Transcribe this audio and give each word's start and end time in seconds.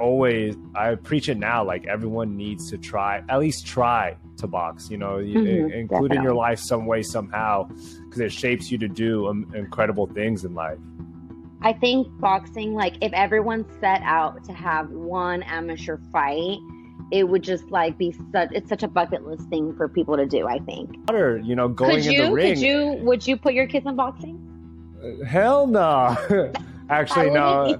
always 0.00 0.56
I 0.74 0.94
preach 0.96 1.28
it 1.28 1.38
now. 1.38 1.64
Like 1.64 1.86
everyone 1.86 2.36
needs 2.36 2.70
to 2.70 2.78
try, 2.78 3.22
at 3.28 3.38
least 3.38 3.66
try 3.66 4.16
to 4.38 4.46
box. 4.46 4.90
You 4.90 4.98
know, 4.98 5.18
mm-hmm, 5.18 5.72
include 5.72 6.14
in 6.14 6.22
your 6.22 6.34
life 6.34 6.58
some 6.58 6.86
way 6.86 7.02
somehow, 7.02 7.64
because 8.04 8.20
it 8.20 8.32
shapes 8.32 8.70
you 8.70 8.78
to 8.78 8.88
do 8.88 9.28
um, 9.28 9.50
incredible 9.54 10.06
things 10.06 10.44
in 10.44 10.54
life. 10.54 10.78
I 11.62 11.74
think 11.74 12.08
boxing, 12.20 12.74
like 12.74 12.94
if 13.02 13.12
everyone 13.12 13.66
set 13.80 14.00
out 14.02 14.42
to 14.44 14.52
have 14.52 14.90
one 14.90 15.42
amateur 15.42 15.98
fight, 16.10 16.58
it 17.10 17.28
would 17.28 17.42
just 17.42 17.70
like 17.70 17.98
be 17.98 18.14
such 18.32 18.48
it's 18.52 18.68
such 18.68 18.82
a 18.82 18.88
bucket 18.88 19.26
list 19.26 19.48
thing 19.48 19.74
for 19.76 19.88
people 19.88 20.16
to 20.16 20.26
do 20.26 20.46
i 20.46 20.58
think 20.60 20.94
or 21.10 21.38
you 21.38 21.54
know 21.54 21.68
going 21.68 21.96
could 21.96 22.04
you, 22.04 22.22
in 22.22 22.28
the 22.28 22.32
ring 22.32 22.54
could 22.54 22.62
you 22.62 22.98
would 23.00 23.26
you 23.26 23.36
put 23.36 23.54
your 23.54 23.66
kids 23.66 23.86
in 23.86 23.96
boxing 23.96 24.38
uh, 25.02 25.24
hell 25.24 25.66
no 25.66 26.16
actually 26.90 27.30
no 27.30 27.76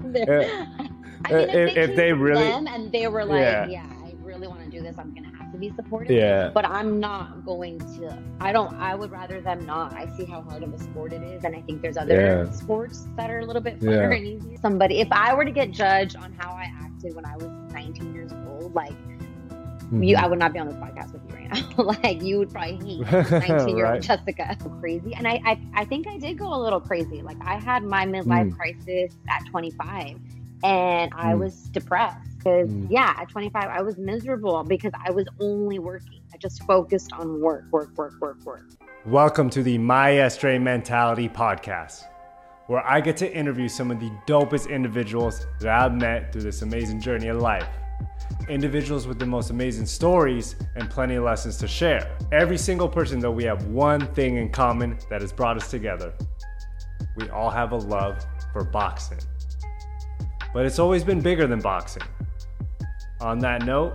I 1.25 1.33
mean, 1.33 1.49
if, 1.49 1.77
if, 1.77 1.95
they 1.95 2.13
really 2.13 2.43
them 2.43 2.67
and 2.67 2.91
they 2.91 3.07
were 3.07 3.25
like 3.25 3.41
yeah, 3.41 3.67
yeah 3.67 3.85
i 4.03 4.13
really 4.21 4.47
want 4.47 4.63
to 4.63 4.69
do 4.69 4.81
this 4.81 4.97
i'm 4.97 5.13
gonna 5.13 5.31
have 5.37 5.51
to 5.51 5.57
be 5.57 5.71
supportive 5.75 6.15
yeah 6.15 6.49
but 6.53 6.65
i'm 6.65 6.99
not 6.99 7.45
going 7.45 7.79
to 7.79 8.17
i 8.39 8.51
don't 8.51 8.73
i 8.75 8.95
would 8.95 9.11
rather 9.11 9.41
them 9.41 9.65
not 9.65 9.93
i 9.93 10.05
see 10.17 10.25
how 10.25 10.41
hard 10.41 10.63
of 10.63 10.73
a 10.73 10.79
sport 10.79 11.13
it 11.13 11.21
is 11.23 11.43
and 11.43 11.55
i 11.55 11.61
think 11.61 11.81
there's 11.81 11.97
other 11.97 12.45
yeah. 12.45 12.51
sports 12.51 13.07
that 13.17 13.29
are 13.29 13.39
a 13.39 13.45
little 13.45 13.61
bit 13.61 13.79
funner 13.79 14.11
yeah. 14.11 14.17
and 14.17 14.27
easier 14.27 14.57
somebody 14.57 14.99
if 14.99 15.07
i 15.11 15.33
were 15.33 15.45
to 15.45 15.51
get 15.51 15.71
judged 15.71 16.15
on 16.15 16.31
how 16.33 16.51
i 16.53 16.71
acted 16.81 17.15
when 17.15 17.25
i 17.25 17.35
was 17.37 17.47
19 17.73 18.13
years 18.13 18.31
old 18.47 18.73
like 18.73 18.93
Mm-hmm. 19.91 20.03
You, 20.03 20.15
I 20.15 20.25
would 20.25 20.39
not 20.39 20.53
be 20.53 20.59
on 20.59 20.67
this 20.67 20.77
podcast 20.77 21.11
with 21.11 21.21
you 21.27 21.35
right 21.35 21.77
now. 21.77 21.83
like 22.01 22.21
you 22.21 22.39
would 22.39 22.49
probably 22.49 22.77
hate 22.77 23.11
19 23.31 23.75
year 23.75 23.93
old 23.93 24.01
Jessica. 24.01 24.57
Crazy. 24.79 25.13
And 25.13 25.27
I, 25.27 25.41
I, 25.45 25.61
I 25.73 25.85
think 25.85 26.07
I 26.07 26.17
did 26.17 26.37
go 26.37 26.53
a 26.53 26.55
little 26.55 26.79
crazy. 26.79 27.21
Like 27.21 27.35
I 27.41 27.59
had 27.59 27.83
my 27.83 28.05
midlife 28.05 28.51
mm. 28.51 28.55
crisis 28.55 29.17
at 29.27 29.45
25 29.47 30.17
and 30.63 31.11
I 31.15 31.33
mm. 31.33 31.39
was 31.39 31.55
depressed 31.69 32.37
because 32.37 32.69
mm. 32.69 32.87
yeah, 32.89 33.15
at 33.17 33.29
25 33.29 33.63
I 33.63 33.81
was 33.81 33.97
miserable 33.97 34.63
because 34.63 34.91
I 35.05 35.11
was 35.11 35.25
only 35.39 35.79
working. 35.79 36.21
I 36.33 36.37
just 36.37 36.63
focused 36.63 37.11
on 37.13 37.41
work, 37.41 37.65
work, 37.71 37.97
work, 37.97 38.13
work, 38.21 38.37
work. 38.45 38.63
Welcome 39.05 39.49
to 39.51 39.63
the 39.63 39.77
Maestre 39.77 40.59
Mentality 40.59 41.27
podcast, 41.27 42.03
where 42.67 42.85
I 42.87 43.01
get 43.01 43.17
to 43.17 43.33
interview 43.33 43.67
some 43.67 43.89
of 43.89 43.99
the 43.99 44.11
dopest 44.27 44.69
individuals 44.69 45.45
that 45.59 45.69
I've 45.69 45.93
met 45.93 46.31
through 46.31 46.43
this 46.43 46.61
amazing 46.61 47.01
journey 47.01 47.27
of 47.27 47.41
life 47.41 47.67
individuals 48.49 49.07
with 49.07 49.19
the 49.19 49.25
most 49.25 49.49
amazing 49.49 49.85
stories 49.85 50.55
and 50.75 50.89
plenty 50.89 51.15
of 51.15 51.23
lessons 51.23 51.57
to 51.57 51.67
share. 51.67 52.17
Every 52.31 52.57
single 52.57 52.89
person, 52.89 53.19
though, 53.19 53.31
we 53.31 53.43
have 53.43 53.67
one 53.67 54.01
thing 54.13 54.37
in 54.37 54.49
common 54.49 54.97
that 55.09 55.21
has 55.21 55.31
brought 55.31 55.57
us 55.57 55.69
together. 55.69 56.13
We 57.15 57.29
all 57.29 57.49
have 57.49 57.71
a 57.71 57.77
love 57.77 58.25
for 58.51 58.63
boxing. 58.63 59.19
But 60.53 60.65
it's 60.65 60.79
always 60.79 61.03
been 61.03 61.21
bigger 61.21 61.47
than 61.47 61.59
boxing. 61.59 62.03
On 63.21 63.39
that 63.39 63.65
note, 63.65 63.93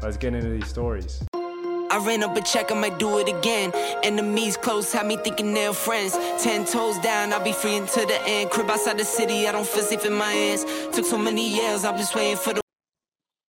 let's 0.00 0.16
get 0.16 0.34
into 0.34 0.48
these 0.50 0.66
stories. 0.66 1.22
I 1.34 2.02
ran 2.06 2.22
up 2.22 2.34
a 2.34 2.40
check, 2.40 2.72
I 2.72 2.74
might 2.74 2.98
do 2.98 3.18
it 3.18 3.28
again. 3.28 3.70
Enemies 4.02 4.56
close, 4.56 4.92
have 4.94 5.04
me 5.04 5.18
thinking 5.18 5.52
they're 5.52 5.74
friends. 5.74 6.16
Ten 6.42 6.64
toes 6.64 6.98
down, 7.00 7.34
I'll 7.34 7.44
be 7.44 7.52
free 7.52 7.76
until 7.76 8.06
the 8.06 8.18
end. 8.26 8.50
Crib 8.50 8.70
outside 8.70 8.98
the 8.98 9.04
city, 9.04 9.46
I 9.46 9.52
don't 9.52 9.66
feel 9.66 9.82
safe 9.82 10.06
in 10.06 10.14
my 10.14 10.32
hands. 10.32 10.64
Took 10.92 11.04
so 11.04 11.18
many 11.18 11.54
years, 11.54 11.84
I'm 11.84 11.98
just 11.98 12.14
waiting 12.14 12.36
for 12.38 12.54
the 12.54 12.62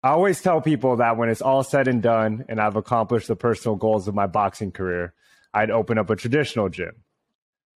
I 0.03 0.09
always 0.09 0.39
tell 0.39 0.61
people 0.61 0.97
that 0.97 1.17
when 1.17 1.29
it's 1.29 1.41
all 1.41 1.63
said 1.63 1.87
and 1.87 2.03
done 2.03 2.45
and 2.47 2.61
I've 2.61 2.75
accomplished 2.75 3.27
the 3.27 3.35
personal 3.35 3.75
goals 3.75 4.07
of 4.07 4.13
my 4.13 4.27
boxing 4.27 4.71
career, 4.71 5.13
I'd 5.53 5.71
open 5.71 5.97
up 5.97 6.11
a 6.11 6.15
traditional 6.15 6.69
gym, 6.69 7.03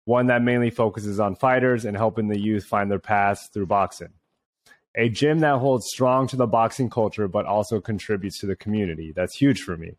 one 0.04 0.26
that 0.26 0.42
mainly 0.42 0.70
focuses 0.70 1.20
on 1.20 1.36
fighters 1.36 1.84
and 1.84 1.96
helping 1.96 2.26
the 2.26 2.38
youth 2.38 2.64
find 2.64 2.90
their 2.90 2.98
paths 2.98 3.48
through 3.54 3.66
boxing. 3.66 4.14
A 4.94 5.08
gym 5.08 5.40
that 5.40 5.58
holds 5.58 5.86
strong 5.86 6.26
to 6.28 6.36
the 6.36 6.46
boxing 6.46 6.90
culture 6.90 7.28
but 7.28 7.46
also 7.46 7.80
contributes 7.80 8.40
to 8.40 8.46
the 8.46 8.56
community. 8.56 9.12
That's 9.14 9.36
huge 9.36 9.60
for 9.60 9.76
me. 9.76 9.96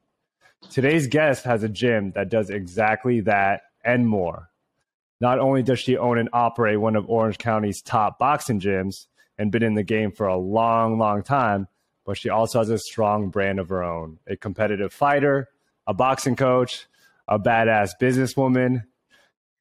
Today's 0.70 1.08
guest 1.08 1.46
has 1.46 1.64
a 1.64 1.70
gym 1.70 2.12
that 2.12 2.30
does 2.30 2.50
exactly 2.50 3.22
that 3.22 3.62
and 3.84 4.08
more. 4.08 4.50
Not 5.22 5.40
only 5.40 5.64
does 5.64 5.80
she 5.80 5.98
own 5.98 6.18
and 6.18 6.30
operate 6.34 6.80
one 6.80 6.96
of 6.96 7.10
Orange 7.10 7.38
County's 7.38 7.82
top 7.82 8.20
boxing 8.20 8.60
gyms 8.60 9.08
and 9.38 9.52
been 9.52 9.64
in 9.64 9.76
the 9.76 9.84
game 9.84 10.12
for 10.12 10.28
a 10.28 10.38
long, 10.38 10.98
long 10.98 11.24
time, 11.24 11.68
but 12.06 12.18
she 12.18 12.30
also 12.30 12.60
has 12.60 12.70
a 12.70 12.78
strong 12.78 13.30
brand 13.30 13.60
of 13.60 13.70
her 13.70 13.84
own 13.84 14.20
a 14.28 14.36
competitive 14.36 14.94
fighter, 14.94 15.50
a 15.88 15.94
boxing 15.94 16.36
coach, 16.36 16.88
a 17.28 17.40
badass 17.40 17.92
businesswoman, 18.02 18.84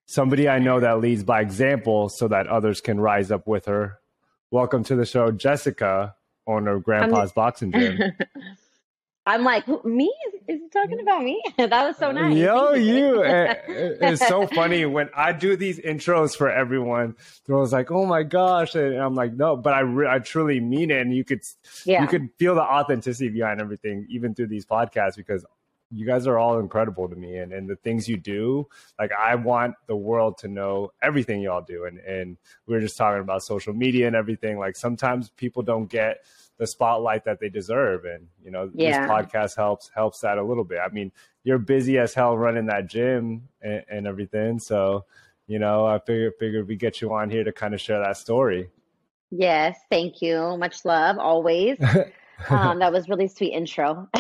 somebody 0.07 0.49
I 0.49 0.59
know 0.59 0.81
that 0.81 1.01
leads 1.01 1.23
by 1.23 1.41
example 1.41 2.09
so 2.09 2.29
that 2.29 2.47
others 2.47 2.81
can 2.81 2.99
rise 2.99 3.31
up 3.31 3.47
with 3.47 3.67
her. 3.67 4.01
Welcome 4.51 4.83
to 4.85 4.97
the 4.97 5.05
show, 5.05 5.31
Jessica, 5.31 6.15
owner 6.47 6.77
of 6.77 6.83
Grampa's 6.83 7.31
I'm, 7.31 7.35
Boxing 7.35 7.71
Gym. 7.71 8.01
I'm 9.27 9.45
like, 9.45 9.69
me? 9.85 10.11
Is, 10.49 10.59
he 10.63 10.69
talking 10.71 11.01
about 11.01 11.23
me? 11.23 11.43
that 11.59 11.71
was 11.71 11.99
so 11.99 12.13
nice. 12.13 12.35
Yo, 12.35 12.73
you. 12.73 13.23
Eh, 13.23 13.29
eh, 13.29 13.55
it's 14.01 14.27
so 14.27 14.47
funny 14.55 14.87
when 14.87 15.11
I 15.15 15.33
do 15.33 15.55
these 15.55 15.79
intros 15.79 16.35
for 16.35 16.51
everyone. 16.51 17.15
They're 17.45 17.57
always 17.57 17.75
like, 17.75 17.91
"Oh 17.91 18.07
my 18.07 18.23
gosh," 18.23 18.75
and 18.75 18.95
I'm 18.95 19.15
like, 19.15 19.35
"No," 19.35 19.55
but 19.55 19.75
I 19.75 19.81
re- 19.81 20.09
I 20.09 20.19
truly 20.19 20.61
mean 20.61 20.91
it, 20.91 21.03
and 21.03 21.15
you 21.15 21.25
could 21.25 21.43
yeah. 21.85 22.01
you 22.01 22.09
could 22.09 22.31
feel 22.39 22.55
the 22.55 22.63
authenticity 22.63 23.29
behind 23.29 23.61
everything, 23.61 24.07
even 24.09 24.35
through 24.35 24.47
these 24.47 24.65
podcasts, 24.65 25.17
because 25.17 25.45
you 25.91 26.07
guys 26.07 26.27
are 26.27 26.39
all 26.39 26.59
incredible 26.59 27.09
to 27.09 27.17
me 27.17 27.39
and, 27.39 27.53
and 27.53 27.69
the 27.69 27.77
things 27.77 28.09
you 28.09 28.17
do 28.17 28.67
like 28.99 29.11
i 29.19 29.35
want 29.35 29.75
the 29.87 29.97
world 29.97 30.37
to 30.39 30.49
know 30.49 30.91
everything 31.03 31.41
y'all 31.41 31.63
do 31.63 31.85
and 31.85 31.99
and 32.01 32.37
we 32.67 32.75
are 32.75 32.81
just 32.81 32.97
talking 32.97 33.21
about 33.23 33.43
social 33.43 33.73
media 33.73 34.07
and 34.07 34.17
everything 34.17 34.59
like 34.59 34.77
sometimes 34.77 35.31
people 35.31 35.63
don't 35.63 35.89
get 35.89 36.19
the 36.59 36.67
spotlight 36.67 37.25
that 37.25 37.41
they 37.41 37.49
deserve. 37.49 38.05
And 38.05 38.27
you 38.45 38.51
know, 38.51 38.71
yeah. 38.75 39.01
this 39.01 39.11
podcast 39.11 39.57
helps 39.57 39.91
helps 39.95 40.21
that 40.21 40.39
a 40.39 40.43
little 40.43 40.65
bit. 40.65 40.81
I 40.85 40.93
mean, 40.93 41.13
you're 41.45 41.59
busy 41.59 41.99
as 41.99 42.13
hell 42.13 42.37
running 42.37 42.67
that 42.67 42.89
gym 42.89 43.49
and, 43.63 43.85
and 43.89 44.07
everything, 44.07 44.59
so 44.59 45.07
you 45.47 45.59
know, 45.59 45.87
I 45.87 45.99
figured 45.99 46.35
figured 46.39 46.69
we 46.69 46.77
get 46.77 47.01
you 47.01 47.15
on 47.15 47.31
here 47.31 47.45
to 47.45 47.53
kind 47.53 47.73
of 47.73 47.81
share 47.81 48.01
that 48.01 48.19
story. 48.19 48.69
Yes, 49.31 49.79
thank 49.91 50.21
you. 50.21 50.57
Much 50.59 50.85
love, 50.85 51.19
always. 51.19 51.79
um, 52.49 52.79
that 52.79 52.93
was 52.93 53.09
really 53.09 53.29
sweet 53.29 53.53
intro. 53.53 54.09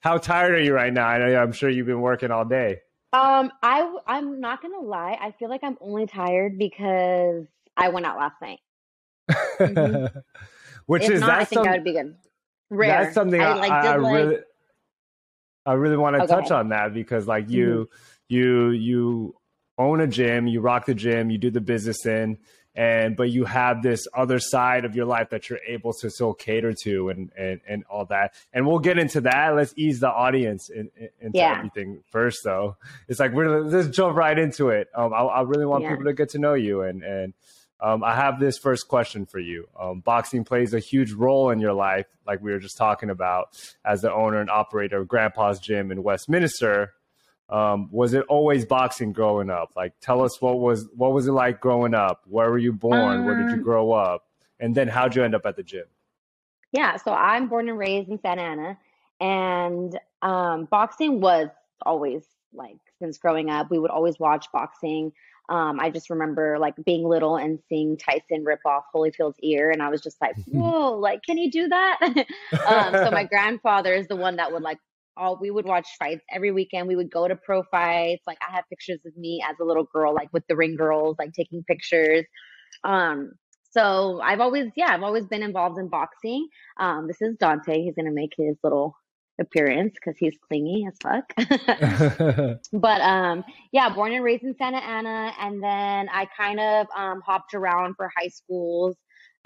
How 0.00 0.18
tired 0.18 0.54
are 0.54 0.62
you 0.62 0.74
right 0.74 0.92
now? 0.92 1.06
I 1.06 1.18
know 1.18 1.36
I'm 1.36 1.52
sure 1.52 1.68
you've 1.68 1.86
been 1.86 2.00
working 2.00 2.30
all 2.30 2.44
day. 2.44 2.80
Um, 3.12 3.50
I 3.62 3.96
I'm 4.06 4.40
not 4.40 4.60
gonna 4.60 4.80
lie. 4.80 5.18
I 5.20 5.32
feel 5.32 5.48
like 5.48 5.64
I'm 5.64 5.78
only 5.80 6.06
tired 6.06 6.58
because 6.58 7.46
I 7.76 7.88
went 7.88 8.06
out 8.06 8.18
last 8.18 8.36
night. 8.42 8.58
Mm-hmm. 9.30 10.18
Which 10.86 11.04
if 11.04 11.10
is 11.10 11.20
not, 11.20 11.26
that 11.28 11.38
I 11.40 11.44
think 11.44 11.58
some, 11.58 11.64
that 11.64 11.72
would 11.72 11.84
be 11.84 11.92
good. 11.92 12.16
Rare. 12.70 13.04
That's 13.04 13.14
something 13.14 13.40
I, 13.40 13.54
like, 13.54 13.70
I, 13.70 13.86
I 13.86 13.96
like, 13.96 14.14
really, 14.14 14.36
I 15.66 15.72
really 15.74 15.96
want 15.96 16.16
to 16.16 16.22
oh, 16.22 16.26
touch 16.26 16.50
on 16.50 16.70
that 16.70 16.94
because 16.94 17.26
like 17.26 17.50
you, 17.50 17.88
mm-hmm. 17.90 18.34
you, 18.34 18.70
you 18.70 19.34
own 19.76 20.00
a 20.00 20.06
gym, 20.06 20.46
you 20.46 20.60
rock 20.60 20.86
the 20.86 20.94
gym, 20.94 21.30
you 21.30 21.38
do 21.38 21.50
the 21.50 21.60
business 21.60 22.04
in, 22.06 22.38
and 22.74 23.16
but 23.16 23.30
you 23.30 23.44
have 23.44 23.82
this 23.82 24.06
other 24.14 24.38
side 24.38 24.84
of 24.84 24.94
your 24.94 25.06
life 25.06 25.30
that 25.30 25.48
you're 25.48 25.60
able 25.66 25.92
to 25.92 26.10
still 26.10 26.34
cater 26.34 26.72
to 26.72 27.08
and 27.08 27.30
and, 27.36 27.60
and 27.68 27.84
all 27.90 28.04
that 28.04 28.34
and 28.52 28.66
we'll 28.66 28.78
get 28.78 28.98
into 28.98 29.20
that 29.20 29.54
let's 29.54 29.74
ease 29.76 30.00
the 30.00 30.10
audience 30.10 30.68
in, 30.68 30.90
in, 30.96 31.08
into 31.20 31.38
yeah. 31.38 31.56
everything 31.56 32.02
first 32.10 32.40
though 32.44 32.76
it's 33.08 33.20
like 33.20 33.32
we're 33.32 33.60
let's 33.60 33.88
jump 33.88 34.16
right 34.16 34.38
into 34.38 34.68
it 34.68 34.88
um, 34.94 35.12
I, 35.12 35.18
I 35.18 35.42
really 35.42 35.66
want 35.66 35.84
yeah. 35.84 35.90
people 35.90 36.04
to 36.04 36.12
get 36.12 36.30
to 36.30 36.38
know 36.38 36.54
you 36.54 36.82
and 36.82 37.02
and 37.02 37.34
um, 37.80 38.02
I 38.02 38.14
have 38.14 38.40
this 38.40 38.58
first 38.58 38.88
question 38.88 39.24
for 39.24 39.38
you. 39.38 39.68
Um, 39.78 40.00
boxing 40.00 40.44
plays 40.44 40.74
a 40.74 40.80
huge 40.80 41.12
role 41.12 41.50
in 41.50 41.60
your 41.60 41.74
life, 41.74 42.06
like 42.26 42.42
we 42.42 42.50
were 42.50 42.58
just 42.58 42.76
talking 42.76 43.08
about, 43.08 43.56
as 43.84 44.02
the 44.02 44.12
owner 44.12 44.40
and 44.40 44.50
operator 44.50 44.98
of 44.98 45.08
Grampa's 45.08 45.60
Gym 45.60 45.92
in 45.92 46.02
Westminster. 46.02 46.94
Um, 47.50 47.88
was 47.90 48.12
it 48.12 48.24
always 48.28 48.66
boxing 48.66 49.12
growing 49.12 49.48
up? 49.48 49.72
Like, 49.74 49.94
tell 50.00 50.22
us 50.22 50.40
what 50.40 50.58
was 50.60 50.88
what 50.94 51.12
was 51.12 51.26
it 51.26 51.32
like 51.32 51.60
growing 51.60 51.94
up? 51.94 52.22
Where 52.26 52.50
were 52.50 52.58
you 52.58 52.72
born? 52.72 53.24
Where 53.24 53.36
did 53.36 53.50
you 53.50 53.56
um, 53.56 53.62
grow 53.62 53.92
up? 53.92 54.24
And 54.60 54.74
then 54.74 54.88
how'd 54.88 55.16
you 55.16 55.24
end 55.24 55.34
up 55.34 55.46
at 55.46 55.56
the 55.56 55.62
gym? 55.62 55.86
Yeah, 56.72 56.96
so 56.96 57.12
I'm 57.12 57.48
born 57.48 57.68
and 57.68 57.78
raised 57.78 58.10
in 58.10 58.20
Santa 58.20 58.42
Ana, 58.42 58.78
and 59.20 59.98
um, 60.20 60.66
boxing 60.66 61.20
was 61.20 61.48
always 61.82 62.22
like 62.52 62.78
since 62.98 63.16
growing 63.18 63.48
up. 63.48 63.70
We 63.70 63.78
would 63.78 63.90
always 63.90 64.18
watch 64.18 64.46
boxing. 64.52 65.12
Um, 65.48 65.80
I 65.80 65.88
just 65.88 66.10
remember 66.10 66.58
like 66.58 66.74
being 66.84 67.04
little 67.04 67.36
and 67.36 67.58
seeing 67.70 67.96
Tyson 67.96 68.44
rip 68.44 68.60
off 68.66 68.84
Holyfield's 68.94 69.38
ear, 69.42 69.70
and 69.70 69.82
I 69.82 69.88
was 69.88 70.02
just 70.02 70.20
like, 70.20 70.36
"Whoa! 70.46 70.92
Like, 70.98 71.22
can 71.22 71.38
he 71.38 71.48
do 71.48 71.68
that?" 71.68 71.98
um, 72.66 72.92
so 72.92 73.10
my 73.10 73.24
grandfather 73.30 73.94
is 73.94 74.06
the 74.08 74.16
one 74.16 74.36
that 74.36 74.52
would 74.52 74.62
like 74.62 74.78
all 75.18 75.38
we 75.40 75.50
would 75.50 75.66
watch 75.66 75.88
fights 75.98 76.24
every 76.30 76.52
weekend. 76.52 76.88
We 76.88 76.96
would 76.96 77.10
go 77.10 77.26
to 77.26 77.36
pro 77.36 77.62
fights. 77.70 78.22
Like 78.26 78.38
I 78.46 78.54
have 78.54 78.64
pictures 78.68 79.00
of 79.06 79.16
me 79.16 79.42
as 79.48 79.56
a 79.60 79.64
little 79.64 79.84
girl, 79.92 80.14
like 80.14 80.32
with 80.32 80.44
the 80.48 80.56
ring 80.56 80.76
girls, 80.76 81.16
like 81.18 81.32
taking 81.32 81.64
pictures. 81.64 82.24
Um, 82.84 83.32
so 83.70 84.20
I've 84.22 84.40
always, 84.40 84.70
yeah, 84.76 84.92
I've 84.92 85.02
always 85.02 85.26
been 85.26 85.42
involved 85.42 85.78
in 85.78 85.88
boxing. 85.88 86.48
Um, 86.78 87.06
this 87.06 87.20
is 87.20 87.36
Dante. 87.38 87.82
He's 87.82 87.94
gonna 87.94 88.12
make 88.12 88.32
his 88.36 88.56
little 88.62 88.94
appearance 89.40 89.94
because 89.94 90.16
he's 90.18 90.36
clingy 90.48 90.86
as 90.86 90.96
fuck. 91.02 91.32
but 92.72 93.00
um, 93.00 93.44
yeah, 93.72 93.88
born 93.94 94.12
and 94.12 94.24
raised 94.24 94.44
in 94.44 94.54
Santa 94.56 94.78
Ana, 94.78 95.32
and 95.38 95.62
then 95.62 96.08
I 96.08 96.26
kind 96.36 96.60
of 96.60 96.86
um, 96.96 97.20
hopped 97.24 97.54
around 97.54 97.94
for 97.96 98.10
high 98.16 98.28
schools. 98.28 98.96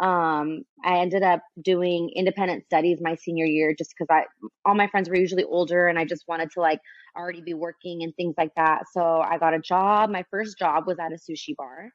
Um, 0.03 0.63
I 0.85 0.99
ended 0.99 1.23
up 1.23 1.43
doing 1.63 2.11
independent 2.17 2.65
studies 2.67 2.99
my 3.01 3.15
senior 3.15 3.45
year 3.47 3.73
just 3.77 3.95
because 3.97 4.09
I 4.11 4.25
all 4.67 4.75
my 4.75 4.89
friends 4.89 5.09
were 5.09 5.17
usually 5.17 5.45
older 5.45 5.87
and 5.87 5.97
I 5.97 6.05
just 6.05 6.25
wanted 6.27 6.51
to 6.53 6.61
like 6.61 6.81
already 7.17 7.41
be 7.41 7.55
working 7.55 8.03
and 8.03 8.13
things 8.17 8.35
like 8.37 8.51
that. 8.57 8.85
So 8.93 9.01
I 9.21 9.39
got 9.39 9.55
a 9.55 9.61
job. 9.61 10.11
My 10.11 10.25
first 10.31 10.59
job 10.59 10.89
was 10.89 10.99
at 10.99 11.13
a 11.13 11.17
sushi 11.17 11.55
bar. 11.57 11.91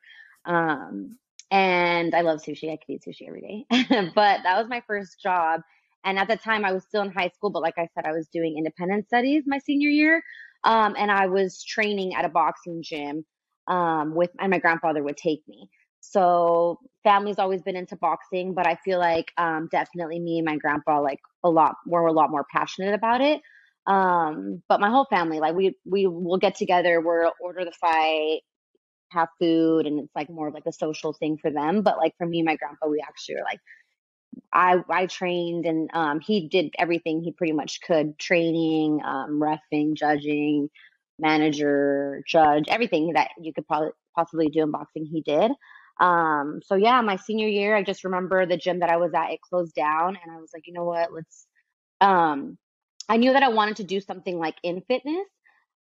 Um, 0.45 1.17
and 1.51 2.15
I 2.15 2.21
love 2.21 2.39
sushi. 2.39 2.71
I 2.71 2.77
could 2.77 2.93
eat 2.93 3.03
sushi 3.07 3.27
every 3.27 3.41
day. 3.69 4.11
but 4.15 4.39
that 4.43 4.57
was 4.57 4.67
my 4.69 4.81
first 4.87 5.21
job. 5.21 5.61
And 6.05 6.17
at 6.17 6.29
the 6.29 6.37
time 6.37 6.63
I 6.63 6.71
was 6.71 6.83
still 6.85 7.01
in 7.01 7.11
high 7.11 7.29
school, 7.35 7.49
but 7.49 7.61
like 7.61 7.77
I 7.77 7.89
said, 7.93 8.05
I 8.05 8.13
was 8.13 8.29
doing 8.31 8.55
independent 8.57 9.07
studies 9.07 9.43
my 9.45 9.59
senior 9.59 9.89
year. 9.89 10.23
Um, 10.63 10.95
and 10.97 11.11
I 11.11 11.27
was 11.27 11.63
training 11.63 12.13
at 12.15 12.25
a 12.25 12.29
boxing 12.29 12.81
gym 12.83 13.25
um, 13.67 14.15
with, 14.15 14.31
and 14.39 14.49
my 14.51 14.59
grandfather 14.59 15.03
would 15.03 15.17
take 15.17 15.41
me. 15.47 15.69
So 16.09 16.79
family's 17.03 17.39
always 17.39 17.61
been 17.61 17.75
into 17.75 17.97
boxing, 17.97 18.53
but 18.53 18.65
I 18.65 18.75
feel 18.75 18.99
like 18.99 19.31
um, 19.37 19.67
definitely 19.71 20.19
me 20.19 20.37
and 20.37 20.45
my 20.45 20.55
grandpa 20.57 21.01
like 21.01 21.19
a 21.43 21.49
lot 21.49 21.75
were 21.85 22.07
a 22.07 22.13
lot 22.13 22.31
more 22.31 22.45
passionate 22.51 22.93
about 22.93 23.21
it. 23.21 23.41
Um, 23.87 24.63
but 24.69 24.79
my 24.79 24.89
whole 24.89 25.05
family, 25.09 25.39
like 25.39 25.55
we 25.55 25.75
we 25.85 26.07
will 26.07 26.37
get 26.37 26.55
together, 26.55 27.01
we'll 27.01 27.33
order 27.41 27.65
the 27.65 27.71
fight, 27.71 28.41
have 29.11 29.29
food, 29.39 29.85
and 29.87 29.99
it's 29.99 30.15
like 30.15 30.29
more 30.29 30.47
of 30.49 30.53
like 30.53 30.65
a 30.67 30.73
social 30.73 31.13
thing 31.13 31.37
for 31.37 31.51
them. 31.51 31.81
But 31.83 31.97
like 31.97 32.13
for 32.17 32.25
me 32.27 32.39
and 32.39 32.45
my 32.45 32.55
grandpa, 32.55 32.87
we 32.87 33.03
actually 33.05 33.35
were 33.35 33.43
like 33.43 33.59
I 34.53 34.77
I 34.89 35.05
trained 35.07 35.65
and 35.65 35.89
um, 35.93 36.19
he 36.19 36.47
did 36.47 36.73
everything 36.77 37.21
he 37.21 37.31
pretty 37.31 37.53
much 37.53 37.81
could 37.81 38.17
training, 38.19 39.01
um, 39.05 39.41
refing, 39.41 39.95
judging, 39.95 40.69
manager, 41.19 42.23
judge, 42.27 42.65
everything 42.69 43.13
that 43.13 43.29
you 43.41 43.53
could 43.53 43.67
probably 43.67 43.89
possibly 44.15 44.49
do 44.49 44.63
in 44.63 44.71
boxing. 44.71 45.05
He 45.05 45.21
did. 45.21 45.51
Um, 45.99 46.61
so 46.63 46.75
yeah, 46.75 47.01
my 47.01 47.15
senior 47.15 47.47
year, 47.47 47.75
I 47.75 47.83
just 47.83 48.03
remember 48.03 48.45
the 48.45 48.57
gym 48.57 48.79
that 48.79 48.89
I 48.89 48.97
was 48.97 49.13
at, 49.13 49.31
it 49.31 49.41
closed 49.41 49.73
down 49.73 50.17
and 50.21 50.31
I 50.31 50.39
was 50.39 50.51
like, 50.53 50.67
you 50.67 50.73
know 50.73 50.83
what, 50.83 51.11
let's, 51.11 51.47
um, 52.01 52.57
I 53.09 53.17
knew 53.17 53.33
that 53.33 53.43
I 53.43 53.49
wanted 53.49 53.77
to 53.77 53.83
do 53.83 53.99
something 53.99 54.37
like 54.37 54.55
in 54.63 54.81
fitness. 54.81 55.27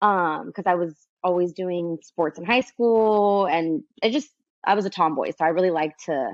Um, 0.02 0.52
cause 0.55 0.64
I 0.66 0.75
was 0.75 0.94
always 1.22 1.52
doing 1.52 1.99
sports 2.02 2.38
in 2.38 2.44
high 2.44 2.61
school 2.61 3.46
and 3.46 3.82
I 4.02 4.11
just, 4.11 4.28
I 4.64 4.75
was 4.75 4.84
a 4.84 4.90
tomboy. 4.90 5.31
So 5.31 5.44
I 5.44 5.49
really 5.49 5.70
liked 5.70 6.05
to, 6.06 6.31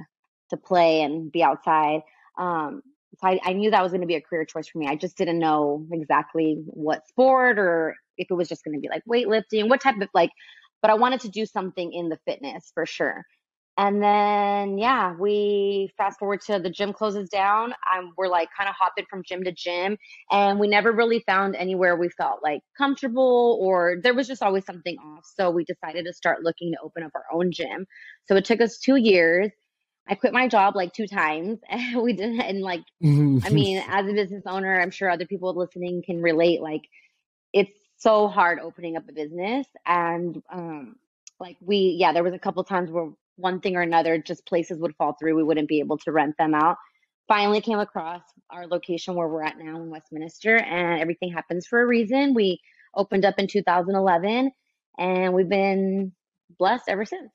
to 0.50 0.56
play 0.56 1.02
and 1.02 1.30
be 1.30 1.42
outside. 1.42 2.00
Um, 2.38 2.82
so 3.18 3.28
I, 3.28 3.40
I 3.44 3.52
knew 3.52 3.70
that 3.70 3.82
was 3.82 3.92
going 3.92 4.02
to 4.02 4.06
be 4.06 4.16
a 4.16 4.20
career 4.20 4.44
choice 4.44 4.68
for 4.68 4.78
me. 4.78 4.86
I 4.88 4.96
just 4.96 5.16
didn't 5.16 5.38
know 5.38 5.86
exactly 5.92 6.62
what 6.66 7.06
sport 7.08 7.58
or 7.58 7.96
if 8.16 8.30
it 8.30 8.34
was 8.34 8.48
just 8.48 8.64
going 8.64 8.74
to 8.74 8.80
be 8.80 8.88
like 8.88 9.02
weightlifting, 9.08 9.68
what 9.68 9.80
type 9.80 10.00
of 10.00 10.08
like, 10.14 10.30
but 10.82 10.90
I 10.90 10.94
wanted 10.94 11.20
to 11.20 11.28
do 11.28 11.46
something 11.46 11.92
in 11.92 12.08
the 12.08 12.18
fitness 12.26 12.70
for 12.74 12.86
sure. 12.86 13.24
And 13.80 14.02
then, 14.02 14.76
yeah, 14.76 15.14
we 15.18 15.90
fast 15.96 16.18
forward 16.18 16.42
to 16.42 16.58
the 16.58 16.68
gym 16.68 16.92
closes 16.92 17.30
down. 17.30 17.72
Um, 17.90 18.12
we're 18.18 18.28
like 18.28 18.50
kind 18.54 18.68
of 18.68 18.74
hopping 18.78 19.06
from 19.08 19.22
gym 19.26 19.42
to 19.44 19.52
gym, 19.52 19.96
and 20.30 20.60
we 20.60 20.68
never 20.68 20.92
really 20.92 21.20
found 21.20 21.56
anywhere 21.56 21.96
we 21.96 22.10
felt 22.10 22.40
like 22.42 22.60
comfortable, 22.76 23.58
or 23.58 23.96
there 24.02 24.12
was 24.12 24.28
just 24.28 24.42
always 24.42 24.66
something 24.66 24.98
off. 24.98 25.24
So 25.34 25.50
we 25.50 25.64
decided 25.64 26.04
to 26.04 26.12
start 26.12 26.42
looking 26.42 26.72
to 26.72 26.78
open 26.84 27.04
up 27.04 27.12
our 27.14 27.24
own 27.32 27.52
gym. 27.52 27.86
So 28.28 28.36
it 28.36 28.44
took 28.44 28.60
us 28.60 28.76
two 28.76 28.96
years. 28.96 29.50
I 30.06 30.14
quit 30.14 30.34
my 30.34 30.46
job 30.46 30.76
like 30.76 30.92
two 30.92 31.06
times, 31.06 31.60
and 31.70 32.02
we 32.02 32.12
didn't. 32.12 32.42
And 32.42 32.60
like, 32.60 32.82
I 33.02 33.06
mean, 33.50 33.82
as 33.88 34.06
a 34.06 34.12
business 34.12 34.42
owner, 34.44 34.78
I'm 34.78 34.90
sure 34.90 35.08
other 35.08 35.24
people 35.24 35.56
listening 35.56 36.02
can 36.04 36.20
relate. 36.20 36.60
Like, 36.60 36.82
it's 37.54 37.72
so 37.96 38.28
hard 38.28 38.58
opening 38.60 38.98
up 38.98 39.08
a 39.08 39.12
business, 39.14 39.66
and 39.86 40.42
um, 40.52 40.96
like 41.40 41.56
we, 41.62 41.96
yeah, 41.98 42.12
there 42.12 42.22
was 42.22 42.34
a 42.34 42.38
couple 42.38 42.62
times 42.62 42.90
where 42.90 43.08
one 43.40 43.60
thing 43.60 43.76
or 43.76 43.80
another, 43.80 44.18
just 44.18 44.46
places 44.46 44.78
would 44.78 44.94
fall 44.96 45.16
through. 45.18 45.36
We 45.36 45.42
wouldn't 45.42 45.68
be 45.68 45.80
able 45.80 45.98
to 45.98 46.12
rent 46.12 46.36
them 46.38 46.54
out. 46.54 46.76
Finally 47.28 47.60
came 47.60 47.78
across 47.78 48.22
our 48.50 48.66
location 48.66 49.14
where 49.14 49.28
we're 49.28 49.42
at 49.42 49.58
now 49.58 49.76
in 49.76 49.90
Westminster, 49.90 50.56
and 50.56 51.00
everything 51.00 51.32
happens 51.32 51.66
for 51.66 51.80
a 51.80 51.86
reason. 51.86 52.34
We 52.34 52.60
opened 52.94 53.24
up 53.24 53.36
in 53.38 53.46
2011, 53.46 54.50
and 54.98 55.34
we've 55.34 55.48
been 55.48 56.12
blessed 56.58 56.84
ever 56.88 57.04
since. 57.04 57.30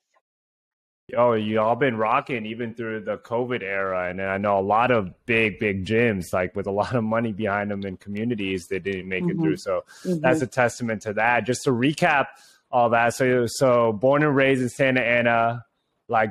Oh, 1.16 1.34
you 1.34 1.60
all 1.60 1.76
been 1.76 1.96
rocking 1.96 2.46
even 2.46 2.74
through 2.74 3.02
the 3.02 3.16
COVID 3.16 3.62
era, 3.62 4.10
and 4.10 4.20
I 4.20 4.38
know 4.38 4.58
a 4.58 4.60
lot 4.60 4.90
of 4.90 5.14
big, 5.24 5.60
big 5.60 5.86
gyms 5.86 6.32
like 6.32 6.56
with 6.56 6.66
a 6.66 6.72
lot 6.72 6.96
of 6.96 7.04
money 7.04 7.32
behind 7.32 7.70
them 7.70 7.84
in 7.84 7.96
communities 7.96 8.66
that 8.68 8.82
didn't 8.82 9.08
make 9.08 9.22
mm-hmm. 9.22 9.38
it 9.38 9.42
through. 9.42 9.56
So 9.58 9.84
mm-hmm. 10.02 10.20
that's 10.20 10.42
a 10.42 10.48
testament 10.48 11.02
to 11.02 11.12
that. 11.12 11.46
Just 11.46 11.62
to 11.62 11.70
recap 11.70 12.26
all 12.72 12.90
that, 12.90 13.14
so 13.14 13.46
so 13.46 13.92
born 13.92 14.24
and 14.24 14.34
raised 14.34 14.62
in 14.62 14.68
Santa 14.68 15.00
Ana, 15.00 15.64
like 16.08 16.30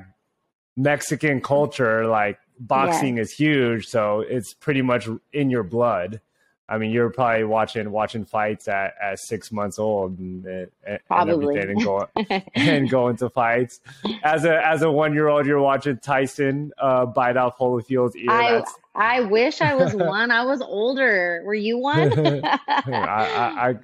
Mexican 0.76 1.42
culture, 1.42 2.06
like 2.08 2.40
boxing 2.60 3.18
is 3.18 3.32
huge, 3.32 3.88
so 3.88 4.22
it's 4.22 4.54
pretty 4.54 4.82
much 4.82 5.08
in 5.34 5.50
your 5.50 5.64
blood. 5.64 6.22
I 6.68 6.80
mean, 6.80 6.90
you're 6.90 7.12
probably 7.12 7.44
watching 7.44 7.92
watching 7.92 8.26
fights 8.26 8.68
at, 8.68 8.96
at 9.00 9.20
six 9.20 9.52
months 9.52 9.78
old 9.78 10.18
and, 10.18 10.46
and, 10.84 11.00
probably. 11.08 11.60
and, 11.60 11.70
and 11.72 11.84
going 11.84 12.08
and 12.56 12.90
going 12.90 13.18
to 13.18 13.30
fights. 13.30 13.82
As 14.24 14.46
a 14.46 14.66
as 14.66 14.82
a 14.82 14.92
one 14.92 15.14
year 15.14 15.28
old, 15.28 15.46
you're 15.46 15.62
watching 15.62 15.98
Tyson 16.00 16.72
uh, 16.80 17.06
bite 17.06 17.38
off 17.38 17.58
Holyfield's 17.60 18.16
ear. 18.16 18.32
I, 18.32 18.64
I 18.96 19.22
wish 19.22 19.62
I 19.62 19.76
was 19.76 19.94
one. 19.94 20.32
I 20.32 20.44
was 20.44 20.60
older. 20.62 21.44
Were 21.46 21.54
you 21.54 21.78
one? 21.80 22.44
I, 22.44 22.60
I, 22.88 23.70
I 23.70 23.76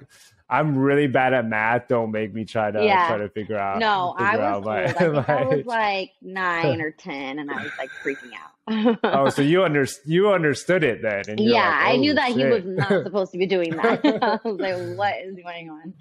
I'm 0.52 0.76
really 0.76 1.06
bad 1.06 1.32
at 1.32 1.46
math. 1.46 1.88
Don't 1.88 2.10
make 2.10 2.34
me 2.34 2.44
try 2.44 2.70
to 2.70 2.84
yeah. 2.84 3.08
try 3.08 3.16
to 3.16 3.30
figure 3.30 3.56
out. 3.56 3.78
No, 3.78 4.14
I 4.18 4.36
was 4.36 4.64
my, 4.66 4.84
old. 4.84 5.16
I, 5.28 5.44
was 5.44 5.64
like 5.64 6.12
nine 6.20 6.82
or 6.82 6.90
ten, 6.90 7.38
and 7.38 7.50
I 7.50 7.62
was 7.62 7.72
like 7.78 7.88
freaking 8.04 8.32
out. 8.38 8.98
oh, 9.02 9.30
so 9.30 9.40
you 9.40 9.64
under 9.64 9.86
you 10.04 10.30
understood 10.30 10.84
it 10.84 11.00
then? 11.00 11.38
yeah, 11.38 11.70
like, 11.70 11.86
oh, 11.86 11.88
I 11.88 11.96
knew 11.96 12.12
that 12.12 12.28
shit. 12.28 12.36
he 12.36 12.44
was 12.44 12.64
not 12.66 12.88
supposed 13.04 13.32
to 13.32 13.38
be 13.38 13.46
doing 13.46 13.74
that. 13.76 14.04
I 14.04 14.46
was 14.46 14.60
like, 14.60 14.98
what 14.98 15.14
is 15.24 15.36
going 15.42 15.70
on? 15.70 15.94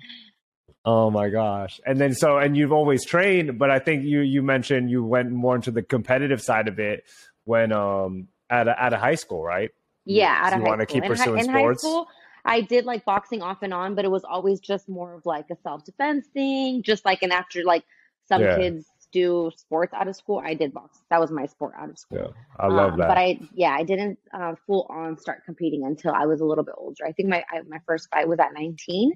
Oh 0.84 1.10
my 1.10 1.30
gosh! 1.30 1.80
And 1.86 1.98
then 1.98 2.14
so, 2.14 2.38
and 2.38 2.58
you've 2.58 2.74
always 2.74 3.06
trained, 3.06 3.58
but 3.58 3.72
I 3.72 3.80
think 3.80 4.04
you 4.04 4.20
you 4.20 4.42
mentioned 4.42 4.92
you 4.92 5.02
went 5.02 5.32
more 5.32 5.56
into 5.56 5.72
the 5.72 5.82
competitive 5.82 6.42
side 6.42 6.68
of 6.68 6.78
it 6.78 7.06
when 7.46 7.72
um 7.72 8.28
at 8.50 8.68
a, 8.68 8.84
at 8.84 8.92
a 8.92 8.98
high 8.98 9.16
school, 9.16 9.42
right? 9.42 9.70
Yeah, 10.04 10.50
so 10.50 10.58
you 10.58 10.64
want 10.64 10.82
to 10.82 10.86
keep 10.86 11.06
pursuing 11.06 11.40
in 11.40 11.46
sports. 11.46 11.84
High 11.84 11.90
school, 11.90 12.08
I 12.46 12.62
did 12.62 12.86
like 12.86 13.06
boxing 13.06 13.42
off 13.42 13.62
and 13.62 13.74
on, 13.74 13.96
but 13.96 14.06
it 14.06 14.12
was 14.12 14.24
always 14.24 14.60
just 14.60 14.90
more 14.90 15.14
of 15.14 15.26
like 15.26 15.46
a 15.52 15.56
self 15.64 15.84
defense 15.86 16.28
thing, 16.34 16.84
just 16.84 17.06
like 17.06 17.22
an 17.24 17.32
after 17.32 17.64
like 17.64 17.84
some 18.28 18.42
yeah. 18.42 18.58
kids 18.58 18.86
do 19.12 19.52
sports 19.56 19.94
out 19.94 20.08
of 20.08 20.16
school. 20.16 20.42
I 20.44 20.54
did 20.54 20.74
box. 20.74 21.00
That 21.10 21.20
was 21.20 21.32
my 21.32 21.46
sport 21.46 21.74
out 21.78 21.90
of 21.90 22.00
school. 22.00 22.34
Yeah, 22.34 22.44
I 22.58 22.68
love 22.68 22.94
um, 22.94 23.00
that. 23.00 23.08
But 23.08 23.18
I, 23.18 23.40
yeah, 23.54 23.72
I 23.72 23.84
didn't 23.84 24.20
uh, 24.34 24.56
full 24.66 24.88
on 24.90 25.18
start 25.18 25.44
competing 25.46 25.86
until 25.86 26.14
I 26.14 26.26
was 26.26 26.42
a 26.42 26.46
little 26.46 26.64
bit 26.64 26.76
older. 26.78 27.06
I 27.06 27.12
think 27.12 27.30
my 27.30 27.44
I, 27.52 27.62
my 27.68 27.80
first 27.86 28.10
fight 28.10 28.28
was 28.28 28.40
at 28.40 28.54
19, 28.54 29.14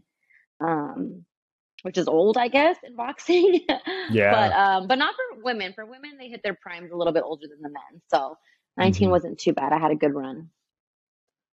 um, 0.59 1.25
which 1.83 1.97
is 1.97 2.07
old, 2.07 2.37
I 2.37 2.49
guess, 2.49 2.77
in 2.83 2.95
boxing. 2.95 3.61
yeah. 4.11 4.31
But 4.31 4.51
um, 4.53 4.87
but 4.87 4.97
not 4.97 5.15
for 5.15 5.43
women. 5.43 5.73
For 5.73 5.85
women, 5.85 6.17
they 6.19 6.29
hit 6.29 6.41
their 6.43 6.57
primes 6.61 6.91
a 6.91 6.95
little 6.95 7.13
bit 7.13 7.23
older 7.25 7.47
than 7.47 7.61
the 7.61 7.69
men. 7.69 8.01
So 8.09 8.37
19 8.77 9.05
mm-hmm. 9.05 9.11
wasn't 9.11 9.39
too 9.39 9.53
bad. 9.53 9.71
I 9.71 9.79
had 9.79 9.91
a 9.91 9.95
good 9.95 10.13
run 10.13 10.49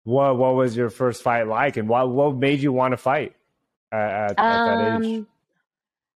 what 0.07 0.37
what 0.37 0.55
was 0.55 0.77
your 0.77 0.89
first 0.89 1.21
fight 1.21 1.47
like, 1.47 1.75
and 1.75 1.89
what 1.89 2.09
what 2.09 2.37
made 2.37 2.61
you 2.61 2.71
want 2.71 2.93
to 2.93 2.97
fight 2.97 3.35
at, 3.91 4.31
at, 4.31 4.39
um, 4.39 4.65
that 4.65 5.03
age? 5.03 5.17
Um, 5.17 5.27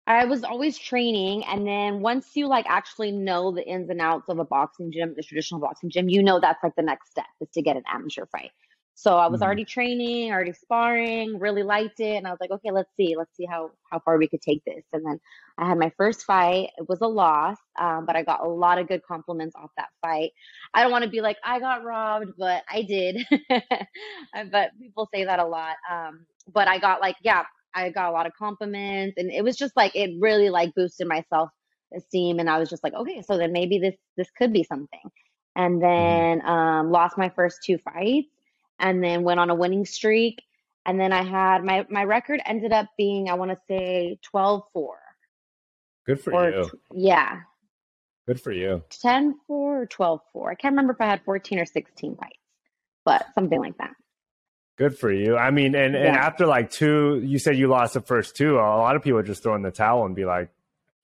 I 0.07 0.25
was 0.25 0.45
always 0.45 0.77
training, 0.77 1.43
and 1.43 1.67
then 1.67 1.99
once 1.99 2.29
you 2.35 2.47
like 2.47 2.65
actually 2.69 3.11
know 3.11 3.51
the 3.51 3.67
ins 3.67 3.89
and 3.89 3.99
outs 3.99 4.29
of 4.29 4.39
a 4.39 4.45
boxing 4.45 4.93
gym, 4.93 5.13
the 5.17 5.23
traditional 5.23 5.59
boxing 5.59 5.89
gym, 5.89 6.07
you 6.07 6.23
know 6.23 6.39
that's 6.39 6.63
like 6.63 6.73
the 6.77 6.83
next 6.83 7.11
step 7.11 7.25
is 7.41 7.49
to 7.49 7.61
get 7.61 7.75
an 7.75 7.83
amateur 7.93 8.25
fight. 8.27 8.51
So 8.95 9.17
I 9.17 9.27
was 9.27 9.39
mm-hmm. 9.39 9.45
already 9.45 9.65
training, 9.65 10.31
already 10.31 10.53
sparring, 10.53 11.39
really 11.39 11.63
liked 11.63 11.99
it, 11.99 12.17
and 12.17 12.27
I 12.27 12.31
was 12.31 12.39
like, 12.39 12.51
okay, 12.51 12.71
let's 12.71 12.91
see, 12.95 13.15
let's 13.17 13.35
see 13.35 13.45
how 13.45 13.71
how 13.89 13.99
far 13.99 14.17
we 14.17 14.27
could 14.27 14.41
take 14.41 14.63
this. 14.65 14.83
And 14.93 15.05
then 15.05 15.19
I 15.57 15.67
had 15.67 15.79
my 15.79 15.91
first 15.97 16.23
fight. 16.23 16.69
It 16.77 16.87
was 16.87 17.01
a 17.01 17.07
loss, 17.07 17.57
um, 17.79 18.05
but 18.05 18.15
I 18.15 18.23
got 18.23 18.45
a 18.45 18.49
lot 18.49 18.77
of 18.77 18.87
good 18.87 19.01
compliments 19.03 19.55
off 19.55 19.71
that 19.77 19.89
fight. 20.01 20.31
I 20.73 20.83
don't 20.83 20.91
want 20.91 21.03
to 21.03 21.09
be 21.09 21.21
like 21.21 21.37
I 21.43 21.59
got 21.59 21.83
robbed, 21.83 22.33
but 22.37 22.63
I 22.69 22.83
did. 22.83 23.25
but 24.51 24.71
people 24.79 25.09
say 25.13 25.23
that 25.25 25.39
a 25.39 25.45
lot. 25.45 25.77
Um, 25.89 26.25
but 26.53 26.67
I 26.67 26.77
got 26.77 27.01
like, 27.01 27.15
yeah, 27.23 27.43
I 27.73 27.89
got 27.89 28.09
a 28.09 28.11
lot 28.11 28.27
of 28.27 28.33
compliments, 28.37 29.15
and 29.17 29.31
it 29.31 29.43
was 29.43 29.55
just 29.55 29.75
like 29.75 29.95
it 29.95 30.11
really 30.19 30.49
like 30.49 30.75
boosted 30.75 31.07
my 31.07 31.23
self 31.29 31.49
esteem, 31.95 32.39
and 32.39 32.49
I 32.49 32.59
was 32.59 32.69
just 32.69 32.83
like, 32.83 32.93
okay, 32.93 33.21
so 33.21 33.37
then 33.37 33.51
maybe 33.51 33.79
this 33.79 33.95
this 34.17 34.29
could 34.37 34.53
be 34.53 34.63
something. 34.63 34.99
And 35.55 35.81
mm-hmm. 35.81 36.41
then 36.41 36.45
um, 36.45 36.91
lost 36.91 37.17
my 37.17 37.29
first 37.29 37.59
two 37.65 37.77
fights 37.79 38.27
and 38.81 39.03
then 39.03 39.23
went 39.23 39.39
on 39.39 39.49
a 39.49 39.55
winning 39.55 39.85
streak. 39.85 40.41
And 40.85 40.99
then 40.99 41.13
I 41.13 41.23
had 41.23 41.63
my 41.63 41.85
my 41.89 42.03
record 42.03 42.41
ended 42.45 42.73
up 42.73 42.87
being 42.97 43.29
I 43.29 43.35
want 43.35 43.51
to 43.51 43.57
say 43.67 44.19
12-4. 44.33 44.63
Good 46.05 46.19
for 46.19 46.33
or, 46.33 46.49
you. 46.49 46.71
Yeah. 46.93 47.41
Good 48.27 48.41
for 48.41 48.51
you. 48.51 48.83
10-4 49.03 49.33
or 49.47 49.87
12-4. 49.87 50.51
I 50.51 50.55
can't 50.55 50.73
remember 50.73 50.93
if 50.93 51.01
I 51.01 51.05
had 51.05 51.21
14 51.23 51.59
or 51.59 51.65
16 51.65 52.15
fights, 52.15 52.33
but 53.05 53.25
something 53.35 53.59
like 53.59 53.77
that. 53.77 53.91
Good 54.77 54.97
for 54.97 55.11
you. 55.11 55.37
I 55.37 55.51
mean, 55.51 55.75
and, 55.75 55.93
yeah. 55.93 55.99
and 55.99 56.17
after 56.17 56.47
like 56.47 56.71
two, 56.71 57.21
you 57.23 57.37
said 57.37 57.57
you 57.57 57.67
lost 57.67 57.93
the 57.93 58.01
first 58.01 58.35
two. 58.35 58.55
A 58.55 58.57
lot 58.57 58.95
of 58.95 59.03
people 59.03 59.21
just 59.21 59.43
throw 59.43 59.53
in 59.55 59.61
the 59.61 59.69
towel 59.69 60.05
and 60.05 60.15
be 60.15 60.25
like, 60.25 60.49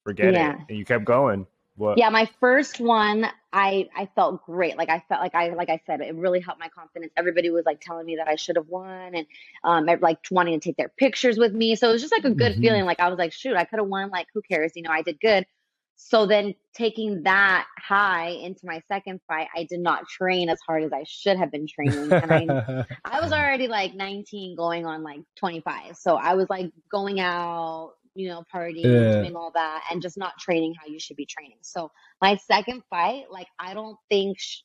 forget 0.04 0.34
yeah. 0.34 0.54
it. 0.54 0.60
And 0.70 0.78
you 0.80 0.86
kept 0.86 1.06
going. 1.06 1.46
What? 1.76 2.00
Yeah, 2.00 2.10
my 2.10 2.28
first 2.40 2.80
one, 2.80 3.28
I 3.58 3.90
I 3.96 4.08
felt 4.14 4.46
great. 4.46 4.78
Like 4.78 4.90
I 4.90 5.04
felt 5.10 5.20
like 5.20 5.34
I 5.34 5.50
like 5.50 5.70
I 5.70 5.82
said, 5.88 6.00
it 6.02 6.14
really 6.14 6.40
helped 6.40 6.60
my 6.60 6.70
confidence. 6.70 7.12
Everybody 7.18 7.50
was 7.50 7.66
like 7.66 7.82
telling 7.82 8.06
me 8.06 8.18
that 8.18 8.28
I 8.28 8.36
should 8.36 8.56
have 8.56 8.68
won, 8.68 9.16
and 9.16 9.26
um, 9.64 9.88
like 10.00 10.20
wanting 10.30 10.60
to 10.60 10.64
take 10.64 10.78
their 10.78 10.90
pictures 10.90 11.40
with 11.40 11.54
me. 11.54 11.76
So 11.76 11.90
it 11.90 11.94
was 11.94 12.04
just 12.04 12.14
like 12.14 12.24
a 12.24 12.30
good 12.30 12.52
mm-hmm. 12.52 12.62
feeling. 12.62 12.86
Like 12.86 13.00
I 13.00 13.10
was 13.10 13.18
like, 13.18 13.34
shoot, 13.34 13.56
I 13.56 13.64
could 13.64 13.80
have 13.80 13.88
won. 13.88 14.12
Like 14.12 14.28
who 14.32 14.44
cares? 14.44 14.74
You 14.76 14.84
know, 14.84 14.92
I 14.92 15.02
did 15.02 15.20
good. 15.20 15.48
So 15.96 16.28
then 16.28 16.54
taking 16.76 17.24
that 17.24 17.66
high 17.80 18.28
into 18.28 18.68
my 18.68 18.84
second 18.88 19.22
fight, 19.28 19.48
I 19.56 19.64
did 19.64 19.80
not 19.80 20.08
train 20.08 20.50
as 20.50 20.60
hard 20.68 20.84
as 20.84 20.94
I 20.94 21.04
should 21.08 21.38
have 21.38 21.52
been 21.52 21.66
training. 21.66 22.12
And 22.12 22.32
I, 22.32 22.86
I 23.04 23.22
was 23.22 23.32
already 23.32 23.68
like 23.68 23.96
19 23.96 24.56
going 24.56 24.86
on 24.86 25.02
like 25.02 25.22
25. 25.38 25.98
So 25.98 26.16
I 26.16 26.36
was 26.36 26.48
like 26.52 26.72
going 26.92 27.20
out, 27.20 27.94
you 28.18 28.28
know, 28.28 28.44
partying, 28.54 28.84
yeah. 28.84 29.22
doing 29.22 29.36
all 29.36 29.52
that, 29.54 29.84
and 29.92 30.02
just 30.02 30.18
not 30.18 30.38
training 30.40 30.74
how 30.80 30.88
you 30.88 31.00
should 31.00 31.16
be 31.16 31.26
training. 31.26 31.58
So 31.62 31.92
my 32.20 32.36
second 32.38 32.82
fight, 32.90 33.26
like 33.32 33.48
I 33.60 33.76
don't 33.76 33.98
think 34.10 34.38
she, 34.40 34.64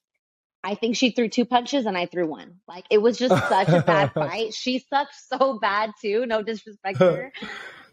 I 0.64 0.74
think 0.74 0.96
she 0.96 1.10
threw 1.10 1.28
two 1.28 1.44
punches 1.44 1.86
and 1.86 1.96
I 1.96 2.06
threw 2.06 2.26
one. 2.26 2.60
Like 2.66 2.84
it 2.90 2.98
was 2.98 3.18
just 3.18 3.36
such 3.48 3.68
a 3.68 3.82
bad 3.82 4.12
fight. 4.14 4.54
She 4.54 4.78
sucked 4.78 5.14
so 5.28 5.58
bad 5.58 5.90
too. 6.00 6.24
No 6.24 6.42
disrespect 6.42 6.98
to 6.98 7.12
her. 7.12 7.32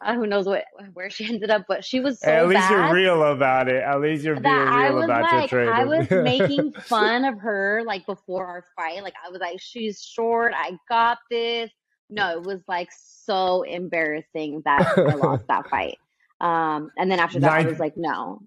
Uh, 0.01 0.13
who 0.13 0.25
knows 0.25 0.45
what 0.45 0.63
where 0.93 1.09
she 1.09 1.25
ended 1.29 1.49
up, 1.49 1.65
but 1.67 1.83
she 1.83 1.99
was 1.99 2.21
so 2.21 2.31
At 2.31 2.47
least 2.47 2.61
bad 2.61 2.71
you're 2.71 2.95
real 2.95 3.21
about 3.21 3.67
it. 3.67 3.83
At 3.83 3.99
least 3.99 4.23
you're 4.23 4.39
being 4.39 4.55
real 4.55 5.03
about 5.03 5.23
like, 5.23 5.51
your 5.51 5.65
training. 5.65 5.73
I 5.73 5.83
was 5.83 6.09
making 6.09 6.71
fun 6.71 7.25
of 7.25 7.37
her 7.39 7.83
like 7.85 8.05
before 8.05 8.45
our 8.45 8.63
fight. 8.77 9.03
Like 9.03 9.15
I 9.25 9.29
was 9.29 9.41
like, 9.41 9.59
she's 9.59 10.01
short. 10.01 10.53
I 10.55 10.77
got 10.87 11.17
this. 11.29 11.69
No, 12.09 12.31
it 12.31 12.43
was 12.43 12.61
like 12.67 12.89
so 12.91 13.63
embarrassing 13.63 14.61
that 14.65 14.93
I 14.97 15.15
lost 15.15 15.47
that 15.47 15.69
fight. 15.69 15.97
Um, 16.41 16.91
and 16.97 17.11
then 17.11 17.19
after 17.19 17.39
that, 17.39 17.47
Nine, 17.47 17.65
I 17.65 17.69
was 17.69 17.79
like, 17.79 17.97
no. 17.97 18.41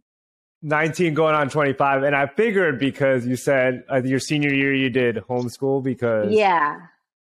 19 0.62 1.14
going 1.14 1.35
on 1.35 1.49
25. 1.49 2.02
And 2.04 2.16
I 2.16 2.26
figured 2.26 2.78
because 2.78 3.26
you 3.26 3.37
said 3.37 3.85
uh, 3.90 4.02
your 4.02 4.21
senior 4.21 4.52
year 4.52 4.75
you 4.75 4.90
did 4.90 5.16
homeschool 5.16 5.83
because. 5.83 6.33
Yeah. 6.33 6.81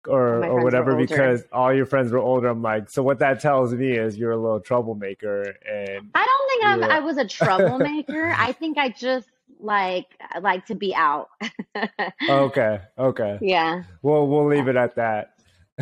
Or, 0.08 0.42
or 0.46 0.64
whatever 0.64 0.96
because 0.96 1.44
all 1.52 1.74
your 1.74 1.84
friends 1.84 2.10
were 2.10 2.18
older. 2.18 2.48
I'm 2.48 2.62
like, 2.62 2.88
so 2.88 3.02
what 3.02 3.18
that 3.18 3.40
tells 3.40 3.74
me 3.74 3.98
is 3.98 4.16
you're 4.16 4.30
a 4.30 4.36
little 4.38 4.60
troublemaker. 4.60 5.42
And 5.70 6.10
I 6.14 6.24
don't 6.24 6.48
think 6.48 6.64
I'm, 6.64 6.84
I 6.84 7.00
was 7.00 7.18
a 7.18 7.26
troublemaker. 7.26 8.34
I 8.38 8.52
think 8.52 8.78
I 8.78 8.88
just 8.88 9.28
like 9.62 10.06
like 10.40 10.64
to 10.66 10.74
be 10.74 10.94
out. 10.94 11.28
okay. 12.30 12.80
Okay. 12.98 13.38
Yeah. 13.42 13.82
Well, 14.00 14.26
we'll 14.26 14.46
leave 14.46 14.68
it 14.68 14.76
at 14.76 14.96
that. 14.96 15.34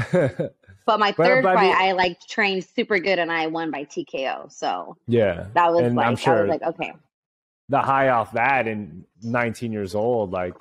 but 0.87 1.01
my 1.01 1.13
third 1.13 1.43
but, 1.43 1.55
fight, 1.55 1.75
I 1.75 1.93
like 1.93 2.21
trained 2.29 2.65
super 2.65 2.99
good 2.99 3.19
and 3.19 3.31
I 3.31 3.47
won 3.47 3.71
by 3.71 3.85
TKO. 3.85 4.53
So 4.53 4.97
yeah, 5.07 5.47
that 5.55 5.73
was 5.73 5.83
and 5.83 5.97
like, 5.97 6.07
I'm 6.07 6.17
sure 6.17 6.39
I 6.39 6.41
was 6.43 6.49
like, 6.49 6.63
okay. 6.63 6.93
The 7.69 7.81
high 7.81 8.09
off 8.09 8.33
that 8.33 8.67
and 8.67 9.05
19 9.23 9.73
years 9.73 9.95
old, 9.95 10.31
like, 10.31 10.55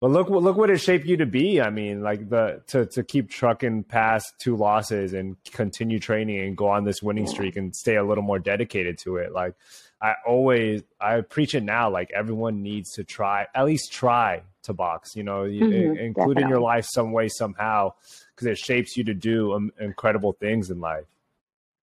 but 0.00 0.10
look, 0.10 0.28
look 0.28 0.56
what 0.56 0.70
it 0.70 0.78
shaped 0.78 1.06
you 1.06 1.16
to 1.18 1.26
be. 1.26 1.60
I 1.60 1.70
mean, 1.70 2.02
like 2.02 2.28
the 2.28 2.62
to 2.68 2.86
to 2.86 3.02
keep 3.02 3.30
trucking 3.30 3.84
past 3.84 4.34
two 4.38 4.56
losses 4.56 5.14
and 5.14 5.36
continue 5.52 5.98
training 5.98 6.40
and 6.40 6.56
go 6.56 6.68
on 6.68 6.84
this 6.84 7.02
winning 7.02 7.26
streak 7.26 7.56
and 7.56 7.74
stay 7.74 7.96
a 7.96 8.04
little 8.04 8.24
more 8.24 8.38
dedicated 8.38 8.98
to 8.98 9.16
it. 9.16 9.32
Like, 9.32 9.54
I 10.00 10.14
always 10.26 10.82
I 11.00 11.20
preach 11.22 11.54
it 11.54 11.62
now. 11.62 11.90
Like 11.90 12.10
everyone 12.14 12.62
needs 12.62 12.92
to 12.92 13.04
try 13.04 13.46
at 13.54 13.64
least 13.64 13.92
try 13.92 14.42
to 14.64 14.72
box. 14.72 15.16
You 15.16 15.22
know, 15.22 15.44
mm-hmm, 15.44 15.96
include 15.96 16.38
in 16.38 16.48
your 16.48 16.60
life 16.60 16.86
some 16.88 17.12
way 17.12 17.28
somehow 17.28 17.92
because 18.34 18.46
it 18.46 18.58
shapes 18.58 18.96
you 18.96 19.04
to 19.04 19.14
do 19.14 19.54
um, 19.54 19.72
incredible 19.80 20.32
things 20.34 20.70
in 20.70 20.80
life. 20.80 21.06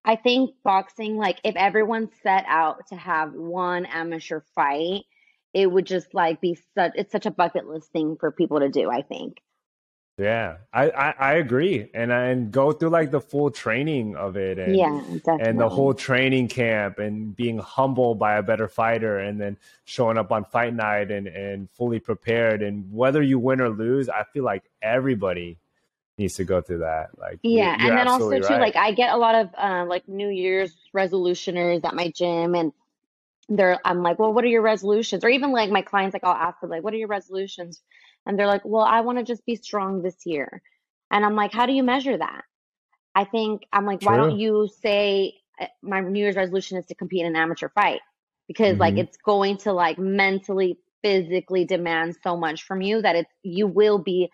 I 0.05 0.15
think 0.15 0.51
boxing, 0.63 1.17
like 1.17 1.39
if 1.43 1.55
everyone 1.55 2.09
set 2.21 2.45
out 2.47 2.87
to 2.89 2.95
have 2.95 3.33
one 3.33 3.85
amateur 3.85 4.41
fight, 4.53 5.03
it 5.53 5.71
would 5.71 5.85
just 5.85 6.13
like 6.13 6.41
be 6.41 6.57
such 6.75 6.91
it's 6.95 7.11
such 7.11 7.25
a 7.25 7.31
bucket 7.31 7.67
list 7.67 7.91
thing 7.91 8.17
for 8.19 8.31
people 8.31 8.59
to 8.59 8.69
do. 8.69 8.91
I 8.91 9.01
think. 9.01 9.37
Yeah, 10.17 10.57
I, 10.71 10.89
I, 10.91 11.13
I, 11.17 11.33
agree, 11.33 11.89
and 11.91 12.11
and 12.11 12.51
go 12.51 12.71
through 12.71 12.89
like 12.89 13.09
the 13.09 13.19
full 13.19 13.49
training 13.49 14.15
of 14.15 14.37
it, 14.37 14.59
and 14.59 14.75
yeah, 14.75 15.01
definitely. 15.11 15.45
and 15.47 15.59
the 15.59 15.67
whole 15.67 15.95
training 15.95 16.49
camp, 16.49 16.99
and 16.99 17.35
being 17.35 17.57
humbled 17.57 18.19
by 18.19 18.35
a 18.35 18.43
better 18.43 18.67
fighter, 18.67 19.17
and 19.17 19.41
then 19.41 19.57
showing 19.85 20.19
up 20.19 20.31
on 20.31 20.45
fight 20.45 20.75
night 20.75 21.09
and 21.09 21.25
and 21.25 21.67
fully 21.71 21.99
prepared, 21.99 22.61
and 22.61 22.93
whether 22.93 23.23
you 23.23 23.39
win 23.39 23.59
or 23.59 23.69
lose, 23.69 24.07
I 24.07 24.23
feel 24.23 24.43
like 24.43 24.63
everybody 24.83 25.57
needs 26.19 26.35
to 26.35 26.43
go 26.43 26.61
through 26.61 26.79
that. 26.79 27.17
Like 27.17 27.39
yeah, 27.41 27.75
and 27.79 27.97
then 27.97 28.07
also 28.07 28.39
too, 28.39 28.53
like 28.53 28.75
I 28.75 28.91
get 28.91 29.15
a 29.15 29.17
lot 29.17 29.33
of 29.33 29.49
uh, 29.57 29.85
like 29.87 30.07
New 30.07 30.29
Year's 30.29 30.75
resolutioners 30.95 31.83
at 31.83 31.95
my 31.95 32.09
gym, 32.09 32.53
and 32.53 32.71
they're 33.49 33.79
I'm 33.83 34.03
like, 34.03 34.19
well, 34.19 34.31
what 34.31 34.43
are 34.43 34.47
your 34.47 34.61
resolutions? 34.61 35.23
Or 35.23 35.29
even 35.29 35.51
like 35.51 35.71
my 35.71 35.81
clients, 35.81 36.13
like 36.13 36.23
I'll 36.23 36.33
ask 36.33 36.59
them 36.59 36.69
like, 36.69 36.83
what 36.83 36.93
are 36.93 36.97
your 36.97 37.07
resolutions? 37.07 37.81
And 38.25 38.37
they're 38.37 38.47
like, 38.47 38.63
well, 38.63 38.83
I 38.83 39.01
want 39.01 39.17
to 39.17 39.23
just 39.23 39.45
be 39.45 39.55
strong 39.55 40.01
this 40.01 40.25
year. 40.25 40.61
And 41.11 41.25
I'm 41.25 41.35
like, 41.35 41.51
how 41.51 41.65
do 41.65 41.73
you 41.73 41.83
measure 41.83 42.17
that? 42.17 42.43
I 43.15 43.25
think 43.25 43.63
I'm 43.71 43.85
like, 43.85 44.01
True. 44.01 44.11
why 44.11 44.17
don't 44.17 44.39
you 44.39 44.69
say 44.81 45.35
uh, 45.61 45.67
my 45.81 45.99
New 45.99 46.19
Year's 46.19 46.35
resolution 46.35 46.77
is 46.77 46.85
to 46.87 46.95
compete 46.95 47.21
in 47.21 47.27
an 47.27 47.35
amateur 47.35 47.69
fight? 47.69 48.01
Because 48.47 48.73
mm-hmm. 48.73 48.81
like 48.81 48.97
it's 48.97 49.17
going 49.17 49.57
to 49.57 49.73
like 49.73 49.99
mentally, 49.99 50.79
physically 51.03 51.65
demand 51.65 52.15
so 52.23 52.35
much 52.35 52.63
from 52.63 52.81
you 52.81 53.01
that 53.01 53.15
it's 53.15 53.31
you 53.43 53.67
will 53.67 53.99
be 53.99 54.29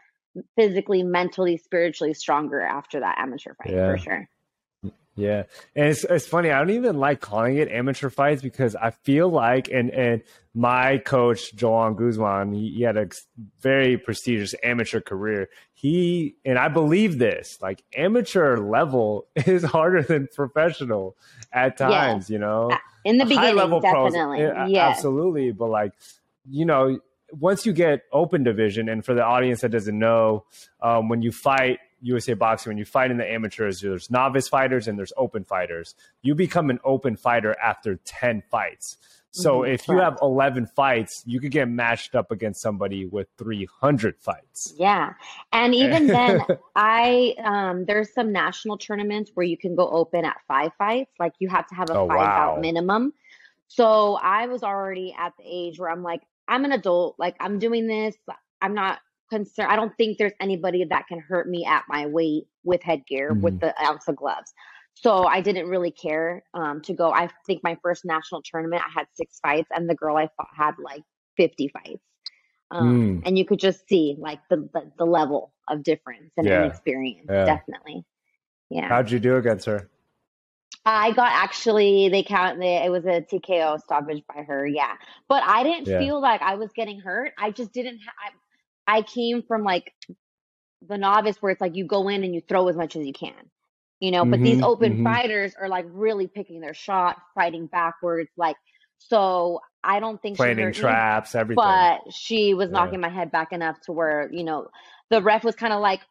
physically, 0.55 1.03
mentally, 1.03 1.57
spiritually 1.57 2.13
stronger 2.13 2.61
after 2.61 2.99
that 2.99 3.17
amateur 3.17 3.53
fight 3.55 3.73
yeah. 3.73 3.91
for 3.91 3.97
sure. 3.97 4.29
Yeah, 5.15 5.43
and 5.75 5.87
it's 5.87 6.05
it's 6.05 6.27
funny. 6.27 6.49
I 6.49 6.59
don't 6.59 6.69
even 6.69 6.97
like 6.97 7.19
calling 7.19 7.57
it 7.57 7.69
amateur 7.69 8.09
fights 8.09 8.41
because 8.41 8.75
I 8.75 8.91
feel 8.91 9.27
like 9.27 9.69
and 9.69 9.89
and 9.89 10.21
my 10.53 10.97
coach 10.97 11.53
Joan 11.55 11.95
Guzman, 11.95 12.53
he, 12.53 12.71
he 12.71 12.81
had 12.83 12.97
a 12.97 13.09
very 13.59 13.97
prestigious 13.97 14.55
amateur 14.63 15.01
career. 15.01 15.49
He 15.73 16.35
and 16.45 16.57
I 16.57 16.69
believe 16.69 17.19
this, 17.19 17.57
like 17.61 17.83
amateur 17.95 18.57
level 18.57 19.27
is 19.35 19.63
harder 19.63 20.03
than 20.03 20.27
professional 20.33 21.17
at 21.51 21.77
times. 21.77 22.23
Yes. 22.25 22.29
You 22.29 22.39
know, 22.39 22.71
in 23.03 23.17
the 23.17 23.25
beginning, 23.25 23.55
level 23.55 23.79
definitely, 23.79 24.45
pros, 24.45 24.69
yeah, 24.69 24.87
absolutely. 24.87 25.51
But 25.51 25.69
like, 25.69 25.93
you 26.49 26.65
know, 26.65 26.99
once 27.31 27.65
you 27.65 27.73
get 27.73 28.03
open 28.11 28.43
division, 28.43 28.89
and 28.89 29.03
for 29.03 29.13
the 29.13 29.23
audience 29.23 29.61
that 29.61 29.69
doesn't 29.69 29.97
know, 29.97 30.45
um, 30.81 31.09
when 31.09 31.21
you 31.21 31.31
fight 31.31 31.79
USA 32.01 32.33
Boxing, 32.33 32.71
when 32.71 32.77
you 32.77 32.85
fight 32.85 33.11
in 33.11 33.17
the 33.17 33.29
amateurs, 33.29 33.81
there's 33.81 34.09
novice 34.09 34.47
fighters 34.47 34.87
and 34.87 34.97
there's 34.97 35.13
open 35.17 35.43
fighters. 35.43 35.95
You 36.21 36.35
become 36.35 36.69
an 36.69 36.79
open 36.83 37.15
fighter 37.15 37.55
after 37.61 37.99
10 38.05 38.43
fights. 38.49 38.97
So 39.31 39.59
mm-hmm, 39.59 39.73
if 39.73 39.87
you 39.87 39.97
have 39.97 40.17
11 40.21 40.67
fights, 40.67 41.23
you 41.25 41.39
could 41.39 41.51
get 41.51 41.69
matched 41.69 42.15
up 42.15 42.31
against 42.31 42.61
somebody 42.61 43.05
with 43.05 43.27
300 43.37 44.17
fights. 44.19 44.73
Yeah. 44.77 45.13
And 45.51 45.75
even 45.75 46.07
then, 46.07 46.41
I, 46.75 47.35
um, 47.43 47.85
there's 47.85 48.13
some 48.13 48.31
national 48.31 48.77
tournaments 48.77 49.31
where 49.35 49.45
you 49.45 49.57
can 49.57 49.75
go 49.75 49.87
open 49.89 50.25
at 50.25 50.37
five 50.47 50.71
fights. 50.77 51.11
Like 51.19 51.33
you 51.39 51.47
have 51.49 51.67
to 51.67 51.75
have 51.75 51.89
a 51.89 51.93
oh, 51.93 52.07
five 52.07 52.17
wow. 52.17 52.53
out 52.53 52.61
minimum. 52.61 53.13
So 53.67 54.15
I 54.15 54.47
was 54.47 54.63
already 54.63 55.15
at 55.17 55.33
the 55.37 55.43
age 55.45 55.79
where 55.79 55.91
I'm 55.91 56.01
like, 56.01 56.23
I'm 56.47 56.65
an 56.65 56.71
adult. 56.71 57.15
Like 57.19 57.35
I'm 57.39 57.59
doing 57.59 57.85
this. 57.85 58.15
I'm 58.61 58.73
not 58.73 58.99
concerned. 59.29 59.71
I 59.71 59.75
don't 59.75 59.95
think 59.97 60.17
there's 60.17 60.33
anybody 60.39 60.85
that 60.89 61.07
can 61.07 61.19
hurt 61.19 61.47
me 61.47 61.65
at 61.65 61.83
my 61.87 62.07
weight 62.07 62.47
with 62.63 62.81
headgear 62.81 63.31
mm-hmm. 63.31 63.41
with 63.41 63.59
the 63.59 63.73
ounce 63.83 64.07
of 64.07 64.15
gloves. 64.15 64.53
So 64.95 65.25
I 65.25 65.41
didn't 65.41 65.67
really 65.67 65.91
care 65.91 66.43
um, 66.53 66.81
to 66.81 66.93
go. 66.93 67.11
I 67.11 67.29
think 67.45 67.63
my 67.63 67.77
first 67.81 68.03
national 68.03 68.41
tournament, 68.43 68.81
I 68.85 68.91
had 68.99 69.07
six 69.13 69.39
fights, 69.39 69.69
and 69.73 69.89
the 69.89 69.95
girl 69.95 70.17
I 70.17 70.29
fought 70.35 70.49
had 70.55 70.73
like 70.83 71.03
50 71.37 71.69
fights. 71.69 72.03
Um, 72.71 73.21
mm. 73.21 73.21
And 73.25 73.37
you 73.37 73.45
could 73.45 73.59
just 73.59 73.87
see 73.87 74.15
like 74.19 74.39
the, 74.49 74.69
the, 74.73 74.91
the 74.97 75.05
level 75.05 75.53
of 75.67 75.83
difference 75.83 76.31
and 76.37 76.45
yeah. 76.45 76.63
inexperience, 76.63 77.27
yeah. 77.29 77.45
definitely. 77.45 78.03
Yeah. 78.69 78.87
How'd 78.87 79.09
you 79.09 79.19
do 79.19 79.37
against 79.37 79.65
her? 79.65 79.89
I 80.85 81.11
got 81.11 81.31
actually 81.31 82.09
they 82.09 82.23
count 82.23 82.59
they, 82.59 82.83
it 82.83 82.89
was 82.89 83.05
a 83.05 83.21
TKO 83.21 83.81
stoppage 83.81 84.23
by 84.33 84.43
her, 84.43 84.65
yeah. 84.65 84.93
But 85.27 85.43
I 85.43 85.63
didn't 85.63 85.87
yeah. 85.87 85.99
feel 85.99 86.21
like 86.21 86.41
I 86.41 86.55
was 86.55 86.71
getting 86.75 86.99
hurt. 86.99 87.33
I 87.37 87.51
just 87.51 87.73
didn't 87.73 87.99
have 87.99 88.13
I 88.25 88.29
came 89.01 89.43
from 89.47 89.63
like 89.63 89.93
the 90.87 90.97
novice 90.97 91.41
where 91.41 91.51
it's 91.51 91.61
like 91.61 91.75
you 91.75 91.85
go 91.85 92.07
in 92.07 92.23
and 92.23 92.33
you 92.33 92.41
throw 92.47 92.67
as 92.67 92.75
much 92.75 92.95
as 92.95 93.05
you 93.05 93.13
can, 93.13 93.33
you 93.99 94.11
know, 94.11 94.21
mm-hmm, 94.21 94.31
but 94.31 94.39
these 94.39 94.55
mm-hmm, 94.55 94.63
open 94.63 94.93
mm-hmm. 94.93 95.03
fighters 95.03 95.53
are 95.59 95.67
like 95.67 95.85
really 95.89 96.27
picking 96.27 96.61
their 96.61 96.73
shot, 96.73 97.17
fighting 97.35 97.67
backwards. 97.67 98.29
Like, 98.37 98.55
so 98.97 99.59
I 99.83 99.99
don't 99.99 100.21
think 100.21 100.37
planning 100.37 100.73
traps, 100.73 101.33
me, 101.33 101.39
everything. 101.41 101.63
But 101.63 102.13
she 102.13 102.53
was 102.53 102.69
knocking 102.69 103.01
yeah. 103.01 103.07
my 103.07 103.09
head 103.09 103.31
back 103.31 103.51
enough 103.51 103.79
to 103.81 103.91
where, 103.91 104.29
you 104.31 104.43
know, 104.43 104.67
the 105.09 105.21
ref 105.21 105.43
was 105.43 105.55
kind 105.55 105.73
of 105.73 105.81
like, 105.81 106.01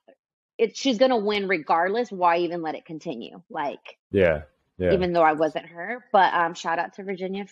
it, 0.58 0.76
she's 0.76 0.98
going 0.98 1.10
to 1.10 1.16
win 1.16 1.48
regardless. 1.48 2.10
Why 2.10 2.38
even 2.38 2.62
let 2.62 2.74
it 2.74 2.84
continue? 2.84 3.42
Like, 3.50 3.98
yeah. 4.10 4.42
Yeah. 4.78 4.92
Even 4.92 5.12
though 5.12 5.22
I 5.22 5.32
wasn't 5.32 5.66
her, 5.66 6.04
but 6.12 6.32
um, 6.32 6.54
shout 6.54 6.78
out 6.78 6.94
to 6.94 7.02
Virginia 7.02 7.46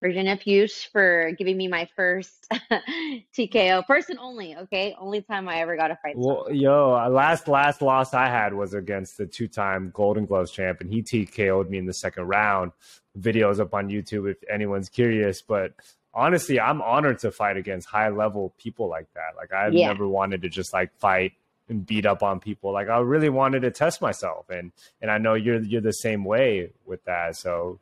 Virginia 0.00 0.36
Fuchs 0.36 0.84
for 0.84 1.32
giving 1.36 1.56
me 1.56 1.66
my 1.68 1.88
first 1.96 2.46
TKO, 3.36 3.84
first 3.86 4.10
and 4.10 4.18
only. 4.18 4.56
Okay, 4.56 4.94
only 5.00 5.22
time 5.22 5.48
I 5.48 5.56
ever 5.60 5.76
got 5.76 5.90
a 5.90 5.96
fight. 6.02 6.14
Well, 6.16 6.46
yo, 6.52 6.94
uh, 6.94 7.08
last 7.08 7.48
last 7.48 7.82
loss 7.82 8.14
I 8.14 8.28
had 8.28 8.54
was 8.54 8.74
against 8.74 9.16
the 9.18 9.26
two 9.26 9.48
time 9.48 9.90
Golden 9.92 10.24
Gloves 10.26 10.50
champ, 10.52 10.80
and 10.80 10.90
he 10.92 11.02
TKO'd 11.02 11.68
me 11.70 11.78
in 11.78 11.86
the 11.86 11.94
second 11.94 12.24
round. 12.28 12.72
Videos 13.18 13.58
up 13.58 13.74
on 13.74 13.88
YouTube 13.88 14.30
if 14.30 14.36
anyone's 14.48 14.88
curious, 14.88 15.42
but 15.42 15.72
honestly, 16.14 16.60
I'm 16.60 16.80
honored 16.80 17.18
to 17.20 17.32
fight 17.32 17.56
against 17.56 17.88
high 17.88 18.10
level 18.10 18.54
people 18.58 18.88
like 18.88 19.12
that. 19.14 19.36
Like 19.36 19.52
I've 19.52 19.74
Yeah. 19.74 19.88
never 19.88 20.06
wanted 20.06 20.42
to 20.42 20.48
just 20.48 20.72
like 20.72 20.94
fight 20.98 21.32
and 21.68 21.84
beat 21.84 22.06
up 22.06 22.22
on 22.22 22.38
people. 22.38 22.72
Like 22.72 22.88
I 22.88 22.98
really 23.00 23.28
wanted 23.30 23.62
to 23.62 23.72
test 23.72 24.00
myself, 24.00 24.48
and 24.48 24.70
and 25.02 25.10
I 25.10 25.18
know 25.18 25.34
you're 25.34 25.60
you're 25.60 25.80
the 25.80 25.90
same 25.92 26.24
way 26.24 26.70
with 26.86 27.04
that. 27.06 27.34
So, 27.36 27.80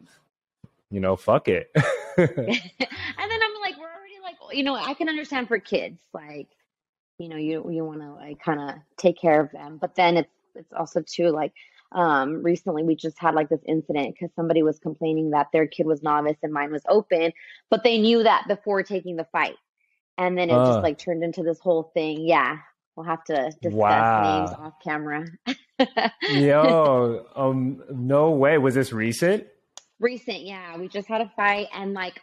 you 0.90 1.00
know, 1.00 1.16
fuck 1.16 1.49
it. 1.49 1.70
and 2.49 2.49
then 2.49 3.40
I'm 3.42 3.61
like, 3.61 3.78
we're 3.78 3.85
already 3.85 4.14
like, 4.23 4.37
you 4.52 4.62
know, 4.64 4.75
I 4.75 4.94
can 4.94 5.08
understand 5.08 5.49
for 5.49 5.58
kids, 5.58 6.00
like, 6.12 6.49
you 7.18 7.28
know, 7.28 7.37
you 7.37 7.68
you 7.70 7.85
want 7.85 8.00
to 8.02 8.12
like 8.12 8.40
kind 8.40 8.61
of 8.61 8.75
take 8.96 9.18
care 9.18 9.40
of 9.40 9.50
them, 9.52 9.78
but 9.80 9.94
then 9.94 10.16
it's 10.18 10.30
it's 10.54 10.73
also 10.73 11.02
too 11.02 11.28
like, 11.30 11.52
um, 11.92 12.42
recently 12.42 12.82
we 12.82 12.94
just 12.96 13.18
had 13.18 13.35
like 13.35 13.49
this 13.49 13.61
incident 13.66 14.14
because 14.14 14.35
somebody 14.35 14.62
was 14.62 14.78
complaining 14.78 15.30
that 15.30 15.49
their 15.52 15.66
kid 15.66 15.87
was 15.87 16.02
novice 16.02 16.37
and 16.42 16.52
mine 16.52 16.73
was 16.73 16.82
open, 16.88 17.32
but 17.70 17.85
they 17.85 17.99
knew 17.99 18.23
that 18.23 18.44
before 18.49 18.82
taking 18.82 19.16
the 19.16 19.26
fight, 19.32 19.56
and 20.18 20.37
then 20.37 20.50
it 20.50 20.54
Uh. 20.54 20.66
just 20.66 20.82
like 20.82 20.99
turned 20.99 21.23
into 21.25 21.42
this 21.42 21.58
whole 21.61 21.90
thing. 21.94 22.26
Yeah, 22.26 22.58
we'll 22.96 23.06
have 23.06 23.25
to 23.25 23.50
discuss 23.62 23.73
Wow. 23.73 24.23
names 24.23 24.52
off 24.58 24.75
camera. 24.82 25.26
Yo, 26.28 27.26
um, 27.37 27.82
no 27.90 28.30
way. 28.30 28.58
Was 28.58 28.75
this 28.75 28.92
recent? 28.92 29.46
Recent, 29.98 30.42
yeah. 30.42 30.76
We 30.76 30.88
just 30.88 31.08
had 31.08 31.20
a 31.22 31.32
fight 31.36 31.68
and 31.72 31.94
like 31.94 32.20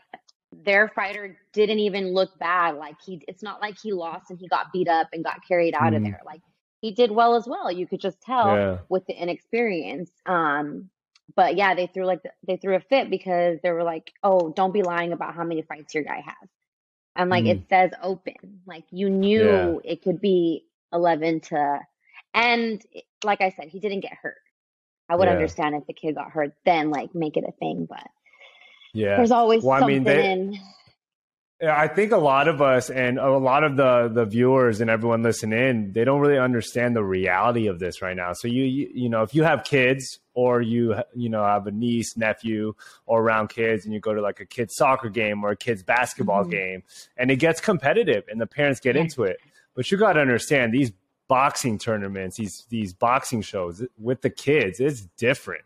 their 0.52 0.88
fighter 0.90 1.38
didn't 1.54 1.80
even 1.80 2.14
look 2.14 2.38
bad. 2.40 2.76
Like 2.76 2.96
he 3.04 3.24
it's 3.28 3.42
not 3.42 3.62
like 3.62 3.78
he 3.82 3.92
lost 3.94 4.30
and 4.30 4.40
he 4.40 4.48
got 4.48 4.72
beat 4.72 4.88
up 4.88 5.08
and 5.12 5.24
got 5.24 5.46
carried 5.48 5.74
out 5.74 5.94
of 5.94 6.02
Mhm. 6.02 6.06
there. 6.06 6.22
Like 6.26 6.42
he 6.82 6.92
did 6.92 7.10
well 7.12 7.36
as 7.36 7.48
well. 7.48 7.72
You 7.72 7.88
could 7.88 8.00
just 8.00 8.22
tell 8.22 8.46
Yeah. 8.48 8.78
with 8.90 9.06
the 9.08 9.14
inexperience. 9.14 10.12
Um 10.26 10.90
but 11.36 11.56
yeah, 11.56 11.74
they 11.74 11.88
threw 11.88 12.06
like 12.06 12.22
they 12.48 12.58
threw 12.58 12.76
a 12.76 12.80
fit 12.82 13.10
because 13.10 13.60
they 13.64 13.72
were 13.72 13.84
like, 13.84 14.12
"Oh, 14.24 14.52
don't 14.52 14.74
be 14.74 14.84
lying 14.84 15.14
about 15.14 15.34
how 15.34 15.44
many 15.44 15.62
fights 15.64 15.96
your 15.96 16.04
guy 16.04 16.22
has." 16.26 16.50
And 17.16 17.30
like 17.30 17.46
it 17.46 17.68
says 17.70 17.92
open. 18.02 18.62
Like 18.68 18.86
you 18.92 19.10
knew 19.10 19.82
it 19.84 20.04
could 20.04 20.22
be 20.22 20.66
11 20.92 21.42
to 21.42 21.80
and 22.36 22.82
like 23.24 23.42
I 23.42 23.50
said, 23.52 23.70
he 23.70 23.80
didn't 23.80 24.02
get 24.02 24.14
hurt. 24.14 24.38
I 25.10 25.16
would 25.16 25.26
Yeah. 25.28 25.34
understand 25.34 25.76
if 25.76 25.86
the 25.88 25.94
kid 25.94 26.16
got 26.16 26.32
hurt, 26.32 26.54
then 26.66 26.90
like 26.90 27.14
make 27.14 27.38
it 27.38 27.44
a 27.48 27.52
thing, 27.54 27.86
but 27.90 28.08
Yeah. 28.94 29.18
there's 29.18 29.32
always 29.32 29.64
Well, 29.64 29.74
I 29.74 29.80
something 29.80 29.96
mean, 29.96 30.04
they- 30.06 30.32
in 30.32 30.58
I 31.66 31.88
think 31.88 32.12
a 32.12 32.18
lot 32.18 32.50
of 32.50 32.62
us 32.62 32.90
and 32.90 33.18
a 33.18 33.38
lot 33.38 33.64
of 33.64 33.78
the 33.78 34.10
the 34.14 34.26
viewers 34.26 34.82
and 34.82 34.90
everyone 34.90 35.24
listening, 35.24 35.58
in, 35.60 35.92
they 35.94 36.04
don't 36.04 36.20
really 36.20 36.38
understand 36.38 36.94
the 36.94 37.04
reality 37.06 37.68
of 37.68 37.80
this 37.80 38.02
right 38.02 38.18
now. 38.18 38.34
So 38.34 38.50
you 38.50 38.64
you, 38.64 38.90
you 38.94 39.08
know, 39.10 39.22
if 39.24 39.34
you 39.34 39.44
have 39.44 39.64
kids 39.64 40.20
or 40.34 40.62
you 40.62 40.96
you 41.16 41.30
know 41.30 41.42
have 41.46 41.66
a 41.68 41.72
niece, 41.72 42.18
nephew, 42.18 42.74
or 43.06 43.22
around 43.22 43.48
kids, 43.48 43.86
and 43.86 43.94
you 43.94 44.02
go 44.02 44.14
to 44.14 44.22
like 44.22 44.42
a 44.42 44.46
kids 44.46 44.76
soccer 44.76 45.08
game 45.10 45.42
or 45.46 45.52
a 45.52 45.56
kids 45.56 45.84
basketball 45.84 46.44
Mhm. 46.44 46.52
game, 46.52 46.84
and 47.16 47.32
it 47.32 47.38
gets 47.38 47.62
competitive, 47.62 48.26
and 48.30 48.42
the 48.42 48.48
parents 48.48 48.82
get 48.82 48.96
Yeah. 48.98 49.04
into 49.04 49.24
it. 49.24 49.38
But 49.74 49.90
you 49.90 49.98
got 49.98 50.14
to 50.14 50.20
understand 50.20 50.74
these 50.74 50.92
boxing 51.38 51.78
tournaments, 51.80 52.38
these 52.38 52.56
these 52.70 52.92
boxing 52.94 53.42
shows 53.42 53.84
with 53.98 54.22
the 54.22 54.30
kids, 54.30 54.80
it's 54.80 55.02
different. 55.18 55.64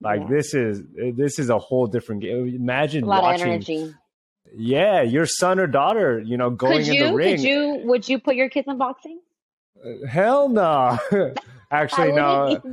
Like 0.00 0.20
Yeah. 0.22 0.28
this 0.36 0.54
is 0.54 0.82
this 1.22 1.38
is 1.42 1.48
a 1.50 1.58
whole 1.58 1.86
different 1.94 2.20
game. 2.22 2.46
Imagine 2.54 3.04
watching 3.06 3.94
yeah, 4.56 5.02
your 5.02 5.26
son 5.26 5.58
or 5.58 5.66
daughter, 5.66 6.20
you 6.30 6.36
know, 6.40 6.50
going 6.50 6.84
Could 6.84 6.94
in 6.94 7.06
the 7.06 7.14
ring. 7.14 7.36
could 7.36 7.44
you 7.44 7.60
would 7.84 8.08
you 8.08 8.18
put 8.18 8.34
your 8.36 8.48
kids 8.48 8.66
in 8.68 8.78
boxing? 8.78 9.18
Uh, 9.84 10.06
Hell 10.06 10.48
no. 10.48 10.98
Actually, 11.70 12.12
no. 12.12 12.28
Uh, 12.28 12.60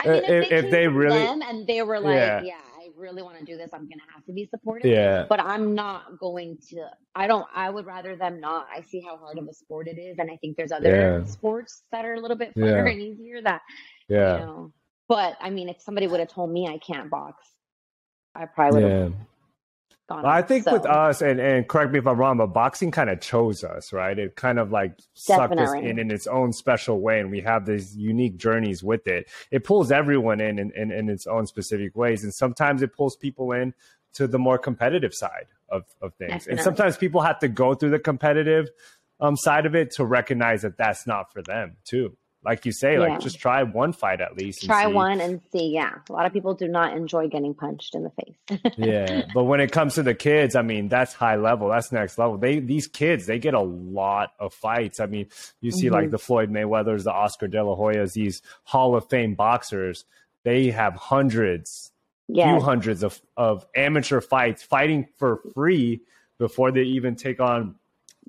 I 0.00 0.08
mean, 0.08 0.24
if- 0.24 0.30
if, 0.30 0.52
if 0.52 0.64
they, 0.64 0.70
they 0.70 0.88
really- 0.88 1.18
them 1.18 1.42
and 1.48 1.66
they 1.66 1.80
were 1.82 1.98
like, 2.00 2.14
Yeah. 2.14 2.42
yeah. 2.42 2.60
Really 3.02 3.22
want 3.22 3.36
to 3.36 3.44
do 3.44 3.56
this, 3.56 3.70
I'm 3.72 3.88
gonna 3.88 4.06
have 4.14 4.24
to 4.26 4.32
be 4.32 4.46
supportive. 4.46 4.88
Yeah. 4.88 5.26
But 5.28 5.40
I'm 5.40 5.74
not 5.74 6.20
going 6.20 6.56
to. 6.70 6.86
I 7.16 7.26
don't. 7.26 7.46
I 7.52 7.68
would 7.68 7.84
rather 7.84 8.14
them 8.14 8.38
not. 8.40 8.68
I 8.72 8.80
see 8.80 9.00
how 9.00 9.16
hard 9.16 9.38
of 9.38 9.48
a 9.48 9.52
sport 9.52 9.88
it 9.88 9.98
is, 9.98 10.20
and 10.20 10.30
I 10.30 10.36
think 10.36 10.56
there's 10.56 10.70
other 10.70 10.94
Yeah. 10.94 11.24
sports 11.24 11.82
that 11.90 12.04
are 12.04 12.14
a 12.14 12.20
little 12.20 12.36
bit 12.36 12.54
funner 12.54 12.86
Yeah. 12.86 12.92
and 12.92 13.02
easier 13.02 13.42
that 13.42 13.60
Yeah. 14.08 14.38
you 14.38 14.46
know. 14.46 14.72
But 15.08 15.36
I 15.40 15.50
mean, 15.50 15.68
if 15.68 15.80
somebody 15.80 16.06
would 16.06 16.20
have 16.20 16.28
told 16.28 16.52
me 16.52 16.68
I 16.68 16.78
can't 16.78 17.10
box, 17.10 17.44
I 18.36 18.46
probably 18.46 18.84
would 18.84 18.92
have. 18.92 19.14
Gone. 20.08 20.24
I 20.24 20.42
think 20.42 20.66
with 20.66 20.86
us, 20.86 21.22
and, 21.22 21.40
and 21.40 21.68
correct 21.68 21.92
me 21.92 21.98
if 21.98 22.06
I'm 22.06 22.18
wrong, 22.18 22.38
but 22.38 22.48
boxing 22.48 22.90
kind 22.90 23.10
of 23.10 23.20
chose 23.20 23.64
us, 23.64 23.92
right? 23.92 24.18
It 24.18 24.36
kind 24.36 24.58
of 24.58 24.70
like 24.70 24.98
sucked 25.14 25.58
us 25.58 25.72
in 25.74 25.98
in 25.98 26.10
its 26.10 26.26
own 26.26 26.52
special 26.52 27.00
way, 27.00 27.20
and 27.20 27.30
we 27.30 27.40
have 27.40 27.66
these 27.66 27.96
unique 27.96 28.36
journeys 28.36 28.82
with 28.82 29.06
it. 29.06 29.28
It 29.50 29.64
pulls 29.64 29.90
everyone 29.90 30.40
in 30.40 30.58
in, 30.58 30.72
in, 30.76 30.90
in 30.90 31.08
its 31.08 31.26
own 31.26 31.46
specific 31.46 31.96
ways, 31.96 32.24
and 32.24 32.32
sometimes 32.34 32.82
it 32.82 32.94
pulls 32.94 33.16
people 33.16 33.52
in 33.52 33.74
to 34.14 34.26
the 34.26 34.38
more 34.38 34.58
competitive 34.58 35.14
side 35.14 35.46
of, 35.68 35.84
of 36.02 36.14
things. 36.14 36.46
And 36.46 36.60
sometimes 36.60 36.96
people 36.98 37.22
have 37.22 37.38
to 37.38 37.48
go 37.48 37.74
through 37.74 37.90
the 37.90 37.98
competitive 37.98 38.68
um, 39.20 39.36
side 39.36 39.64
of 39.64 39.74
it 39.74 39.90
to 39.92 40.04
recognize 40.04 40.62
that 40.62 40.76
that's 40.76 41.06
not 41.06 41.32
for 41.32 41.42
them, 41.42 41.76
too. 41.84 42.16
Like 42.44 42.66
you 42.66 42.72
say, 42.72 42.94
Yeah. 42.94 42.98
like 43.00 43.20
just 43.20 43.38
try 43.38 43.62
one 43.62 43.92
fight 43.92 44.20
at 44.20 44.36
least. 44.36 44.62
and 44.62 44.68
try 44.70 44.86
see. 44.86 44.92
one 44.92 45.20
and 45.20 45.40
see. 45.52 45.68
Yeah, 45.72 45.92
a 46.08 46.12
lot 46.12 46.26
of 46.26 46.32
people 46.32 46.54
do 46.54 46.66
not 46.66 46.96
enjoy 46.96 47.28
getting 47.28 47.54
punched 47.54 47.94
in 47.94 48.02
the 48.02 48.10
face. 48.10 48.72
yeah 48.76 49.26
but 49.34 49.44
when 49.44 49.60
it 49.60 49.70
comes 49.72 49.94
to 49.94 50.02
the 50.02 50.14
kids 50.14 50.56
i 50.56 50.62
mean 50.62 50.88
that's 50.88 51.12
high 51.14 51.36
level 51.36 51.68
that's 51.68 51.92
next 51.92 52.18
level 52.18 52.36
they 52.36 52.58
these 52.58 52.86
kids 52.86 53.26
they 53.26 53.38
get 53.38 53.54
a 53.54 53.60
lot 53.60 54.32
of 54.38 54.52
fights 54.52 54.98
i 55.00 55.06
mean 55.06 55.26
you 55.60 55.70
see 55.70 55.88
like 55.90 56.08
Mhm. 56.08 56.10
the 56.10 56.18
floyd 56.18 56.50
mayweathers 56.50 57.04
the 57.04 57.12
oscar 57.12 57.46
de 57.48 57.62
la 57.62 57.76
hoyas 57.76 58.12
these 58.14 58.42
hall 58.64 58.94
of 58.96 59.08
fame 59.08 59.34
boxers 59.34 60.04
they 60.44 60.70
have 60.70 60.94
hundreds 60.94 61.92
few 62.32 62.60
hundreds 62.60 63.02
of, 63.02 63.20
of 63.36 63.66
amateur 63.76 64.20
fights 64.20 64.62
fighting 64.62 65.06
for 65.18 65.40
free 65.54 66.00
before 66.38 66.70
they 66.72 66.82
even 66.82 67.14
take 67.14 67.40
on 67.40 67.76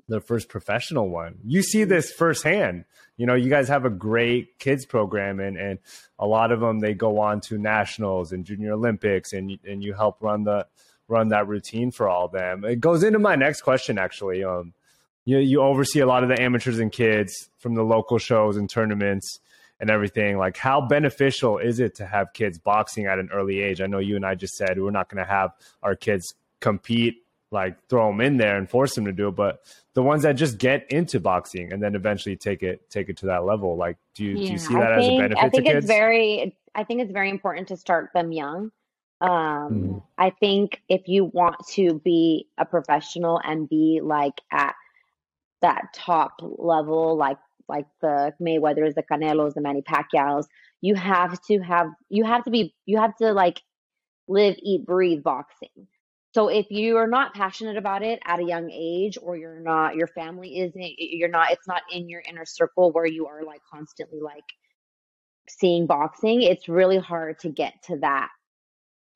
their 0.08 0.20
first 0.20 0.48
professional 0.48 1.08
one. 1.08 1.38
You 1.44 1.62
see 1.62 1.84
this 1.84 2.12
firsthand. 2.12 2.84
You 3.16 3.26
know 3.26 3.34
you 3.34 3.48
guys 3.48 3.68
have 3.68 3.84
a 3.84 3.90
great 3.90 4.58
kids 4.58 4.84
program 4.86 5.40
and 5.40 5.56
and 5.56 5.78
a 6.18 6.26
lot 6.26 6.50
of 6.50 6.60
them 6.60 6.80
they 6.80 6.94
go 6.94 7.20
on 7.20 7.40
to 7.42 7.58
nationals 7.58 8.32
and 8.32 8.44
junior 8.44 8.72
olympics 8.72 9.32
and 9.32 9.58
and 9.64 9.84
you 9.84 9.94
help 9.94 10.20
run 10.20 10.44
the 10.44 10.66
run 11.06 11.28
that 11.28 11.46
routine 11.46 11.90
for 11.90 12.08
all 12.08 12.26
of 12.26 12.32
them. 12.32 12.64
It 12.64 12.80
goes 12.80 13.04
into 13.04 13.18
my 13.18 13.36
next 13.36 13.62
question 13.62 13.98
actually. 13.98 14.42
Um 14.42 14.74
you 15.24 15.38
you 15.38 15.62
oversee 15.62 16.00
a 16.00 16.06
lot 16.06 16.22
of 16.22 16.28
the 16.28 16.40
amateurs 16.40 16.80
and 16.80 16.90
kids 16.90 17.50
from 17.58 17.74
the 17.74 17.84
local 17.84 18.18
shows 18.18 18.56
and 18.56 18.68
tournaments 18.68 19.38
and 19.78 19.90
everything. 19.90 20.36
Like 20.36 20.56
how 20.56 20.80
beneficial 20.80 21.58
is 21.58 21.78
it 21.78 21.94
to 21.96 22.06
have 22.06 22.32
kids 22.32 22.58
boxing 22.58 23.06
at 23.06 23.20
an 23.20 23.30
early 23.32 23.60
age? 23.60 23.80
I 23.80 23.86
know 23.86 24.00
you 24.00 24.16
and 24.16 24.26
i 24.26 24.34
just 24.34 24.54
said 24.54 24.80
we're 24.80 24.90
not 24.90 25.08
going 25.08 25.24
to 25.24 25.30
have 25.30 25.52
our 25.84 25.94
kids 25.94 26.34
compete 26.60 27.23
like 27.54 27.78
throw 27.88 28.08
them 28.08 28.20
in 28.20 28.36
there 28.36 28.58
and 28.58 28.68
force 28.68 28.94
them 28.94 29.06
to 29.06 29.12
do 29.12 29.28
it 29.28 29.36
but 29.36 29.60
the 29.94 30.02
ones 30.02 30.24
that 30.24 30.34
just 30.34 30.58
get 30.58 30.84
into 30.90 31.18
boxing 31.20 31.72
and 31.72 31.82
then 31.82 31.94
eventually 31.94 32.36
take 32.36 32.62
it 32.62 32.90
take 32.90 33.08
it 33.08 33.16
to 33.16 33.26
that 33.26 33.44
level 33.44 33.76
like 33.76 33.96
do 34.14 34.24
you, 34.24 34.34
do 34.36 34.42
you 34.42 34.58
see 34.58 34.74
that 34.74 34.92
I 34.92 34.96
as 34.98 35.06
a 35.06 35.18
benefit 35.18 35.38
I 35.38 35.48
think 35.48 35.64
to 35.64 35.70
it's 35.70 35.74
kids 35.76 35.86
very. 35.86 36.56
I 36.74 36.84
think 36.84 37.00
it's 37.00 37.12
very 37.12 37.30
important 37.30 37.68
to 37.68 37.76
start 37.76 38.10
them 38.14 38.32
young. 38.32 38.70
Um, 39.20 39.30
Mm. 39.30 40.02
I 40.18 40.30
think 40.30 40.82
if 40.88 41.02
you 41.06 41.24
want 41.24 41.56
to 41.74 42.00
be 42.04 42.48
a 42.58 42.64
professional 42.64 43.40
and 43.42 43.68
be 43.68 44.00
like 44.02 44.40
at 44.52 44.74
that 45.62 45.94
top 45.94 46.32
level, 46.42 47.16
like 47.16 47.38
like 47.68 47.86
the 48.02 48.34
Mayweathers, 48.40 48.94
the 48.94 49.02
Canelos, 49.02 49.54
the 49.54 49.62
Manny 49.62 49.82
Pacquiao's, 49.82 50.46
you 50.80 50.94
have 50.94 51.40
to 51.42 51.60
have 51.60 51.88
you 52.08 52.24
have 52.24 52.44
to 52.44 52.50
be 52.50 52.74
you 52.86 52.98
have 52.98 53.16
to 53.16 53.32
like 53.32 53.62
live, 54.28 54.56
eat, 54.62 54.84
breathe 54.84 55.22
boxing. 55.22 55.88
So 56.34 56.48
if 56.48 56.66
you 56.68 56.96
are 56.96 57.06
not 57.06 57.32
passionate 57.32 57.76
about 57.76 58.02
it 58.02 58.18
at 58.26 58.40
a 58.40 58.44
young 58.44 58.68
age, 58.68 59.16
or 59.22 59.36
you're 59.36 59.60
not, 59.60 59.94
your 59.94 60.08
family 60.08 60.58
isn't, 60.58 60.94
you're 60.98 61.28
not, 61.28 61.52
it's 61.52 61.68
not 61.68 61.82
in 61.92 62.08
your 62.08 62.22
inner 62.28 62.44
circle 62.44 62.90
where 62.90 63.06
you 63.06 63.28
are 63.28 63.44
like 63.44 63.60
constantly 63.72 64.18
like 64.20 64.42
seeing 65.48 65.86
boxing, 65.86 66.42
it's 66.42 66.68
really 66.68 66.98
hard 66.98 67.38
to 67.38 67.48
get 67.48 67.74
to 67.84 67.98
that 67.98 68.30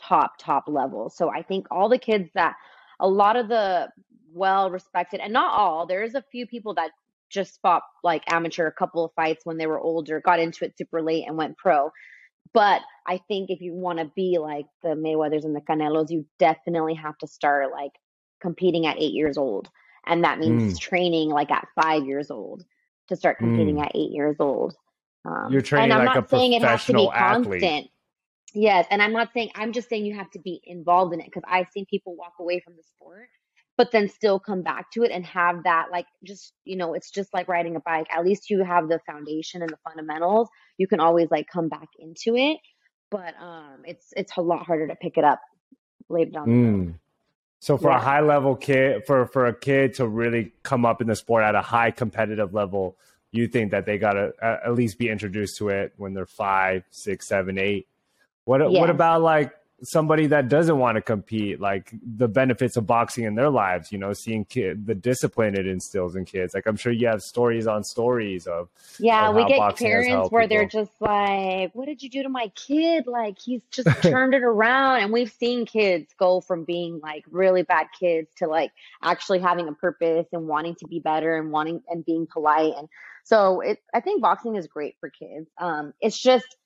top, 0.01 0.35
top 0.39 0.69
level. 0.69 1.11
So 1.11 1.29
I 1.29 1.43
think 1.43 1.67
all 1.73 1.89
the 1.89 1.99
kids 1.99 2.31
that, 2.35 2.55
a 3.01 3.09
lot 3.09 3.35
of 3.35 3.49
the 3.49 3.89
well 4.33 4.71
respected, 4.71 5.19
and 5.19 5.33
not 5.33 5.53
all, 5.59 5.87
there's 5.87 6.15
a 6.15 6.25
few 6.31 6.47
people 6.47 6.75
that 6.75 6.93
just 7.31 7.61
fought 7.61 7.83
like 8.05 8.23
amateur 8.33 8.69
a 8.69 8.73
couple 8.73 9.05
of 9.05 9.13
fights 9.15 9.45
when 9.45 9.59
they 9.59 9.67
were 9.67 9.81
older, 9.81 10.21
got 10.21 10.39
into 10.39 10.65
it 10.65 10.79
super 10.79 11.03
late 11.03 11.25
and 11.27 11.37
went 11.37 11.57
pro. 11.57 11.91
But 12.55 12.81
I 13.09 13.21
think 13.27 13.49
if 13.49 13.63
you 13.63 13.73
want 13.75 13.99
to 13.99 14.05
be 14.15 14.39
like 14.39 14.67
the 14.83 14.91
Mayweathers 14.91 15.45
and 15.45 15.57
the 15.57 15.63
Canelos, 15.63 16.11
you 16.11 16.27
definitely 16.39 16.95
have 16.95 17.17
to 17.19 17.27
start 17.27 17.73
like 17.73 17.93
competing 18.41 18.87
at 18.87 18.99
eight 18.99 19.15
years 19.15 19.39
old. 19.39 19.71
And 20.07 20.25
that 20.25 20.39
means 20.39 20.79
training 20.79 21.31
like 21.31 21.51
at 21.51 21.67
five 21.81 22.05
years 22.05 22.31
old 22.31 22.65
to 23.09 23.17
start 23.17 23.39
competing 23.39 23.81
at 23.81 23.93
eight 23.95 24.13
years 24.13 24.37
old. 24.39 24.77
Um, 25.25 25.49
You're 25.51 25.63
training 25.63 25.91
and 25.91 26.01
I'm 26.01 26.07
like 26.07 26.17
not 26.17 26.25
a 26.27 26.29
saying 26.29 26.53
it 26.53 26.63
has 26.63 26.85
to 26.87 26.93
be 26.93 27.07
professional 27.07 27.13
athlete. 27.13 27.63
constant. 27.63 27.91
Yes, 28.55 28.87
and 28.91 29.03
I'm 29.03 29.13
not 29.13 29.33
saying 29.35 29.51
I'm 29.55 29.73
just 29.73 29.89
saying 29.89 30.07
you 30.07 30.15
have 30.15 30.31
to 30.31 30.39
be 30.39 30.61
involved 30.65 31.13
in 31.13 31.21
it 31.21 31.27
because 31.27 31.43
I've 31.47 31.69
seen 31.71 31.87
people 31.87 32.17
walk 32.17 32.35
away 32.41 32.61
from 32.61 32.75
the 32.77 32.83
sport, 32.83 33.29
but 33.77 33.91
then 33.93 34.09
still 34.09 34.39
come 34.41 34.63
back 34.63 34.91
to 34.93 35.03
it 35.03 35.11
and 35.11 35.25
have 35.27 35.65
that 35.65 35.87
like 35.91 36.07
just 36.25 36.53
you 36.65 36.77
know 36.77 36.95
it's 36.95 37.11
just 37.11 37.35
like 37.35 37.49
riding 37.49 37.77
a 37.77 37.81
bike. 37.81 38.07
At 38.11 38.25
least 38.25 38.49
you 38.49 38.65
have 38.65 38.89
the 38.89 39.01
foundation 39.07 39.61
and 39.61 39.71
the 39.71 39.79
fundamentals. 39.85 40.49
You 40.79 40.87
can 40.87 41.01
always 41.01 41.31
like 41.31 41.47
come 41.53 41.69
back 41.69 41.89
into 41.99 42.37
it, 42.37 42.59
but 43.11 43.35
um, 43.41 43.83
it's 43.85 44.13
it's 44.17 44.37
a 44.37 44.41
lot 44.43 44.67
harder 44.67 44.87
to 44.89 44.97
pick 44.97 45.17
it 45.19 45.25
up 45.25 45.41
later 46.09 46.31
down 46.33 46.49
the 46.49 46.55
road. 46.55 46.87
Mm. 46.89 46.95
So 47.61 47.77
for 47.77 47.91
Yeah. 47.91 47.97
a 47.97 48.01
high 48.01 48.21
level 48.21 48.55
kid, 48.57 49.05
for 49.07 49.27
for 49.27 49.47
a 49.47 49.55
kid 49.55 49.95
to 49.95 50.07
really 50.07 50.53
come 50.63 50.85
up 50.85 51.01
in 51.01 51.07
the 51.09 51.17
sport 51.17 51.43
at 51.45 51.55
a 51.55 51.63
high 51.63 51.91
competitive 51.91 52.55
level, 52.55 52.97
you 53.33 53.49
think 53.49 53.73
that 53.73 53.85
they 53.87 53.99
gotta 53.99 54.33
at 54.41 54.75
least 54.75 54.99
be 54.99 55.09
introduced 55.09 55.59
to 55.59 55.69
it 55.71 55.93
when 55.97 56.15
they're 56.15 56.27
five, 56.27 56.85
six, 56.91 57.27
seven, 57.29 57.59
eight. 57.59 57.89
What 58.45 58.61
what 58.71 58.91
about 58.91 59.23
like 59.23 59.53
somebody 59.83 60.27
that 60.27 60.49
doesn't 60.49 60.79
want 60.79 60.97
to 60.97 61.03
compete? 61.03 61.61
Like 61.61 61.93
the 62.03 62.29
benefits 62.29 62.77
of 62.77 62.87
boxing 62.87 63.25
in 63.25 63.35
their 63.35 63.51
lives, 63.51 63.93
you 63.93 63.99
know, 63.99 64.13
seeing 64.13 64.45
kid 64.45 64.87
the 64.87 64.95
discipline 64.95 65.55
it 65.55 65.67
instills 65.67 66.17
in 66.17 66.25
kids. 66.25 66.55
Like 66.55 66.67
I'm 66.67 66.77
sure 66.77 66.93
you 66.93 67.07
have 67.07 67.23
stories 67.23 67.67
on 67.67 67.85
stories 67.85 68.47
of 68.47 68.69
Yeah, 68.99 69.29
of 69.29 69.37
we 69.37 69.45
get 69.47 69.77
parents 69.77 70.31
where 70.31 70.47
they're 70.47 70.67
just 70.67 70.93
like, 71.01 71.75
"What 71.75 71.87
did 71.87 72.03
you 72.03 72.11
do 72.11 72.23
to 72.23 72.29
my 72.29 72.49
kid? 72.55 73.07
Like 73.07 73.39
he's 73.39 73.63
just 73.71 73.89
turned 74.03 74.35
it 74.35 74.43
around." 74.43 75.03
And 75.03 75.13
we've 75.13 75.33
seen 75.33 75.67
kids 75.67 76.13
go 76.19 76.41
from 76.41 76.65
being 76.65 77.01
like 77.03 77.25
really 77.31 77.63
bad 77.63 77.87
kids 77.99 78.29
to 78.39 78.47
like 78.47 78.73
actually 79.03 79.39
having 79.39 79.69
a 79.69 79.73
purpose 79.73 80.27
and 80.33 80.49
wanting 80.49 80.75
to 80.77 80.87
be 80.87 81.01
better 81.01 81.37
and 81.37 81.53
wanting 81.53 81.83
and 81.89 82.05
being 82.05 82.27
polite. 82.27 82.75
And 82.77 82.89
so 83.25 83.61
it 83.61 83.83
I 83.95 84.01
think 84.01 84.23
boxing 84.23 84.57
is 84.57 84.67
great 84.67 84.97
for 85.01 85.11
kids. 85.11 85.49
Um 85.59 85.93
it's 86.01 86.19
just 86.19 86.57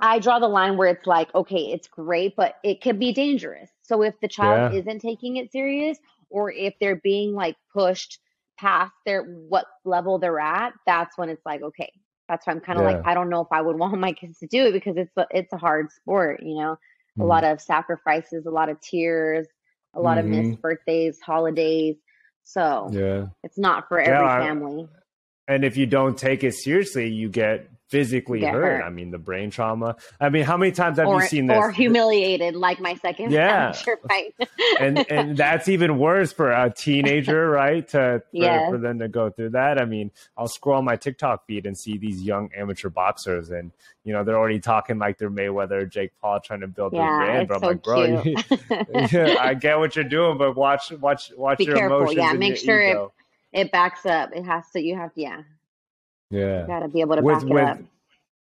I 0.00 0.18
draw 0.18 0.38
the 0.38 0.48
line 0.48 0.76
where 0.76 0.88
it's 0.88 1.06
like, 1.06 1.34
okay, 1.34 1.72
it's 1.72 1.86
great, 1.88 2.34
but 2.36 2.56
it 2.64 2.80
could 2.80 2.98
be 2.98 3.12
dangerous. 3.12 3.70
So 3.82 4.02
if 4.02 4.18
the 4.20 4.28
child 4.28 4.72
Yeah. 4.72 4.78
isn't 4.80 5.00
taking 5.00 5.36
it 5.36 5.52
serious 5.52 5.98
or 6.30 6.50
if 6.50 6.74
they're 6.80 6.96
being 6.96 7.34
like 7.34 7.56
pushed 7.72 8.18
past 8.58 8.92
their 9.04 9.22
what 9.22 9.66
level 9.84 10.18
they're 10.18 10.40
at, 10.40 10.72
that's 10.86 11.16
when 11.18 11.28
it's 11.28 11.44
like, 11.44 11.62
okay, 11.62 11.92
that's 12.28 12.46
why 12.46 12.52
I'm 12.52 12.60
kind 12.60 12.78
of 12.78 12.84
like, 12.84 13.00
I 13.04 13.14
don't 13.14 13.28
know 13.30 13.40
if 13.42 13.48
I 13.50 13.60
would 13.60 13.76
want 13.78 13.98
my 13.98 14.12
kids 14.12 14.38
to 14.38 14.46
do 14.46 14.66
it 14.66 14.72
because 14.72 14.96
it's 14.96 15.16
a, 15.16 15.26
it's 15.30 15.52
a 15.52 15.58
hard 15.58 15.90
sport, 15.92 16.42
you 16.42 16.54
know, 16.56 16.78
a 17.18 17.22
Mhm. 17.22 17.26
lot 17.26 17.44
of 17.44 17.60
sacrifices, 17.60 18.46
a 18.46 18.50
lot 18.50 18.68
of 18.68 18.80
tears, 18.80 19.46
a 19.94 20.00
lot 20.00 20.18
of 20.18 20.24
Mhm. 20.24 20.48
missed 20.50 20.62
birthdays, 20.62 21.20
holidays. 21.20 21.96
So 22.44 22.88
yeah. 22.92 23.26
it's 23.42 23.58
not 23.58 23.88
for 23.88 24.00
Yeah, 24.00 24.12
every 24.12 24.26
I- 24.28 24.38
family. 24.46 24.88
And 25.48 25.64
if 25.64 25.76
you 25.76 25.86
don't 25.86 26.16
take 26.16 26.44
it 26.44 26.54
seriously, 26.54 27.08
you 27.08 27.28
get 27.28 27.68
physically 27.90 28.40
hurt. 28.44 28.52
hurt. 28.52 28.82
I 28.84 28.88
mean, 28.90 29.10
the 29.10 29.18
brain 29.18 29.50
trauma. 29.50 29.96
I 30.20 30.28
mean, 30.30 30.44
how 30.44 30.56
many 30.56 30.72
times 30.72 30.98
have 30.98 31.08
Or, 31.08 31.20
you 31.22 31.28
seen 31.28 31.46
this? 31.48 31.56
or 31.58 31.70
humiliated 31.72 32.54
like 32.54 32.80
my 32.80 32.94
second 32.94 33.32
Yeah. 33.32 33.74
and 34.80 35.10
and 35.10 35.36
that's 35.36 35.68
even 35.68 35.98
worse 35.98 36.32
for 36.32 36.50
a 36.52 36.72
teenager, 36.74 37.50
right? 37.60 37.86
To 37.88 38.20
for, 38.20 38.24
Yes. 38.32 38.70
for 38.70 38.78
them 38.78 39.00
to 39.00 39.08
go 39.08 39.30
through 39.30 39.50
that. 39.50 39.80
I 39.80 39.84
mean, 39.84 40.10
I'll 40.36 40.48
scroll 40.48 40.82
my 40.82 40.96
TikTok 40.96 41.46
feed 41.46 41.66
and 41.66 41.76
see 41.76 41.98
these 41.98 42.22
young 42.22 42.50
amateur 42.56 42.88
boxers, 42.90 43.50
and 43.50 43.72
you 44.04 44.12
know 44.12 44.22
they're 44.24 44.38
already 44.38 44.60
talking 44.60 44.98
like 44.98 45.18
they're 45.18 45.30
Mayweather, 45.30 45.88
Jake 45.90 46.12
Paul, 46.20 46.40
trying 46.40 46.60
to 46.60 46.68
build 46.68 46.92
their 46.92 47.00
brand. 47.06 47.48
But 47.48 47.54
I'm 47.56 47.60
so 47.60 47.66
like, 47.66 47.82
bro, 47.82 48.22
you, 48.22 48.36
yeah, 49.10 49.36
I 49.40 49.54
get 49.54 49.78
what 49.78 49.96
you're 49.96 50.04
doing, 50.04 50.38
but 50.38 50.54
watch, 50.56 50.90
watch, 50.92 51.32
watch 51.36 51.58
Be 51.58 51.64
your 51.64 51.76
careful. 51.76 51.98
emotions. 51.98 52.16
Yeah, 52.18 52.32
make 52.34 52.50
your 52.50 52.56
sure 52.56 52.80
it- 52.80 53.10
it 53.52 53.72
backs 53.72 54.06
up. 54.06 54.30
It 54.32 54.44
has 54.44 54.64
to. 54.74 54.80
You 54.80 54.94
have 54.96 55.12
to. 55.14 55.20
Yeah, 55.20 55.42
Yeah. 56.30 56.66
got 56.66 56.80
to 56.80 56.88
be 56.88 57.00
able 57.00 57.16
to 57.16 57.22
With 57.22 57.40
back 57.40 57.44
it 57.50 57.52
with 57.52 57.64
up. 57.64 57.78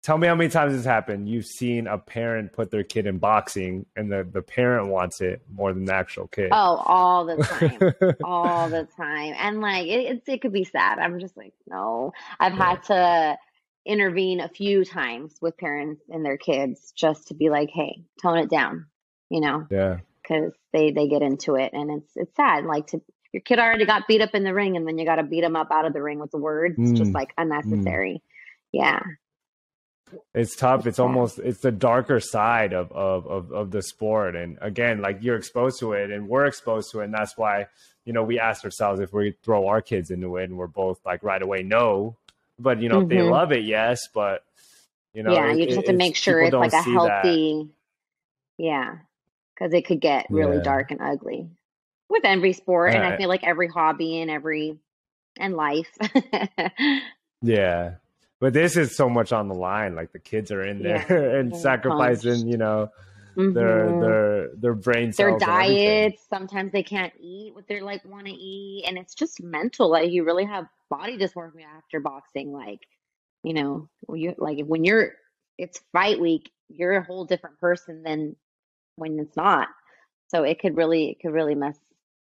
tell 0.04 0.18
me 0.18 0.28
how 0.28 0.36
many 0.36 0.50
times 0.50 0.74
this 0.74 0.86
happened. 0.86 1.30
You've 1.30 1.46
seen 1.46 1.88
a 1.88 1.98
parent 1.98 2.52
put 2.54 2.72
their 2.72 2.84
kid 2.84 3.06
in 3.08 3.18
boxing, 3.20 3.86
and 3.96 4.12
the 4.12 4.28
the 4.30 4.42
parent 4.42 4.88
wants 4.90 5.22
it 5.22 5.42
more 5.52 5.74
than 5.74 5.86
the 5.86 5.94
actual 5.94 6.28
kid. 6.28 6.50
Oh, 6.52 6.82
all 6.86 7.26
the 7.26 7.38
time. 7.38 8.16
all 8.24 8.70
the 8.70 8.88
time. 8.98 9.34
And 9.38 9.62
like 9.62 9.88
it, 9.88 10.00
it's 10.16 10.28
it 10.28 10.42
could 10.42 10.54
be 10.54 10.64
sad. 10.64 11.00
I'm 11.00 11.20
just 11.20 11.38
like, 11.38 11.54
no. 11.68 12.14
I've 12.40 12.54
had 12.54 12.84
to 12.86 13.38
intervene 13.86 14.40
a 14.40 14.50
few 14.50 14.84
times 14.84 15.36
with 15.42 15.58
parents 15.58 16.02
and 16.10 16.26
their 16.26 16.38
kids 16.38 16.92
just 16.96 17.28
to 17.28 17.36
be 17.36 17.50
like, 17.50 17.70
hey, 17.72 18.04
tone 18.22 18.40
it 18.40 18.50
down, 18.50 18.88
you 19.30 19.40
know, 19.40 19.68
yeah. 19.70 20.00
because 20.24 20.52
they 20.74 20.90
they 20.92 21.08
get 21.08 21.22
into 21.22 21.56
it 21.56 21.72
and 21.74 21.92
it's 21.92 22.12
it's 22.16 22.36
sad. 22.36 22.66
Like 22.66 22.88
to 22.88 23.02
your 23.36 23.42
kid 23.42 23.60
already 23.60 23.86
got 23.86 24.08
beat 24.08 24.22
up 24.22 24.34
in 24.34 24.44
the 24.46 24.54
ring 24.54 24.78
and 24.78 24.88
then 24.88 24.98
you 24.98 25.04
got 25.06 25.18
to 25.18 25.24
beat 25.24 25.44
him 25.44 25.58
up 25.58 25.70
out 25.70 25.84
of 25.86 25.92
the 25.92 26.02
ring 26.02 26.20
with 26.20 26.32
the 26.32 26.38
words. 26.38 26.76
It's 26.78 26.98
just 26.98 27.12
Mm. 27.12 27.16
like 27.16 27.34
unnecessary. 27.38 28.22
Yeah. 28.72 29.02
it's 30.34 30.56
tough 30.56 30.86
it's 30.88 31.00
almost 31.00 31.40
it's 31.40 31.60
the 31.62 31.72
darker 31.72 32.20
side 32.20 32.74
of, 32.74 32.92
of 32.92 33.26
of 33.28 33.52
of 33.52 33.72
the 33.72 33.82
sport 33.82 34.36
and 34.36 34.58
again 34.62 35.02
like 35.02 35.18
you're 35.22 35.36
exposed 35.36 35.80
to 35.80 35.94
it 35.94 36.12
and 36.12 36.30
we're 36.30 36.46
exposed 36.46 36.92
to 36.92 37.00
it 37.02 37.06
and 37.06 37.14
that's 37.14 37.36
why 37.38 37.66
you 38.06 38.14
know 38.14 38.24
we 38.24 38.40
ask 38.40 38.64
ourselves 38.64 39.00
if 39.02 39.12
we 39.12 39.34
throw 39.44 39.68
our 39.68 39.82
kids 39.82 40.12
into 40.12 40.38
it 40.38 40.44
and 40.46 40.58
we're 40.58 40.68
both 40.68 41.00
like 41.06 41.22
right 41.24 41.42
away 41.42 41.64
no 41.64 42.16
but 42.60 42.80
you 42.82 42.88
know 42.88 43.02
if 43.02 43.10
they 43.10 43.16
Mhm. 43.18 43.32
love 43.32 43.52
it 43.52 43.64
yes 43.64 44.00
but 44.14 44.44
you 45.14 45.24
know 45.24 45.34
yeah, 45.34 45.52
it- 45.52 45.58
you 45.58 45.66
just 45.66 45.78
have 45.78 45.86
to 45.86 45.94
make 45.94 46.16
sure 46.16 46.40
it's 46.42 46.54
like 46.54 46.72
a 46.72 46.84
see 46.84 46.94
that. 46.94 47.12
healthy, 47.26 47.70
yeah, 48.58 48.98
because 49.54 49.74
it 49.74 49.86
could 49.88 50.00
get 50.00 50.28
really 50.30 50.58
Yeah. 50.58 50.64
dark 50.64 50.92
and 50.92 51.02
ugly 51.02 51.50
with 52.10 52.26
every 52.26 52.54
sport, 52.54 52.94
and 52.94 53.04
I 53.06 53.18
feel 53.18 53.30
like 53.30 53.44
every 53.44 53.68
hobby 53.68 54.22
and 54.22 54.30
every 54.32 54.78
and 55.38 55.56
life. 55.56 55.90
yeah 57.42 57.96
but 58.40 58.54
this 58.54 58.78
is 58.78 58.96
so 58.96 59.10
much 59.10 59.32
on 59.34 59.48
the 59.48 59.54
line 59.56 59.96
like 59.96 60.12
the 60.12 60.20
kids 60.20 60.52
are 60.52 60.64
in 60.64 60.82
there 60.82 61.06
Yeah, 61.08 61.38
and 61.40 61.56
sacrificing 61.56 62.34
punched. 62.34 62.52
you 62.52 62.58
know 62.58 62.90
their 63.36 63.92
Mhm. 63.94 64.00
their 64.00 64.48
their 64.56 64.74
brain 64.74 65.12
Their 65.18 65.32
cells 65.32 65.44
everything. 65.48 66.12
diets, 66.12 66.26
sometimes 66.30 66.72
they 66.72 66.84
can't 66.84 67.14
eat 67.20 67.54
what 67.54 67.68
they're 67.68 67.84
like 67.84 68.04
want 68.06 68.28
to 68.28 68.32
eat, 68.34 68.86
and 68.88 68.98
it's 68.98 69.14
just 69.14 69.42
mental. 69.44 69.90
Like 69.90 70.12
you 70.12 70.24
really 70.24 70.46
have 70.46 70.68
body 70.90 71.18
dysmorphia 71.18 71.66
after 71.78 72.00
boxing. 72.00 72.54
Like, 72.54 72.80
you 73.44 73.54
know, 73.54 73.90
you 74.14 74.36
like 74.38 74.60
when 74.66 74.86
you're 74.86 75.14
it's 75.58 75.82
fight 75.92 76.20
week, 76.20 76.50
you're 76.70 76.94
a 76.94 77.04
whole 77.04 77.26
different 77.26 77.60
person 77.60 78.04
than 78.04 78.36
when 78.96 79.20
it's 79.20 79.36
not. 79.36 79.68
So 80.30 80.44
it 80.44 80.60
could 80.60 80.78
really 80.78 81.10
it 81.12 81.20
could 81.22 81.34
really 81.34 81.56
mess 81.56 81.78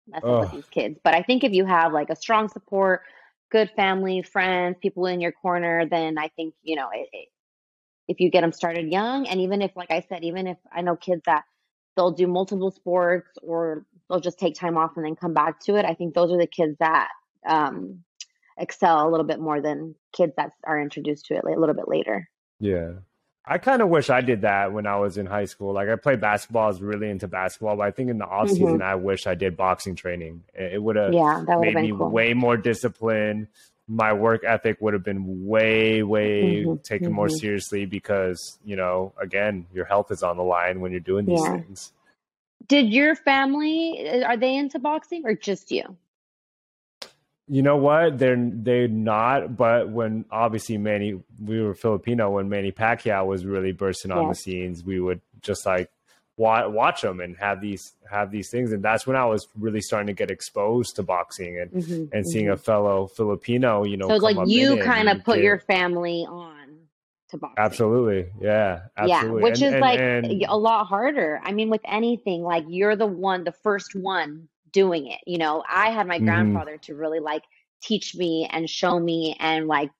mess 0.08 0.22
up 0.24 0.40
with 0.40 0.52
these 0.52 0.68
kids. 0.70 0.98
But 1.02 1.14
I 1.14 1.22
think 1.22 1.44
if 1.44 1.52
you 1.52 1.64
have 1.64 1.92
like 1.92 2.10
a 2.10 2.16
strong 2.16 2.48
support, 2.48 3.02
good 3.50 3.70
family, 3.76 4.22
friends, 4.22 4.76
people 4.80 5.06
in 5.06 5.20
your 5.20 5.32
corner, 5.32 5.86
then 5.88 6.18
I 6.18 6.28
think 6.28 6.54
you 6.62 6.76
know 6.76 6.88
it, 6.92 7.08
it, 7.12 7.28
if 8.08 8.20
you 8.20 8.30
get 8.30 8.42
them 8.42 8.52
started 8.52 8.92
young, 8.92 9.26
and 9.26 9.40
even 9.40 9.62
if, 9.62 9.72
like 9.76 9.90
I 9.90 10.04
said, 10.08 10.24
even 10.24 10.46
if 10.46 10.58
I 10.72 10.82
know 10.82 10.96
kids 10.96 11.22
that 11.26 11.44
they'll 11.96 12.10
do 12.10 12.26
multiple 12.26 12.70
sports 12.70 13.30
or 13.42 13.86
they'll 14.08 14.20
just 14.20 14.38
take 14.38 14.54
time 14.54 14.76
off 14.76 14.92
and 14.96 15.04
then 15.04 15.16
come 15.16 15.32
back 15.32 15.60
to 15.60 15.76
it. 15.76 15.84
I 15.84 15.94
think 15.94 16.14
those 16.14 16.32
are 16.32 16.38
the 16.38 16.46
kids 16.46 16.76
that 16.80 17.08
um, 17.46 18.02
excel 18.58 19.08
a 19.08 19.10
little 19.10 19.26
bit 19.26 19.40
more 19.40 19.60
than 19.60 19.94
kids 20.12 20.32
that 20.36 20.50
are 20.64 20.80
introduced 20.80 21.26
to 21.26 21.34
it 21.34 21.44
a 21.44 21.60
little 21.60 21.74
bit 21.74 21.88
later. 21.88 22.28
Yeah. 22.60 22.92
I 23.46 23.58
kind 23.58 23.82
of 23.82 23.88
wish 23.90 24.08
I 24.08 24.22
did 24.22 24.42
that 24.42 24.72
when 24.72 24.86
I 24.86 24.96
was 24.96 25.18
in 25.18 25.26
high 25.26 25.44
school. 25.44 25.74
Like 25.74 25.88
I 25.88 25.96
played 25.96 26.20
basketball, 26.20 26.64
I 26.64 26.68
was 26.68 26.80
really 26.80 27.10
into 27.10 27.28
basketball, 27.28 27.76
but 27.76 27.82
I 27.82 27.90
think 27.90 28.08
in 28.08 28.18
the 28.18 28.24
off 28.26 28.48
season, 28.50 28.80
I 28.80 28.94
wish 28.94 29.26
I 29.26 29.34
did 29.34 29.56
boxing 29.56 29.96
training. 29.96 30.44
It 30.54 30.82
would 30.82 30.96
have 30.96 31.12
Yeah, 31.14 31.44
made 31.60 31.76
me 31.76 31.92
cool. 31.92 32.10
way 32.10 32.32
more 32.32 32.56
disciplined. 32.56 33.48
My 33.86 34.14
work 34.14 34.44
ethic 34.44 34.78
would 34.80 34.94
have 34.94 35.04
been 35.04 35.46
way, 35.46 36.02
way 36.02 36.64
Mhm, 36.64 36.82
taken 36.82 37.12
more 37.12 37.28
mhm. 37.28 37.38
seriously 37.38 37.84
because, 37.84 38.58
you 38.64 38.76
know, 38.76 39.12
again, 39.20 39.66
your 39.74 39.84
health 39.84 40.10
is 40.10 40.22
on 40.22 40.38
the 40.38 40.42
line 40.42 40.80
when 40.80 40.90
you're 40.90 41.00
doing 41.00 41.26
these 41.26 41.42
Yeah. 41.42 41.50
things. 41.50 41.92
Did 42.66 42.92
your 42.94 43.14
family 43.14 44.08
uh, 44.08 44.24
are 44.26 44.36
they 44.38 44.56
into 44.56 44.78
boxing 44.78 45.22
or 45.26 45.34
just 45.34 45.70
you? 45.70 45.96
You 47.46 47.62
know 47.62 47.76
what? 47.76 48.18
They're 48.18 48.36
they're 48.38 48.88
not. 48.88 49.56
But 49.56 49.90
when 49.90 50.24
obviously 50.30 50.78
Manny, 50.78 51.20
we 51.42 51.60
were 51.62 51.74
Filipino 51.74 52.30
when 52.30 52.48
Manny 52.48 52.72
Pacquiao 52.72 53.26
was 53.26 53.44
really 53.44 53.72
bursting 53.72 54.10
on 54.10 54.28
the 54.28 54.34
scenes. 54.34 54.82
We 54.82 54.98
would 54.98 55.20
just 55.42 55.66
like 55.66 55.90
watch, 56.38 56.70
watch 56.70 57.02
them 57.02 57.20
and 57.20 57.36
have 57.36 57.60
these 57.60 57.94
have 58.10 58.30
these 58.30 58.48
things, 58.50 58.72
and 58.72 58.82
that's 58.82 59.06
when 59.06 59.16
I 59.16 59.26
was 59.26 59.46
really 59.58 59.82
starting 59.82 60.06
to 60.06 60.14
get 60.14 60.30
exposed 60.30 60.96
to 60.96 61.02
boxing 61.02 61.58
and 61.60 61.70
Mhm, 61.70 62.08
and 62.14 62.26
seeing 62.26 62.46
mhm. 62.46 62.52
a 62.52 62.56
fellow 62.56 63.08
Filipino. 63.08 63.84
You 63.84 63.98
know, 63.98 64.08
so 64.08 64.16
like 64.16 64.38
you 64.48 64.78
kind 64.78 65.10
of 65.10 65.22
put 65.22 65.40
your 65.40 65.58
family 65.58 66.24
on 66.26 66.54
to 67.28 67.36
boxing. 67.36 67.56
absolutely, 67.62 68.30
yeah, 68.40 68.84
absolutely, 68.96 69.40
Yeah, 69.40 69.44
which 69.44 69.60
And- 69.60 69.68
is 69.68 69.72
and- 69.74 69.80
like 69.82 70.00
and- 70.00 70.44
a 70.48 70.56
lot 70.56 70.86
harder. 70.86 71.40
I 71.44 71.52
mean, 71.52 71.68
with 71.68 71.82
anything, 71.84 72.42
like 72.42 72.64
you're 72.68 72.96
the 72.96 73.06
one, 73.06 73.44
the 73.44 73.52
first 73.52 73.94
one 73.94 74.48
doing 74.74 75.06
it. 75.06 75.20
You 75.26 75.38
know, 75.38 75.64
I 75.68 75.90
had 75.90 76.06
my 76.06 76.18
Mhm. 76.18 76.24
grandfather 76.26 76.78
to 76.82 76.94
really 76.94 77.20
like 77.20 77.42
teach 77.82 78.14
me 78.14 78.48
and 78.50 78.68
show 78.68 79.00
me 79.00 79.36
and 79.40 79.66
like 79.66 79.90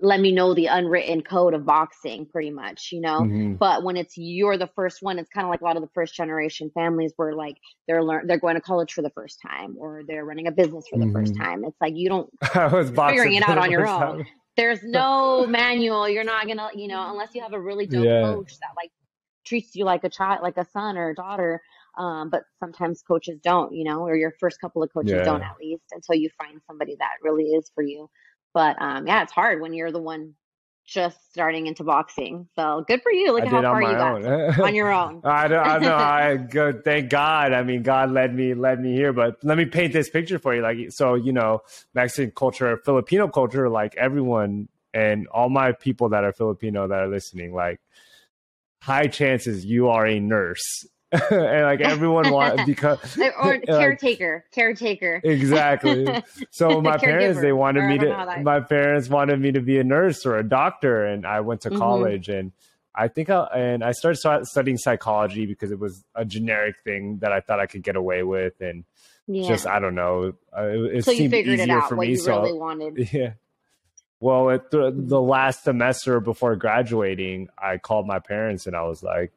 let 0.00 0.20
me 0.20 0.32
know 0.32 0.54
the 0.54 0.66
unwritten 0.66 1.22
code 1.22 1.54
of 1.54 1.66
boxing, 1.66 2.26
pretty 2.26 2.50
much, 2.50 2.88
you 2.92 3.00
know. 3.00 3.26
Mhm. 3.26 3.58
But 3.58 3.84
when 3.84 3.96
it's 3.96 4.16
you're 4.16 4.56
the 4.56 4.70
first 4.74 5.02
one, 5.02 5.18
it's 5.18 5.28
kind 5.30 5.44
of 5.44 5.50
like 5.50 5.60
a 5.60 5.64
lot 5.64 5.76
of 5.76 5.82
the 5.82 5.90
first 5.94 6.14
generation 6.14 6.70
families 6.74 7.12
where 7.16 7.34
like 7.34 7.56
they're 7.86 8.02
learn 8.02 8.26
they're 8.26 8.38
going 8.40 8.54
to 8.54 8.60
college 8.60 8.92
for 8.94 9.02
the 9.02 9.10
first 9.10 9.38
time 9.46 9.76
or 9.78 10.02
they're 10.06 10.24
running 10.24 10.46
a 10.46 10.52
business 10.52 10.86
for 10.88 10.98
the 10.98 11.06
first 11.12 11.34
Mhm. 11.34 11.38
time. 11.40 11.64
It's 11.64 11.76
like 11.80 11.92
you 11.96 12.08
don't 12.08 12.30
I 12.54 12.66
was 12.68 12.90
boxing 12.90 13.32
figuring 13.32 13.34
it 13.34 13.42
out 13.42 13.58
on 13.58 13.70
your 13.70 13.86
own. 13.86 14.18
time. 14.18 14.24
there's 14.56 14.82
no 14.82 15.46
manual. 15.46 16.08
You're 16.08 16.24
not 16.24 16.46
gonna, 16.46 16.70
you 16.74 16.88
know, 16.88 17.10
unless 17.10 17.30
you 17.34 17.42
have 17.42 17.52
a 17.52 17.60
really 17.60 17.86
dope 17.86 18.04
Yeah. 18.04 18.22
coach 18.22 18.52
that 18.60 18.70
like 18.76 18.90
treats 19.44 19.74
you 19.74 19.84
like 19.84 20.04
a 20.04 20.08
child, 20.08 20.40
like 20.42 20.56
a 20.56 20.64
son 20.64 20.96
or 20.96 21.10
a 21.10 21.14
daughter. 21.14 21.60
Um, 21.98 22.30
but 22.30 22.44
sometimes 22.58 23.02
coaches 23.02 23.38
don't, 23.42 23.74
you 23.74 23.84
know, 23.84 24.00
or 24.00 24.16
your 24.16 24.32
first 24.40 24.60
couple 24.60 24.82
of 24.82 24.92
coaches 24.92 25.12
Yeah. 25.12 25.24
don't 25.24 25.42
at 25.42 25.56
least 25.60 25.84
until 25.92 26.14
you 26.14 26.30
find 26.38 26.60
somebody 26.66 26.96
that 26.98 27.16
really 27.22 27.46
is 27.46 27.70
for 27.74 27.82
you. 27.82 28.08
But 28.54 28.80
um, 28.80 29.06
yeah, 29.06 29.22
it's 29.22 29.32
hard 29.32 29.60
when 29.60 29.74
you're 29.74 29.92
the 29.92 30.00
one 30.00 30.34
just 30.84 31.30
starting 31.30 31.66
into 31.66 31.84
boxing. 31.84 32.48
So 32.56 32.84
good 32.86 33.02
for 33.02 33.12
you. 33.12 33.32
Look 33.32 33.42
I 33.42 33.46
at 33.46 33.52
how 33.52 33.62
far 33.62 33.82
you 33.82 33.88
got 33.88 34.58
on 34.64 34.74
your 34.74 34.92
own. 34.92 35.20
I 35.24 35.48
don't, 35.48 35.66
I 35.66 35.78
know. 35.78 35.94
I 35.96 36.36
go. 36.36 36.72
Thank 36.72 37.10
God. 37.10 37.52
I 37.52 37.62
mean, 37.62 37.82
God 37.82 38.10
led 38.10 38.34
me 38.34 38.54
led 38.54 38.80
me 38.80 38.92
here. 38.92 39.12
But 39.12 39.36
let 39.42 39.56
me 39.56 39.64
paint 39.64 39.92
this 39.92 40.10
picture 40.10 40.38
for 40.38 40.54
you. 40.54 40.62
Like, 40.62 40.90
so 40.90 41.14
you 41.14 41.32
know, 41.32 41.60
Mexican 41.94 42.32
culture, 42.32 42.78
Filipino 42.84 43.28
culture, 43.28 43.68
like 43.68 43.94
everyone 43.96 44.68
and 44.94 45.26
all 45.28 45.48
my 45.48 45.72
people 45.72 46.10
that 46.10 46.24
are 46.24 46.32
Filipino 46.32 46.88
that 46.88 46.98
are 46.98 47.08
listening, 47.08 47.54
like 47.54 47.80
high 48.82 49.06
chances 49.06 49.64
you 49.64 49.88
are 49.88 50.06
a 50.06 50.18
nurse 50.18 50.84
and 51.30 51.64
like 51.64 51.80
everyone 51.80 52.30
want 52.30 52.66
because 52.66 52.98
or 53.18 53.58
caretaker, 53.66 54.44
like, 54.46 54.52
caretaker. 54.52 55.20
Exactly. 55.22 56.06
So 56.50 56.80
my 56.80 56.96
parents 56.96 57.40
they 57.40 57.52
wanted 57.52 57.86
me 57.86 57.98
to. 57.98 58.40
My 58.42 58.60
parents 58.60 59.08
wanted 59.08 59.40
me 59.40 59.52
to 59.52 59.60
be 59.60 59.78
a 59.78 59.84
nurse 59.84 60.24
or 60.24 60.36
a 60.36 60.48
doctor, 60.48 61.04
and 61.04 61.26
I 61.26 61.40
went 61.40 61.62
to 61.62 61.70
mm-hmm. 61.70 61.78
college 61.78 62.28
and. 62.28 62.52
I 62.94 63.08
think 63.08 63.30
I 63.30 63.44
and 63.54 63.82
I 63.82 63.92
started 63.92 64.44
studying 64.44 64.76
psychology 64.76 65.46
because 65.46 65.70
it 65.70 65.78
was 65.78 66.04
a 66.14 66.26
generic 66.26 66.76
thing 66.84 67.20
that 67.20 67.32
I 67.32 67.40
thought 67.40 67.58
I 67.58 67.64
could 67.64 67.82
get 67.82 67.96
away 67.96 68.22
with, 68.22 68.60
and 68.60 68.84
yeah. 69.26 69.48
just 69.48 69.66
I 69.66 69.78
don't 69.78 69.94
know, 69.94 70.34
uh, 70.54 70.64
it, 70.64 70.96
it 70.96 71.04
so 71.06 71.14
seemed 71.14 71.32
easier 71.32 71.54
it 71.54 71.70
out, 71.70 71.88
for 71.88 71.96
me. 71.96 72.16
so 72.16 72.42
really 72.42 72.52
wanted. 72.52 73.08
yeah, 73.10 73.32
well, 74.22 74.50
at 74.50 74.70
the, 74.70 74.94
the 74.94 75.20
last 75.20 75.64
semester 75.64 76.20
before 76.20 76.54
graduating, 76.54 77.48
I 77.58 77.78
called 77.78 78.06
my 78.06 78.20
parents 78.20 78.68
and 78.68 78.76
I 78.76 78.82
was 78.82 79.02
like, 79.02 79.32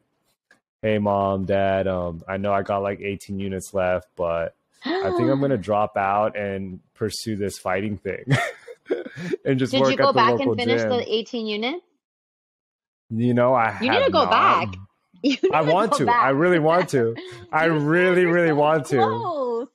hey 0.82 0.98
mom 0.98 1.46
dad 1.46 1.88
um 1.88 2.24
i 2.28 2.38
know 2.38 2.54
i 2.54 2.62
got 2.62 2.82
like 2.82 3.00
18 3.02 3.40
units 3.40 3.74
left 3.74 4.08
but 4.16 4.56
i 4.86 5.10
think 5.18 5.30
i'm 5.30 5.40
gonna 5.42 5.58
drop 5.72 5.98
out 5.98 6.38
and 6.38 6.80
pursue 6.94 7.36
this 7.36 7.58
fighting 7.58 7.98
thing 7.98 8.24
and 9.46 9.60
just 9.60 9.72
did 9.72 9.82
work 9.82 9.92
you 9.92 9.98
go 9.98 10.14
back 10.14 10.40
and 10.40 10.56
finish 10.56 10.82
gym. 10.82 10.90
the 10.90 11.14
18 11.14 11.48
units 11.48 11.86
you 13.10 13.34
know 13.34 13.54
i 13.54 13.78
you 13.82 13.90
need 13.90 14.04
to 14.06 14.12
go 14.12 14.26
not. 14.26 14.32
back 14.32 14.76
i 15.54 15.62
want 15.62 15.94
to 15.94 16.06
back. 16.06 16.24
i 16.24 16.30
really 16.30 16.60
want 16.60 16.90
to 16.90 17.16
i 17.52 17.66
really 17.66 18.26
really 18.26 18.52
want 18.52 18.86
close. 18.86 19.68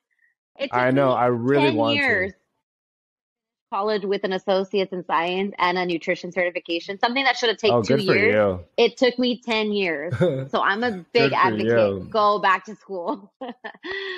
to 0.59 0.69
i 0.73 0.91
know 0.91 1.11
i 1.13 1.27
really 1.27 1.75
want 1.75 1.97
years. 1.97 2.33
to 2.33 2.39
college 3.71 4.05
with 4.05 4.25
an 4.25 4.33
associate's 4.33 4.93
in 4.93 5.05
science 5.05 5.55
and 5.59 5.79
a 5.79 5.87
nutrition 5.87 6.33
certification, 6.33 6.99
something 6.99 7.25
that 7.25 7.37
should 7.37 7.49
have 7.49 7.59
taken 7.59 7.79
oh, 7.79 7.83
two 7.83 7.99
years. 7.99 8.61
It 8.77 8.97
took 8.97 9.19
me 9.19 9.41
10 9.41 9.73
years. 9.73 10.15
So 10.51 10.61
I'm 10.61 10.83
a 10.83 11.05
big 11.13 11.33
advocate. 11.33 12.11
Go 12.11 12.39
back 12.39 12.65
to 12.65 12.75
school. 12.75 13.33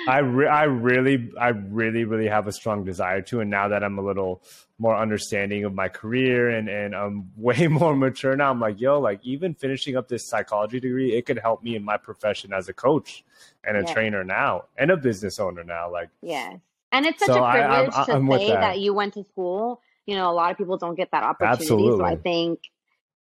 I, 0.07 0.19
re- 0.23 0.47
I 0.47 0.63
really, 0.63 1.31
I 1.39 1.49
really, 1.49 2.05
really 2.05 2.27
have 2.27 2.47
a 2.47 2.51
strong 2.51 2.83
desire 2.83 3.21
to. 3.23 3.41
And 3.41 3.49
now 3.49 3.67
that 3.67 3.83
I'm 3.83 3.99
a 3.99 4.01
little 4.01 4.41
more 4.79 4.97
understanding 4.97 5.63
of 5.65 5.73
my 5.73 5.89
career 5.89 6.49
and, 6.49 6.69
and 6.69 6.95
I'm 6.95 7.31
way 7.37 7.67
more 7.67 7.95
mature 7.95 8.35
now, 8.35 8.49
I'm 8.49 8.59
like, 8.59 8.79
yo, 8.79 8.99
like 8.99 9.19
even 9.23 9.53
finishing 9.53 9.95
up 9.95 10.07
this 10.07 10.27
psychology 10.27 10.79
degree, 10.79 11.13
it 11.13 11.25
could 11.25 11.39
help 11.39 11.61
me 11.61 11.75
in 11.75 11.83
my 11.83 11.97
profession 11.97 12.53
as 12.53 12.69
a 12.69 12.73
coach 12.73 13.23
and 13.63 13.77
a 13.77 13.81
yeah. 13.81 13.93
trainer 13.93 14.23
now 14.23 14.65
and 14.77 14.89
a 14.91 14.97
business 14.97 15.39
owner 15.39 15.63
now. 15.63 15.91
Like, 15.91 16.09
yes 16.21 16.59
and 16.93 17.05
it's 17.05 17.19
such 17.19 17.27
so 17.27 17.43
a 17.43 17.51
privilege 17.51 17.93
I, 17.93 18.05
to 18.05 18.37
say 18.37 18.47
that. 18.51 18.61
that. 18.61 18.79
you 18.79 18.93
went 18.93 19.15
to 19.15 19.23
school. 19.23 19.81
You 20.05 20.15
know, 20.15 20.29
a 20.29 20.33
lot 20.33 20.51
of 20.51 20.57
people 20.57 20.77
don't 20.77 20.95
get 20.95 21.09
that 21.11 21.23
opportunity. 21.23 21.63
Absolutely. 21.63 21.97
So 21.97 22.05
I 22.05 22.15
think 22.15 22.59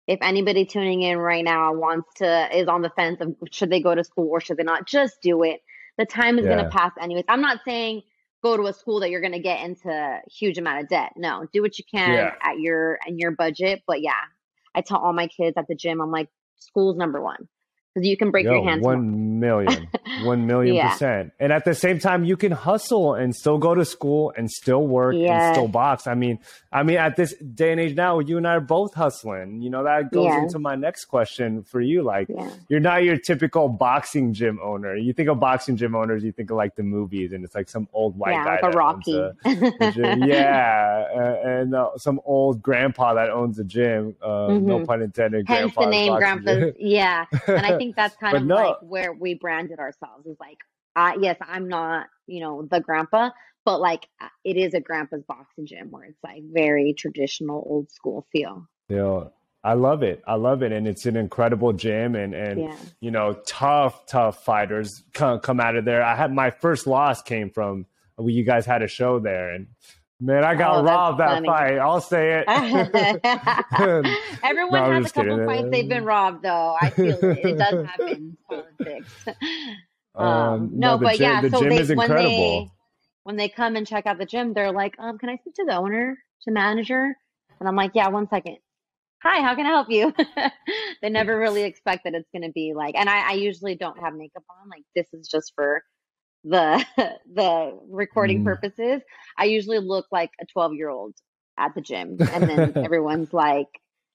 if 0.07 0.19
anybody 0.21 0.65
tuning 0.65 1.01
in 1.01 1.17
right 1.17 1.43
now 1.43 1.73
wants 1.73 2.07
to 2.17 2.57
is 2.57 2.67
on 2.67 2.81
the 2.81 2.89
fence 2.91 3.19
of 3.19 3.35
should 3.51 3.69
they 3.69 3.81
go 3.81 3.93
to 3.93 4.03
school 4.03 4.29
or 4.29 4.39
should 4.39 4.57
they 4.57 4.63
not, 4.63 4.87
just 4.87 5.21
do 5.21 5.43
it. 5.43 5.59
The 5.97 6.05
time 6.05 6.39
is 6.39 6.45
yeah. 6.45 6.53
going 6.53 6.63
to 6.63 6.69
pass 6.69 6.91
anyways. 7.01 7.25
I'm 7.27 7.41
not 7.41 7.59
saying 7.65 8.03
go 8.43 8.55
to 8.55 8.63
a 8.67 8.73
school 8.73 9.01
that 9.01 9.09
you're 9.09 9.21
going 9.21 9.33
to 9.33 9.39
get 9.39 9.65
into 9.65 9.89
a 9.89 10.21
huge 10.31 10.57
amount 10.57 10.83
of 10.83 10.89
debt. 10.89 11.13
No, 11.17 11.45
do 11.51 11.61
what 11.61 11.77
you 11.77 11.83
can 11.91 12.13
yeah. 12.13 12.35
at 12.41 12.59
your 12.59 12.99
and 13.05 13.19
your 13.19 13.31
budget. 13.31 13.83
But 13.85 14.01
yeah, 14.01 14.13
I 14.73 14.81
tell 14.81 14.99
all 14.99 15.13
my 15.13 15.27
kids 15.27 15.57
at 15.57 15.67
the 15.67 15.75
gym, 15.75 16.01
I'm 16.01 16.11
like, 16.11 16.29
school's 16.55 16.95
number 16.95 17.21
one 17.21 17.49
because 17.97 18.07
you 18.07 18.17
can 18.17 18.29
break 18.29 18.45
Yo, 18.45 18.53
your 18.53 18.63
hands. 18.63 18.83
One 18.83 19.39
million, 19.39 19.87
one 20.23 20.45
million 20.45 20.75
yeah. 20.75 20.91
percent. 20.91 21.33
And 21.39 21.51
at 21.51 21.65
the 21.65 21.73
same 21.73 21.97
time, 21.97 22.23
you 22.23 22.37
can 22.37 22.51
hustle 22.51 23.15
and 23.15 23.35
still 23.35 23.57
go 23.57 23.73
to 23.73 23.85
school 23.85 24.31
and 24.37 24.51
still 24.51 24.85
work 24.85 25.15
yes. 25.17 25.31
and 25.31 25.55
still 25.55 25.67
box. 25.67 26.05
I 26.05 26.13
mean, 26.13 26.39
I 26.71 26.83
mean, 26.83 26.97
at 26.97 27.15
this 27.15 27.33
day 27.35 27.71
and 27.71 27.81
age 27.81 27.95
now, 27.95 28.19
you 28.19 28.37
and 28.37 28.47
I 28.47 28.55
are 28.55 28.59
both 28.59 28.93
hustling. 28.93 29.61
You 29.61 29.71
know, 29.71 29.83
that 29.83 30.11
goes 30.11 30.25
yeah. 30.25 30.43
into 30.43 30.59
my 30.59 30.75
next 30.75 31.05
question 31.05 31.63
for 31.63 31.81
you. 31.81 32.03
Like, 32.03 32.27
yeah. 32.29 32.51
you're 32.69 32.79
not 32.79 33.03
your 33.03 33.17
typical 33.17 33.67
boxing 33.67 34.33
gym 34.33 34.59
owner. 34.61 34.95
You 34.95 35.13
think 35.13 35.29
of 35.29 35.39
boxing 35.39 35.75
gym 35.75 35.95
owners, 35.95 36.23
you 36.23 36.31
think 36.31 36.51
of 36.51 36.57
like 36.57 36.75
the 36.75 36.83
movies, 36.83 37.31
and 37.31 37.43
it's 37.43 37.55
like 37.55 37.67
some 37.67 37.87
old 37.93 38.15
white 38.15 38.33
guy, 38.33 38.59
like 38.61 38.63
a 38.63 38.77
Rocky. 38.77 39.27
Yeah, 40.27 41.05
uh, 41.15 41.47
and 41.47 41.73
uh, 41.73 41.89
some 41.97 42.19
old 42.25 42.61
grandpa 42.61 43.13
that 43.13 43.29
owns 43.29 43.57
a 43.59 43.63
gym. 43.63 44.15
Uh, 44.21 44.27
mm-hmm. 44.27 44.65
No 44.65 44.85
pun 44.85 45.01
intended. 45.01 45.47
Hence 45.47 45.73
the 45.75 45.85
name 45.85 46.13
Grampa's. 46.13 46.75
Yeah, 46.77 47.25
and 47.47 47.65
I 47.65 47.77
think 47.77 47.86
think 47.87 47.95
that's 47.95 48.15
kind 48.15 48.37
of 48.37 48.45
no. 48.45 48.55
like 48.55 48.77
where 48.81 49.13
we 49.13 49.33
branded 49.33 49.79
ourselves 49.79 50.25
is 50.25 50.37
like, 50.39 50.57
uh, 50.95 51.13
yes, 51.19 51.37
I'm 51.41 51.67
not, 51.67 52.07
you 52.25 52.41
know, 52.41 52.67
the 52.69 52.79
grandpa, 52.79 53.31
but 53.65 53.79
like 53.79 54.07
it 54.43 54.57
is 54.57 54.73
a 54.73 54.79
grandpa's 54.79 55.23
boxing 55.27 55.65
gym 55.65 55.91
where 55.91 56.05
it's 56.05 56.23
like 56.23 56.43
very 56.43 56.93
traditional, 56.93 57.63
old 57.67 57.91
school 57.91 58.27
feel. 58.31 58.67
Yeah. 58.89 59.25
I 59.63 59.73
love 59.73 60.01
it. 60.01 60.23
I 60.25 60.35
love 60.35 60.63
it, 60.63 60.71
and 60.71 60.87
it's 60.87 61.05
an 61.07 61.17
incredible 61.17 61.73
gym, 61.73 62.15
and 62.15 62.33
and 62.33 62.61
yeah. 62.61 62.75
you 63.01 63.11
know, 63.11 63.33
tough, 63.45 64.05
tough 64.05 64.45
fighters 64.45 65.03
come 65.13 65.39
come 65.39 65.59
out 65.59 65.75
of 65.75 65.83
there. 65.83 66.01
I 66.01 66.15
had 66.15 66.31
my 66.31 66.51
first 66.51 66.87
loss 66.87 67.21
came 67.21 67.49
from 67.49 67.85
well, 68.17 68.29
you 68.29 68.43
guys 68.43 68.65
had 68.65 68.81
a 68.81 68.87
show 68.87 69.19
there, 69.19 69.49
and 69.49 69.67
Man, 70.19 70.43
I 70.43 70.55
got 70.55 70.77
oh, 70.77 70.83
robbed 70.83 71.19
that 71.19 71.29
funny. 71.29 71.45
fight. 71.47 71.77
I'll 71.77 72.01
say 72.01 72.43
it. 72.43 72.45
Everyone 74.43 74.81
no, 74.81 74.91
has 74.91 75.05
a 75.05 75.13
couple 75.13 75.45
fights 75.45 75.67
they've 75.69 75.87
been 75.87 76.05
robbed, 76.05 76.43
though. 76.43 76.75
I 76.81 76.89
feel 76.89 77.19
it. 77.23 77.45
It 77.45 77.57
does 77.57 77.85
happen 77.87 78.07
in 78.09 78.37
politics. 78.49 79.13
Um, 80.15 80.25
um, 80.25 80.69
no, 80.73 80.93
no 80.93 80.97
but 80.97 81.17
gym, 81.17 81.21
yeah. 81.21 81.41
so 81.49 81.59
they, 81.59 81.93
when 81.93 82.09
they 82.09 82.71
when 83.23 83.35
they 83.35 83.47
come 83.47 83.75
and 83.75 83.85
check 83.85 84.07
out 84.07 84.17
the 84.17 84.25
gym, 84.25 84.53
they're 84.53 84.71
like, 84.71 84.95
"Um, 84.97 85.19
can 85.19 85.29
I 85.29 85.37
speak 85.37 85.53
to 85.55 85.65
the 85.65 85.75
owner, 85.75 86.17
to 86.43 86.51
manager?" 86.51 87.15
And 87.59 87.69
I'm 87.69 87.75
like, 87.75 87.91
"Yeah, 87.93 88.07
one 88.07 88.27
second. 88.27 88.57
Hi, 89.21 89.41
how 89.43 89.53
can 89.53 89.67
I 89.67 89.69
help 89.69 89.91
you?" 89.91 90.15
they 91.03 91.09
never 91.09 91.37
really 91.37 91.61
expect 91.61 92.05
that 92.05 92.15
it's 92.15 92.29
going 92.33 92.41
to 92.41 92.51
be 92.51 92.73
like, 92.75 92.95
and 92.95 93.07
I, 93.07 93.29
I 93.29 93.33
usually 93.33 93.75
don't 93.75 93.99
have 93.99 94.15
makeup 94.15 94.43
on. 94.49 94.69
Like 94.69 94.83
this 94.95 95.05
is 95.13 95.27
just 95.27 95.53
for 95.53 95.83
the 96.43 96.85
the 97.33 97.79
recording 97.89 98.41
mm. 98.41 98.45
purposes, 98.45 99.01
I 99.37 99.45
usually 99.45 99.79
look 99.79 100.05
like 100.11 100.31
a 100.41 100.45
12 100.45 100.73
year 100.75 100.89
old 100.89 101.13
at 101.57 101.73
the 101.75 101.81
gym, 101.81 102.17
and 102.19 102.43
then 102.43 102.73
everyone's 102.83 103.33
like, 103.33 103.67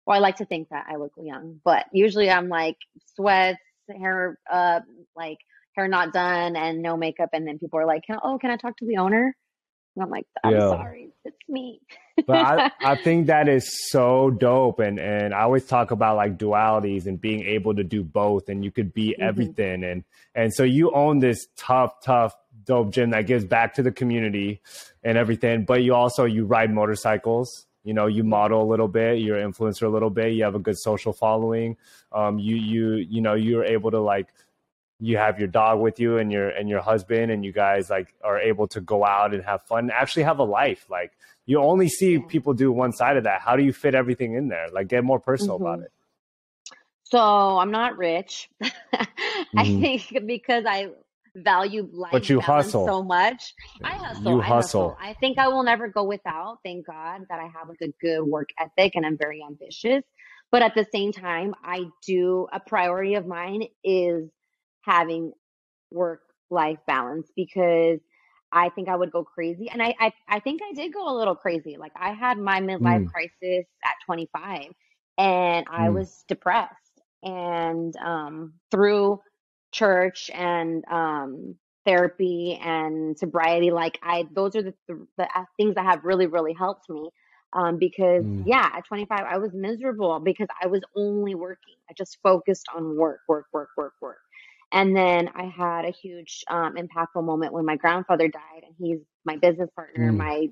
"Well, 0.06 0.16
I 0.16 0.20
like 0.20 0.37
to 0.37 0.44
think 0.44 0.68
that 0.70 0.87
I 0.88 0.96
look 0.96 1.12
young, 1.16 1.61
but 1.64 1.87
usually 1.92 2.30
I'm 2.30 2.48
like 2.48 2.76
sweats, 3.14 3.58
hair 3.88 4.38
uh, 4.50 4.80
like 5.16 5.38
hair 5.76 5.88
not 5.88 6.12
done, 6.12 6.56
and 6.56 6.82
no 6.82 6.96
makeup, 6.96 7.30
and 7.32 7.46
then 7.46 7.58
people 7.58 7.78
are 7.78 7.87
like, 7.87 8.02
"Oh, 8.22 8.38
can 8.38 8.50
I 8.50 8.56
talk 8.56 8.76
to 8.78 8.87
the 8.87 8.98
owner?" 8.98 9.35
And 9.94 10.02
I'm 10.02 10.11
like, 10.11 10.26
I'm 10.42 10.52
yeah. 10.52 10.61
sorry, 10.61 11.11
it's 11.24 11.37
me. 11.48 11.81
but 12.26 12.37
I, 12.37 12.70
I 12.92 12.96
think 12.96 13.26
that 13.26 13.48
is 13.48 13.90
so 13.90 14.31
dope. 14.31 14.78
And, 14.78 14.98
and 14.98 15.35
I 15.35 15.42
always 15.42 15.64
talk 15.64 15.90
about 15.90 16.16
like 16.16 16.38
dualities 16.38 17.07
and 17.07 17.20
being 17.20 17.42
able 17.44 17.74
to 17.74 17.85
do 17.85 18.02
both 18.02 18.48
and 18.48 18.64
you 18.64 18.70
could 18.70 18.94
be 18.94 19.11
mm-hmm. 19.11 19.22
everything. 19.22 19.85
And, 19.85 20.05
and 20.35 20.52
so 20.55 20.62
you 20.62 20.92
own 20.92 21.18
this 21.18 21.46
tough, 21.57 22.00
tough, 22.02 22.35
dope 22.64 22.90
gym 22.92 23.11
that 23.11 23.26
gives 23.26 23.44
back 23.44 23.74
to 23.74 23.83
the 23.83 23.92
community 23.92 24.61
and 25.02 25.18
everything. 25.18 25.64
But 25.64 25.83
you 25.83 25.94
also, 25.94 26.24
you 26.24 26.44
ride 26.44 26.72
motorcycles 26.72 27.66
you 27.85 27.92
know 27.92 28.07
you 28.07 28.22
model 28.22 28.62
a 28.62 28.68
little 28.68 28.87
bit 28.87 29.18
you're 29.18 29.37
an 29.37 29.52
influencer 29.52 29.83
a 29.83 29.88
little 29.88 30.09
bit 30.09 30.33
you 30.35 30.44
have 30.44 30.55
a 30.55 30.59
good 30.61 30.78
social 30.78 31.12
following 31.12 31.76
um, 32.12 32.38
you 32.38 32.55
you 32.55 32.94
you 32.94 33.20
know 33.20 33.35
you're 33.35 33.64
able 33.64 33.90
to 33.90 33.98
like 33.98 34.28
you 35.02 35.16
have 35.16 35.40
your 35.40 35.48
dog 35.48 35.80
with 35.80 35.98
you 35.98 36.18
and 36.18 36.30
your 36.30 36.48
and 36.48 36.68
your 36.68 36.80
husband 36.80 37.32
and 37.32 37.44
you 37.44 37.50
guys 37.50 37.90
like 37.90 38.14
are 38.22 38.38
able 38.38 38.68
to 38.68 38.80
go 38.80 39.04
out 39.04 39.34
and 39.34 39.42
have 39.42 39.60
fun 39.64 39.90
actually 39.90 40.22
have 40.22 40.38
a 40.38 40.44
life. 40.44 40.86
Like 40.88 41.10
you 41.44 41.60
only 41.60 41.88
see 41.88 42.20
people 42.20 42.54
do 42.54 42.70
one 42.70 42.92
side 42.92 43.16
of 43.16 43.24
that. 43.24 43.40
How 43.40 43.56
do 43.56 43.64
you 43.64 43.72
fit 43.72 43.96
everything 43.96 44.34
in 44.34 44.46
there? 44.46 44.68
Like 44.72 44.86
get 44.86 45.02
more 45.02 45.18
personal 45.18 45.56
mm-hmm. 45.56 45.66
about 45.66 45.80
it. 45.80 45.92
So 47.02 47.18
i'm 47.18 47.72
not 47.72 47.98
rich. 47.98 48.48
Mm-hmm. 48.62 49.58
i 49.58 49.64
think 49.64 50.24
because 50.24 50.64
i 50.66 50.88
value 51.34 51.88
life 51.92 52.12
but 52.12 52.28
you 52.28 52.40
hustle. 52.40 52.86
so 52.86 53.02
much 53.02 53.54
i 53.82 53.94
hustle 53.94 54.32
you 54.32 54.40
I 54.40 54.44
hustle. 54.44 54.90
hustle. 54.90 54.98
I 55.00 55.14
think 55.14 55.38
i 55.38 55.48
will 55.48 55.62
never 55.62 55.88
go 55.88 56.04
without 56.04 56.58
thank 56.62 56.86
god 56.86 57.22
that 57.28 57.40
i 57.40 57.44
have 57.44 57.68
like 57.68 57.80
a 57.80 57.88
good 58.00 58.22
work 58.22 58.50
ethic 58.58 58.92
and 58.94 59.04
i'm 59.04 59.18
very 59.18 59.42
ambitious. 59.44 60.04
But 60.52 60.62
at 60.62 60.74
the 60.74 60.86
same 60.94 61.10
time 61.10 61.54
i 61.64 61.86
do 62.06 62.46
a 62.52 62.60
priority 62.60 63.14
of 63.14 63.26
mine 63.26 63.64
is 63.82 64.28
having 64.82 65.32
work 65.90 66.22
life 66.50 66.78
balance 66.86 67.28
because 67.34 68.00
I 68.52 68.68
think 68.68 68.88
I 68.88 68.96
would 68.96 69.10
go 69.10 69.24
crazy. 69.24 69.70
And 69.70 69.82
I, 69.82 69.94
I, 69.98 70.12
I 70.28 70.40
think 70.40 70.60
I 70.62 70.74
did 70.74 70.92
go 70.92 71.08
a 71.08 71.16
little 71.16 71.34
crazy. 71.34 71.76
Like 71.78 71.92
I 71.96 72.12
had 72.12 72.38
my 72.38 72.60
midlife 72.60 73.04
mm. 73.04 73.10
crisis 73.10 73.66
at 73.84 73.94
25 74.04 74.66
and 75.18 75.66
I 75.70 75.88
mm. 75.88 75.94
was 75.94 76.24
depressed. 76.28 76.70
And 77.22 77.94
um, 77.96 78.54
through 78.70 79.20
church 79.72 80.30
and 80.34 80.84
um, 80.90 81.54
therapy 81.86 82.60
and 82.62 83.18
sobriety, 83.18 83.70
like 83.70 83.98
I, 84.02 84.26
those 84.34 84.54
are 84.54 84.62
the, 84.62 84.74
the, 84.88 85.06
the 85.16 85.28
things 85.56 85.74
that 85.76 85.86
have 85.86 86.04
really, 86.04 86.26
really 86.26 86.52
helped 86.52 86.90
me. 86.90 87.10
Um, 87.54 87.76
because 87.78 88.24
mm. 88.24 88.44
yeah, 88.46 88.70
at 88.74 88.86
25, 88.86 89.20
I 89.20 89.36
was 89.38 89.52
miserable 89.52 90.18
because 90.20 90.48
I 90.62 90.66
was 90.68 90.80
only 90.96 91.34
working. 91.34 91.74
I 91.88 91.92
just 91.96 92.18
focused 92.22 92.66
on 92.74 92.96
work, 92.96 93.20
work, 93.28 93.46
work, 93.52 93.68
work, 93.76 93.92
work. 94.00 94.18
And 94.72 94.96
then 94.96 95.28
I 95.35 95.44
had 95.44 95.85
a 95.85 95.90
huge 95.90 96.44
um, 96.48 96.76
impactful 96.76 97.22
moment 97.22 97.52
when 97.52 97.64
my 97.64 97.76
grandfather 97.76 98.28
died, 98.28 98.62
and 98.64 98.74
he's 98.78 98.98
my 99.24 99.37
business 99.37 99.68
partner, 99.76 100.11
mm. 100.11 100.16
my 100.16 100.48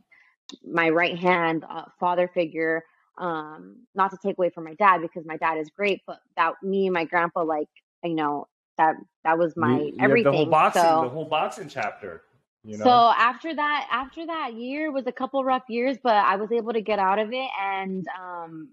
my 0.64 0.88
right 0.90 1.18
hand 1.18 1.64
uh, 1.68 1.85
father 1.98 2.28
figure. 2.33 2.83
Um, 3.18 3.87
not 3.94 4.11
to 4.12 4.18
take 4.22 4.38
away 4.38 4.50
from 4.50 4.64
my 4.64 4.74
dad 4.74 5.02
because 5.02 5.24
my 5.26 5.37
dad 5.37 5.59
is 5.59 5.68
great, 5.76 6.00
but 6.06 6.18
that 6.37 6.54
me 6.62 6.87
and 6.87 6.94
my 6.94 7.04
grandpa, 7.04 7.42
like 7.42 7.68
you 8.04 8.14
know, 8.14 8.46
that 8.78 8.96
that 9.24 9.38
was 9.38 9.56
my 9.56 9.78
you, 9.78 9.96
everything. 10.00 10.33
The 10.33 10.38
whole 10.38 10.46
boxing, 10.46 10.83
so, 10.83 11.02
the 11.02 11.09
whole 11.09 11.24
boxing 11.24 11.68
chapter. 11.68 12.22
You 12.62 12.76
know? 12.76 12.85
So 12.85 12.90
after 12.90 13.54
that, 13.54 13.88
after 13.90 14.26
that 14.26 14.54
year 14.54 14.92
was 14.92 15.06
a 15.06 15.12
couple 15.12 15.42
rough 15.44 15.62
years, 15.68 15.96
but 16.02 16.14
I 16.14 16.37
was 16.37 16.52
able 16.52 16.72
to 16.74 16.83
get 16.83 16.98
out 16.98 17.18
of 17.18 17.33
it. 17.33 17.48
And 17.61 18.06
um, 18.20 18.68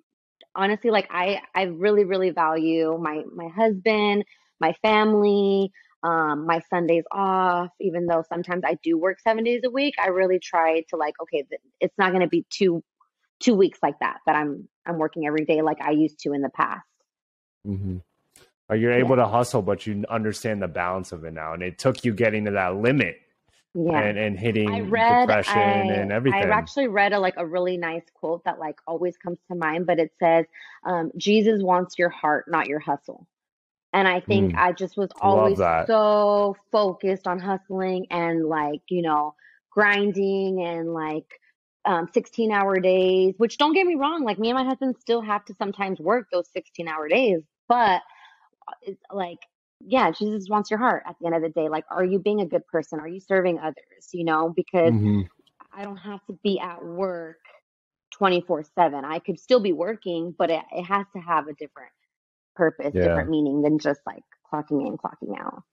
honestly, 0.55 0.89
like 0.91 1.07
I, 1.10 1.41
I 1.55 1.63
really, 1.63 2.03
really 2.03 2.31
value 2.31 2.97
my 2.97 3.23
my 3.33 3.47
husband, 3.47 4.25
my 4.59 4.73
family, 4.81 5.71
um, 6.03 6.45
my 6.45 6.61
Sundays 6.69 7.03
off. 7.11 7.69
Even 7.79 8.05
though 8.05 8.23
sometimes 8.27 8.63
I 8.65 8.77
do 8.83 8.97
work 8.97 9.19
seven 9.19 9.43
days 9.43 9.61
a 9.65 9.69
week, 9.69 9.95
I 10.01 10.07
really 10.07 10.39
try 10.39 10.81
to 10.89 10.97
like, 10.97 11.15
okay, 11.21 11.45
it's 11.79 11.97
not 11.97 12.11
going 12.11 12.21
to 12.21 12.27
be 12.27 12.45
two 12.49 12.83
two 13.39 13.53
weeks 13.53 13.77
like 13.83 13.99
that 13.99 14.17
that 14.25 14.35
I'm 14.35 14.67
I'm 14.85 14.97
working 14.97 15.27
every 15.27 15.45
day 15.45 15.61
like 15.61 15.81
I 15.81 15.91
used 15.91 16.19
to 16.21 16.33
in 16.33 16.41
the 16.41 16.49
past. 16.49 16.85
Mm-hmm. 17.65 17.97
You're 18.75 18.93
able 18.93 19.11
yeah. 19.11 19.23
to 19.23 19.27
hustle, 19.27 19.61
but 19.61 19.87
you 19.87 20.03
understand 20.09 20.61
the 20.61 20.67
balance 20.67 21.13
of 21.13 21.23
it 21.23 21.33
now, 21.33 21.53
and 21.53 21.63
it 21.63 21.77
took 21.77 22.03
you 22.03 22.13
getting 22.13 22.45
to 22.45 22.51
that 22.51 22.75
limit 22.75 23.17
yeah. 23.73 23.99
and, 23.99 24.17
and 24.17 24.39
hitting 24.39 24.69
I 24.69 24.81
read, 24.81 25.27
depression 25.27 25.57
I, 25.57 25.93
and 25.93 26.11
everything. 26.11 26.51
I 26.51 26.53
actually 26.53 26.87
read 26.87 27.13
a 27.13 27.19
like 27.19 27.35
a 27.37 27.45
really 27.45 27.77
nice 27.77 28.03
quote 28.13 28.43
that 28.45 28.59
like 28.59 28.75
always 28.87 29.15
comes 29.17 29.37
to 29.49 29.55
mind, 29.55 29.85
but 29.85 29.99
it 29.99 30.11
says, 30.19 30.45
um, 30.85 31.11
"Jesus 31.17 31.61
wants 31.61 31.97
your 31.97 32.09
heart, 32.09 32.45
not 32.49 32.67
your 32.67 32.79
hustle." 32.79 33.27
And 33.93 34.08
I 34.08 34.19
think 34.19 34.54
mm. 34.54 34.58
I 34.58 34.73
just 34.73 34.97
was 34.97 35.10
always 35.21 35.58
so 35.58 36.56
focused 36.71 37.26
on 37.26 37.39
hustling 37.39 38.08
and 38.12 38.45
like 38.45 38.82
you 38.89 39.02
know 39.02 39.34
grinding 39.71 40.62
and 40.62 40.93
like 40.93 41.26
um, 41.86 42.10
16 42.13 42.52
hour 42.52 42.80
days. 42.80 43.36
Which 43.38 43.58
don't 43.58 43.73
get 43.73 43.86
me 43.86 43.95
wrong, 43.95 44.23
like 44.23 44.39
me 44.39 44.50
and 44.50 44.58
my 44.58 44.65
husband 44.65 44.95
still 45.00 45.21
have 45.21 45.45
to 45.45 45.56
sometimes 45.56 46.00
work 46.00 46.28
those 46.32 46.50
16 46.54 46.88
hour 46.88 47.08
days, 47.08 47.41
but 47.67 48.02
uh, 48.67 48.73
it's 48.84 49.02
like 49.12 49.39
yeah, 49.86 50.12
Jesus 50.12 50.50
wants 50.50 50.71
your 50.71 50.80
heart 50.80 51.04
at 51.08 51.15
the 51.19 51.28
end 51.28 51.36
of 51.36 51.41
the 51.41 51.50
day. 51.50 51.69
Like, 51.69 51.86
are 51.91 52.04
you 52.04 52.19
being 52.19 52.41
a 52.41 52.45
good 52.45 52.65
person? 52.67 53.00
Are 53.00 53.08
you 53.08 53.19
serving 53.19 53.60
others? 53.60 54.10
You 54.12 54.26
know, 54.26 54.52
because 54.56 54.91
mm-hmm. 54.91 55.21
I 55.73 55.84
don't 55.84 55.97
have 55.97 56.26
to 56.28 56.34
be 56.43 56.60
at 56.60 56.84
work 56.84 57.38
24 58.12 58.63
7. 58.63 59.06
I 59.06 59.19
could 59.19 59.39
still 59.39 59.60
be 59.60 59.73
working, 59.73 60.34
but 60.38 60.50
it, 60.50 60.62
it 60.71 60.84
has 60.84 61.06
to 61.13 61.19
have 61.19 61.47
a 61.47 61.54
different 61.54 61.91
purpose, 62.57 62.91
yeah. 62.93 63.03
different 63.03 63.29
meaning 63.29 63.61
than 63.61 63.79
just 63.79 64.01
like 64.05 64.23
clocking 64.51 64.85
in, 64.85 64.97
clocking 64.97 65.39
out. 65.39 65.63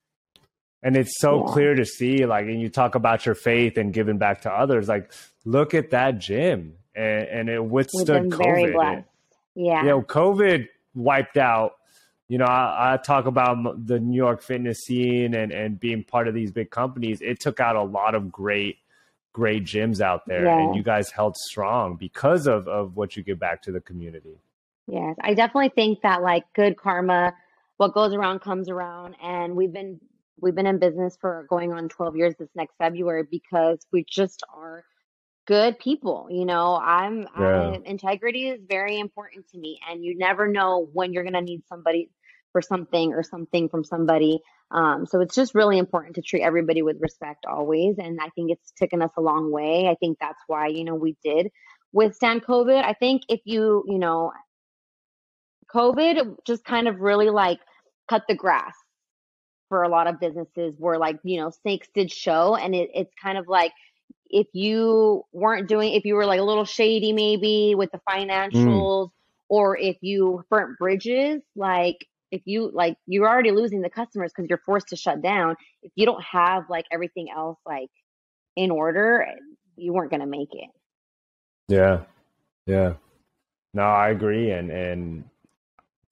And 0.83 0.97
it's 0.97 1.19
so 1.19 1.39
yeah. 1.41 1.53
clear 1.53 1.75
to 1.75 1.85
see, 1.87 2.27
like, 2.27 2.45
and 2.45 2.61
you 2.61 2.69
talk 2.69 2.95
about 2.95 3.25
your 3.25 3.35
faith 3.35 3.79
and 3.79 3.93
giving 3.93 4.19
back 4.19 4.43
to 4.43 4.53
others. 4.53 4.87
Like, 4.87 5.11
look 5.47 5.73
at 5.73 5.91
that 5.91 6.19
gym, 6.19 6.75
and, 6.95 7.27
and 7.29 7.49
it 7.49 7.65
withstood 7.65 8.31
COVID. 8.31 9.05
yeah, 9.55 9.81
you 9.81 9.89
know, 9.89 10.03
COVID 10.03 10.69
wiped 10.95 11.39
out 11.39 11.77
you 12.29 12.39
know, 12.39 12.47
I, 12.47 12.95
I, 12.95 12.97
talk 12.97 13.27
about 13.27 13.87
the 13.87 14.01
New 14.01 14.17
York 14.17 14.43
fitness 14.43 14.81
scene 14.81 15.35
and, 15.35 15.53
and 15.53 15.79
being 15.79 16.05
part 16.05 16.27
of 16.27 16.35
these 16.35 16.51
big 16.51 16.71
companies. 16.71 17.21
It 17.21 17.39
took 17.39 17.61
out 17.61 17.77
a 17.77 17.83
lot 17.83 18.15
of 18.15 18.33
great, 18.33 18.79
great 19.33 19.65
gyms 19.65 20.01
out 20.01 20.27
there, 20.27 20.45
yeah. 20.45 20.59
and 20.59 20.75
you 20.75 20.83
guys 20.83 21.11
held 21.11 21.37
strong 21.37 21.97
because 21.97 22.47
of, 22.47 22.67
of 22.67 22.97
what 22.97 23.17
you 23.17 23.23
give 23.23 23.39
back 23.39 23.63
to 23.63 23.73
the 23.73 23.81
community. 23.81 24.39
Yes, 24.87 25.17
I 25.21 25.35
definitely 25.35 25.73
think 25.75 26.03
that 26.03 26.23
like 26.23 26.45
good 26.55 26.77
karma, 26.77 27.35
what 27.79 27.95
goes 27.95 28.13
around 28.13 28.41
comes 28.41 28.69
around, 28.69 29.17
and 29.23 29.57
we've 29.57 29.73
been 29.73 30.01
we've 30.41 30.55
been 30.55 30.67
in 30.67 30.79
business 30.79 31.17
for 31.21 31.47
going 31.49 31.73
on 31.73 31.89
12 31.89 32.17
years 32.17 32.35
this 32.39 32.51
next 32.55 32.75
February 32.79 33.25
because 33.29 33.79
we 33.93 34.05
just 34.09 34.43
are 34.55 34.85
good 35.47 35.79
people 35.79 36.29
you 36.31 36.45
know? 36.45 36.75
I'm 36.75 37.27
yeah. 37.39 37.73
I, 37.73 37.81
integrity 37.85 38.49
is 38.49 38.61
very 38.69 38.99
important 38.99 39.49
to 39.51 39.59
me 39.59 39.79
and 39.89 40.05
you 40.05 40.17
never 40.19 40.49
know 40.49 40.89
when 40.93 41.13
you're 41.13 41.23
going 41.23 41.35
to 41.35 41.41
need 41.41 41.63
somebody 41.69 42.11
for 42.53 42.63
something 42.63 43.13
or 43.13 43.23
something 43.23 43.69
from 43.69 43.85
somebody 43.85 44.41
um, 44.71 45.07
so 45.07 45.21
it's 45.21 45.35
just 45.35 45.55
really 45.55 45.79
important 45.79 46.17
to 46.17 46.23
treat 46.23 46.43
everybody 46.43 46.83
with 46.83 46.97
respect 47.01 47.45
always 47.47 47.97
and 47.99 48.19
i 48.21 48.29
think 48.31 48.51
it's 48.51 48.73
taken 48.73 49.03
us 49.03 49.11
a 49.17 49.21
long 49.21 49.53
way. 49.53 49.87
I 49.89 49.95
think 49.95 50.19
that's 50.21 50.41
why 50.47 50.69
you 50.69 50.85
know 50.85 50.95
we 50.95 51.17
did 51.23 51.51
withstand 51.93 52.45
covid. 52.45 52.83
I 52.83 52.95
think 52.95 53.23
if 53.29 53.41
you 53.45 53.85
you 53.87 53.99
know 53.99 54.33
covid 55.75 56.37
just 56.47 56.65
kind 56.65 56.89
of 56.89 57.01
really 57.01 57.31
like 57.31 57.59
cut 58.09 58.23
the 58.29 58.35
grass 58.35 58.75
for 59.69 59.83
a 59.83 59.89
lot 59.89 60.07
of 60.07 60.21
businesses 60.21 60.75
where 60.79 60.99
like 60.99 61.19
you 61.25 61.41
know 61.41 61.51
snakes 61.51 61.89
did 61.95 62.11
show 62.11 62.55
and 62.55 62.75
it, 62.75 62.91
it's 62.95 63.13
kind 63.23 63.39
of 63.39 63.49
like 63.49 63.73
if 64.35 64.49
you 64.53 65.25
weren't 65.33 65.69
doing, 65.69 65.95
if 65.95 66.05
you 66.05 66.17
were 66.17 66.27
like 66.27 66.41
a 66.41 66.45
little 66.45 66.65
shady 66.65 67.13
maybe 67.13 67.75
with 67.77 67.91
the 67.93 67.99
mm. 67.99 68.29
financials, 68.29 69.07
mm. 69.07 69.11
or 69.49 69.79
if 69.79 69.97
you 70.01 70.45
burnt 70.51 70.77
bridges, 70.79 71.41
like 71.55 72.07
if 72.33 72.43
you 72.45 72.71
like 72.75 72.97
you're 73.07 73.29
already 73.29 73.53
losing 73.53 73.81
the 73.81 73.91
customers 73.91 74.33
because 74.35 74.49
you're 74.49 74.61
forced 74.67 74.89
to 74.89 74.97
shut 74.97 75.23
down. 75.23 75.55
If 75.83 75.93
you 75.95 76.05
don't 76.05 76.23
have 76.23 76.65
like 76.69 76.85
everything 76.91 77.29
else 77.35 77.59
like 77.65 77.91
in 78.57 78.73
order, 78.73 79.25
you 79.77 79.93
weren't 79.93 80.11
gonna 80.11 80.27
make 80.27 80.49
it. 80.53 80.71
Yeah, 81.69 82.01
yeah. 82.67 82.95
No, 83.73 83.85
I 83.85 84.11
agree, 84.11 84.51
and 84.51 84.71
and 84.71 85.25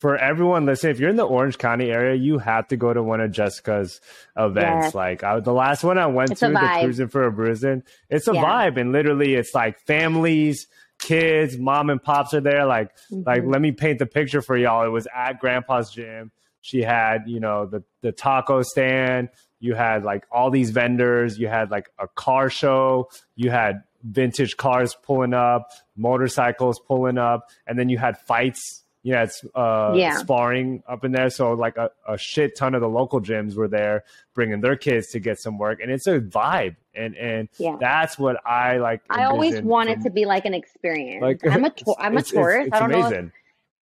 for 0.03 0.17
everyone 0.17 0.67
listen, 0.67 0.91
if 0.91 0.99
you're 0.99 1.11
in 1.11 1.15
the 1.15 1.25
Orange 1.25 1.59
County 1.59 1.93
area, 1.93 2.17
you 2.17 2.39
have 2.39 2.67
to 2.67 2.77
go 2.77 2.93
to 2.93 3.01
one 3.01 3.21
of 3.21 3.31
Jessica's 3.31 4.01
events. 4.37 4.87
Yes. 4.87 4.95
Like 4.97 5.23
I, 5.23 5.39
the 5.39 5.53
last 5.53 5.85
one 5.85 5.97
I 5.97 6.07
went 6.07 6.33
it's 6.33 6.41
to, 6.41 6.49
the 6.49 6.79
Cruising 6.81 7.07
for 7.07 7.23
a 7.23 7.31
Bruising, 7.31 7.85
it's 8.11 8.27
a 8.27 8.35
yeah. 8.35 8.43
vibe, 8.43 8.81
and 8.81 8.91
literally, 8.91 9.37
it's 9.37 9.55
like 9.55 9.79
families, 9.79 10.67
kids, 10.99 11.57
mom 11.57 11.89
and 11.89 12.03
pops 12.03 12.35
are 12.35 12.41
there. 12.41 12.67
Like, 12.67 12.91
mm-hmm. 13.13 13.23
like 13.25 13.45
let 13.47 13.61
me 13.61 13.71
paint 13.71 14.01
the 14.01 14.07
picture 14.07 14.43
for 14.43 14.57
y'all. 14.57 14.85
It 14.85 14.89
was 14.89 15.07
at 15.15 15.41
Grampa's 15.41 15.93
gym. 15.93 16.33
She 16.63 16.83
had, 16.83 17.29
you 17.29 17.39
know, 17.39 17.67
the 17.67 17.85
the 18.01 18.11
taco 18.11 18.63
stand. 18.63 19.29
You 19.61 19.77
had 19.77 20.03
like 20.03 20.27
all 20.33 20.51
these 20.51 20.71
vendors. 20.71 21.39
You 21.39 21.47
had 21.47 21.71
like 21.71 21.91
a 22.01 22.09
car 22.09 22.51
show. 22.51 23.09
You 23.37 23.51
had 23.51 23.85
vintage 24.03 24.57
cars 24.57 24.97
pulling 25.01 25.33
up, 25.33 25.71
motorcycles 25.95 26.81
pulling 26.81 27.19
up, 27.19 27.51
and 27.69 27.79
then 27.79 27.89
you 27.89 27.99
had 27.99 28.19
fights 28.19 28.82
yeah, 29.03 29.25
it's 29.25 29.45
uh, 29.55 29.93
yeah. 29.97 30.17
sparring 30.17 30.83
up 30.89 31.05
in 31.05 31.13
there. 31.13 31.29
So 31.29 31.55
like 31.55 31.77
a, 31.77 31.91
a, 32.07 32.17
shit 32.17 32.57
ton 32.57 32.75
of 32.75 32.81
the 32.81 32.89
local 32.89 33.21
gyms 33.21 33.57
were 33.57 33.67
there 33.67 34.05
bringing 34.35 34.61
their 34.61 34.77
kids 34.77 35.09
to 35.09 35.21
get 35.21 35.41
some 35.41 35.59
work, 35.59 35.81
and 35.83 35.91
it's 35.91 36.07
a 36.07 36.21
vibe, 36.21 36.77
and 36.95 37.17
and 37.17 37.49
yeah. 37.59 37.77
that's 37.81 38.17
what 38.17 38.37
I 38.47 38.79
like. 38.79 39.03
I 39.11 39.25
always 39.25 39.61
want 39.61 39.91
it 39.91 40.03
to 40.03 40.11
be 40.11 40.25
like 40.25 40.45
an 40.45 40.55
experience. 40.55 41.21
Like 41.21 41.45
I'm 41.45 41.65
a 41.65 41.71
to- 41.77 41.95
I'm 41.99 42.17
a 42.17 42.21
it's, 42.21 42.31
tourist. 42.31 42.69
It's, 42.69 42.77
it's 42.77 42.77
I 42.77 42.81
don't 42.81 42.95
amazing. 42.95 43.25
know 43.27 43.31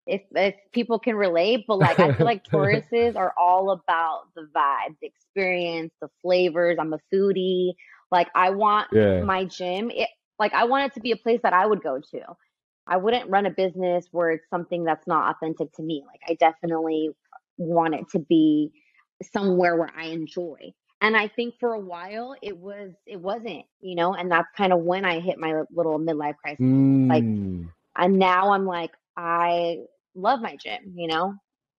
if, 0.07 0.21
if, 0.21 0.37
if 0.37 0.55
people 0.73 1.01
can 1.01 1.17
relate, 1.17 1.65
but 1.67 1.79
like 1.79 1.99
I 1.99 2.13
feel 2.13 2.27
like 2.27 2.45
tourists 2.51 3.17
are 3.17 3.35
all 3.37 3.73
about 3.73 4.23
the 4.37 4.49
vibe, 4.55 4.97
the 5.01 5.09
experience, 5.09 5.93
the 6.01 6.09
flavors. 6.23 6.77
I'm 6.79 6.93
a 6.93 7.01
foodie. 7.13 7.73
Like 8.13 8.29
I 8.37 8.51
want 8.51 8.89
yeah. 8.93 9.23
my 9.23 9.45
gym. 9.45 9.91
It, 9.91 10.09
like 10.39 10.55
I 10.55 10.65
want 10.65 10.93
it 10.93 10.95
to 10.95 11.01
be 11.01 11.11
a 11.11 11.17
place 11.17 11.41
that 11.43 11.53
I 11.53 11.67
would 11.67 11.83
go 11.83 11.99
to 12.13 12.21
I 12.89 12.97
wouldn't 12.97 13.31
run 13.31 13.47
a 13.47 13.51
business 13.51 14.07
where 14.11 14.31
it's 14.31 14.49
something 14.51 14.85
that's 14.85 15.07
not 15.07 15.35
authentic 15.35 15.73
to 15.75 15.83
me. 15.83 16.05
Like 16.07 16.21
I 16.29 16.35
definitely 16.35 17.11
want 17.57 17.95
it 17.95 18.09
to 18.13 18.19
be 18.19 18.73
somewhere 19.33 19.77
where 19.77 19.93
I 19.97 20.07
enjoy. 20.07 20.73
And 21.01 21.17
I 21.17 21.29
think 21.29 21.55
for 21.61 21.75
a 21.75 21.81
while 21.81 22.35
it 22.43 22.57
was 22.57 22.93
it 23.07 23.21
wasn't, 23.21 23.65
you 23.81 23.95
know, 23.95 24.15
and 24.15 24.31
that's 24.31 24.49
kind 24.57 24.73
of 24.73 24.81
when 24.81 25.05
I 25.05 25.21
hit 25.21 25.39
my 25.39 25.63
little 25.71 25.99
midlife 25.99 26.37
crisis. 26.37 26.61
Mm. 26.61 27.09
Like 27.09 27.25
and 27.97 28.19
now 28.19 28.53
I'm 28.53 28.65
like 28.65 28.93
I 29.17 29.79
love 30.15 30.41
my 30.41 30.57
gym, 30.57 30.95
you 30.97 31.09
know. 31.09 31.35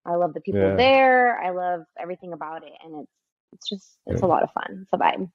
I 0.06 0.16
love 0.16 0.34
the 0.34 0.42
people 0.42 0.62
yeah. 0.62 0.76
there. 0.76 1.40
I 1.40 1.50
love 1.50 1.82
everything 2.00 2.34
about 2.34 2.64
it 2.64 2.74
and 2.84 3.02
it's 3.02 3.12
it's 3.52 3.68
just 3.70 3.98
it's 4.06 4.22
yeah. 4.22 4.28
a 4.28 4.30
lot 4.30 4.44
of 4.44 4.52
fun. 4.52 4.84
It's 4.84 4.94
a 4.94 4.98
vibe. 4.98 5.30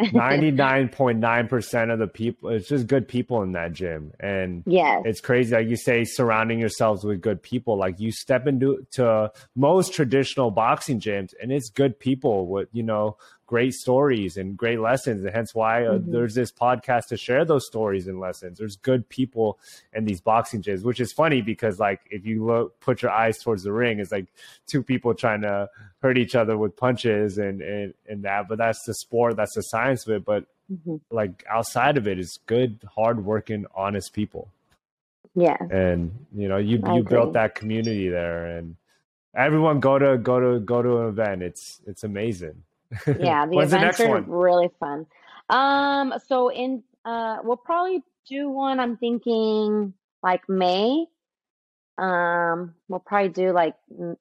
99.9% 0.00 1.92
of 1.92 1.98
the 1.98 2.06
people 2.06 2.50
it's 2.50 2.68
just 2.68 2.86
good 2.86 3.08
people 3.08 3.42
in 3.42 3.52
that 3.52 3.72
gym. 3.72 4.12
And 4.20 4.62
yeah 4.66 5.02
it's 5.04 5.20
crazy 5.20 5.54
like 5.54 5.68
you 5.68 5.76
say 5.76 6.04
surrounding 6.04 6.60
yourselves 6.60 7.04
with 7.04 7.20
good 7.20 7.42
people. 7.42 7.76
Like 7.76 7.98
you 7.98 8.12
step 8.12 8.46
into 8.46 8.86
to 8.92 9.32
most 9.56 9.92
traditional 9.92 10.50
boxing 10.50 11.00
gyms 11.00 11.34
and 11.42 11.52
it's 11.52 11.68
good 11.68 11.98
people 11.98 12.46
with 12.46 12.68
you 12.72 12.82
know 12.82 13.16
great 13.48 13.74
stories 13.74 14.36
and 14.36 14.56
great 14.56 14.78
lessons 14.78 15.24
and 15.24 15.34
hence 15.34 15.54
why 15.54 15.84
uh, 15.84 15.94
mm-hmm. 15.94 16.12
there's 16.12 16.34
this 16.34 16.52
podcast 16.52 17.08
to 17.08 17.16
share 17.16 17.44
those 17.44 17.66
stories 17.66 18.06
and 18.06 18.20
lessons 18.20 18.58
there's 18.58 18.76
good 18.76 19.08
people 19.08 19.58
in 19.92 20.04
these 20.04 20.20
boxing 20.20 20.62
gyms 20.62 20.84
which 20.84 21.00
is 21.00 21.12
funny 21.12 21.42
because 21.42 21.80
like 21.80 22.00
if 22.10 22.24
you 22.24 22.44
look 22.44 22.78
put 22.78 23.02
your 23.02 23.10
eyes 23.10 23.38
towards 23.38 23.64
the 23.64 23.72
ring 23.72 23.98
it's 23.98 24.12
like 24.12 24.26
two 24.66 24.82
people 24.82 25.14
trying 25.14 25.40
to 25.40 25.68
hurt 26.00 26.16
each 26.16 26.36
other 26.36 26.56
with 26.56 26.76
punches 26.76 27.38
and 27.38 27.60
and, 27.62 27.94
and 28.08 28.22
that 28.22 28.46
but 28.48 28.58
that's 28.58 28.84
the 28.84 28.94
sport 28.94 29.34
that's 29.34 29.54
the 29.54 29.62
science 29.62 30.06
of 30.06 30.12
it 30.12 30.24
but 30.24 30.44
mm-hmm. 30.70 30.96
like 31.10 31.44
outside 31.50 31.96
of 31.96 32.06
it 32.06 32.18
is 32.18 32.38
good 32.46 32.78
hardworking 32.94 33.66
honest 33.74 34.12
people 34.12 34.48
Yeah. 35.34 35.56
And 35.70 36.26
you 36.34 36.48
know, 36.48 36.56
you 36.56 36.80
I 36.84 36.96
you 36.96 37.04
built 37.04 37.34
that 37.34 37.54
community 37.54 38.08
there, 38.08 38.56
and 38.56 38.76
everyone 39.36 39.78
go 39.78 39.98
to 39.98 40.18
go 40.18 40.40
to 40.40 40.60
go 40.60 40.82
to 40.82 40.98
an 40.98 41.08
event. 41.08 41.42
It's 41.42 41.80
it's 41.86 42.02
amazing. 42.02 42.64
Yeah, 43.18 43.46
the 43.46 43.56
the 43.56 43.62
events 43.62 43.98
next 43.98 44.00
are 44.00 44.08
one? 44.10 44.30
really 44.30 44.70
fun. 44.80 45.06
Um, 45.50 46.14
so 46.26 46.48
in 46.50 46.82
uh 47.04 47.38
we'll 47.42 47.56
probably 47.56 48.02
do 48.28 48.50
one, 48.50 48.80
I'm 48.80 48.96
thinking 48.96 49.94
like 50.22 50.42
May. 50.48 51.06
Um, 51.96 52.74
we'll 52.88 53.00
probably 53.00 53.30
do 53.30 53.52
like 53.52 53.74
mm, 53.92 54.16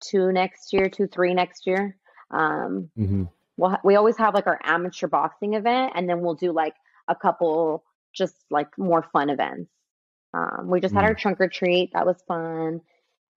two 0.00 0.32
next 0.32 0.72
year, 0.72 0.88
two, 0.88 1.06
three 1.06 1.34
next 1.34 1.66
year. 1.66 1.96
Um, 2.30 2.90
hmm 2.96 3.24
we'll 3.56 3.70
ha- 3.70 3.80
we 3.84 3.96
always 3.96 4.16
have 4.16 4.34
like 4.34 4.46
our 4.46 4.60
amateur 4.64 5.06
boxing 5.08 5.54
event, 5.54 5.92
and 5.94 6.08
then 6.08 6.20
we'll 6.20 6.34
do 6.34 6.52
like 6.52 6.74
a 7.08 7.14
couple 7.14 7.84
just 8.14 8.34
like 8.50 8.68
more 8.78 9.02
fun 9.12 9.30
events. 9.30 9.70
Um, 10.32 10.68
we 10.68 10.80
just 10.80 10.94
had 10.94 11.04
our 11.04 11.14
Mm. 11.14 11.18
trunk 11.18 11.40
or 11.40 11.48
treat. 11.48 11.90
That 11.92 12.06
was 12.06 12.22
fun. 12.26 12.80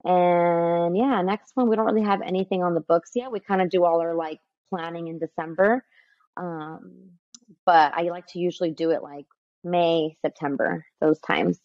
And 0.06 0.98
yeah, 0.98 1.22
next 1.22 1.52
one, 1.56 1.70
we 1.70 1.76
don't 1.76 1.86
really 1.86 2.04
have 2.04 2.22
anything 2.22 2.64
on 2.64 2.74
the 2.76 2.82
books 2.82 3.12
yet. 3.16 3.32
We 3.32 3.40
kind 3.40 3.62
of 3.62 3.70
do 3.70 3.84
all 3.84 4.02
our 4.02 4.14
like 4.14 4.40
planning 4.74 5.08
in 5.08 5.20
December. 5.20 5.84
Um, 6.38 7.12
but 7.66 7.94
I 7.96 8.02
like 8.10 8.28
to 8.28 8.40
usually 8.40 8.72
do 8.72 8.92
it 8.92 9.04
like 9.04 9.26
May, 9.64 10.18
September, 10.22 10.86
those 11.00 11.20
times. 11.20 11.60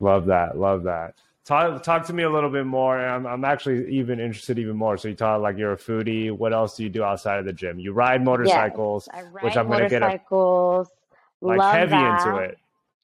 Love 0.00 0.26
that. 0.26 0.58
Love 0.58 0.84
that. 0.84 1.14
Talk 1.44 1.82
talk 1.82 2.06
to 2.06 2.12
me 2.12 2.22
a 2.22 2.30
little 2.30 2.50
bit 2.50 2.66
more. 2.66 2.98
I'm 2.98 3.26
I'm 3.26 3.44
actually 3.44 3.92
even 3.92 4.20
interested 4.20 4.58
even 4.58 4.76
more. 4.76 4.96
So 4.96 5.08
you 5.08 5.14
talk 5.14 5.40
like 5.42 5.58
you're 5.58 5.72
a 5.72 5.76
foodie. 5.76 6.30
What 6.30 6.52
else 6.52 6.76
do 6.76 6.84
you 6.84 6.88
do 6.88 7.02
outside 7.02 7.38
of 7.40 7.44
the 7.44 7.52
gym? 7.52 7.78
You 7.78 7.92
ride 7.92 8.22
motorcycles, 8.24 9.08
Yes, 9.12 9.24
I 9.24 9.28
which 9.42 9.56
ride 9.56 9.56
I'm 9.56 9.68
gonna 9.68 9.88
get 9.88 10.02
a 10.02 10.06
motorcycles. 10.06 10.88
like 11.40 11.58
Love 11.58 11.74
heavy 11.74 11.94
into 11.96 12.32
that. 12.36 12.50
it. 12.50 12.58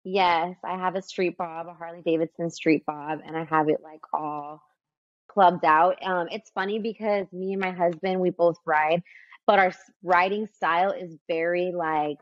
Yes, 0.05 0.57
I 0.65 0.77
have 0.79 0.95
a 0.95 1.03
street 1.03 1.37
bob, 1.37 1.67
a 1.67 1.75
Harley 1.75 2.03
Davidson 2.05 2.51
street 2.51 2.85
bob, 2.87 3.21
and 3.27 3.37
I 3.37 3.45
have 3.45 3.69
it 3.69 3.81
like 3.83 4.01
all 4.13 4.63
clubbed 5.39 5.65
out. 5.65 5.97
Um, 6.05 6.27
it's 6.33 6.51
funny 6.51 6.81
because 6.81 7.27
me 7.33 7.53
and 7.53 7.61
my 7.61 7.71
husband, 7.71 8.21
we 8.21 8.31
both 8.31 8.57
ride, 8.67 9.03
but 9.47 9.59
our 9.61 9.73
riding 10.03 10.47
style 10.49 10.91
is 10.91 11.17
very 11.29 11.73
like, 11.75 12.19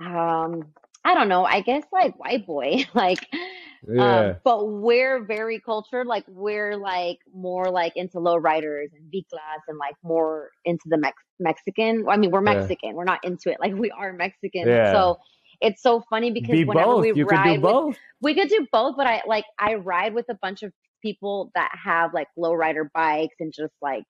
um, 0.00 0.64
I 1.04 1.14
don't 1.14 1.28
know, 1.28 1.44
I 1.44 1.60
guess 1.60 1.84
like 1.92 2.18
white 2.18 2.46
boy, 2.46 2.84
like, 2.94 3.26
um, 3.32 3.96
Yeah. 3.96 4.34
but 4.44 4.66
we're 4.68 5.24
very 5.24 5.60
cultured. 5.60 6.06
Like 6.08 6.24
we're 6.26 6.76
like 6.76 7.18
more 7.32 7.70
like 7.70 7.92
into 7.94 8.18
low 8.18 8.36
riders 8.36 8.90
and 8.92 9.08
V 9.10 9.24
class 9.30 9.60
and 9.68 9.78
like 9.78 9.94
more 10.02 10.50
into 10.64 10.82
the 10.86 10.98
Mex 10.98 11.16
Mexican. 11.38 12.06
I 12.08 12.16
mean, 12.16 12.32
we're 12.32 12.44
Yeah. 12.44 12.54
Mexican. 12.54 12.94
We're 12.94 13.04
not 13.04 13.24
into 13.24 13.50
it. 13.52 13.58
Like 13.60 13.74
we 13.74 13.90
are 13.92 14.12
Mexican. 14.12 14.66
Yeah. 14.66 14.92
So 14.92 15.18
it's 15.60 15.80
so 15.80 16.02
funny 16.10 16.32
because 16.32 16.52
Be 16.52 16.64
whenever 16.64 16.94
both. 16.94 17.02
we 17.02 17.12
You 17.14 17.24
could 17.26 17.28
do 17.28 17.34
ride 17.36 17.62
with 17.62 17.96
we 18.20 18.34
could 18.34 18.48
do 18.48 18.66
both, 18.72 18.96
but 18.96 19.06
I 19.06 19.22
like 19.26 19.44
I 19.60 19.74
ride 19.74 20.12
with 20.14 20.26
a 20.28 20.34
bunch 20.42 20.62
of 20.64 20.72
people 21.02 21.50
that 21.54 21.70
have 21.82 22.14
like 22.14 22.28
low 22.36 22.52
rider 22.54 22.90
bikes 22.94 23.36
and 23.40 23.52
just 23.54 23.74
like 23.80 24.04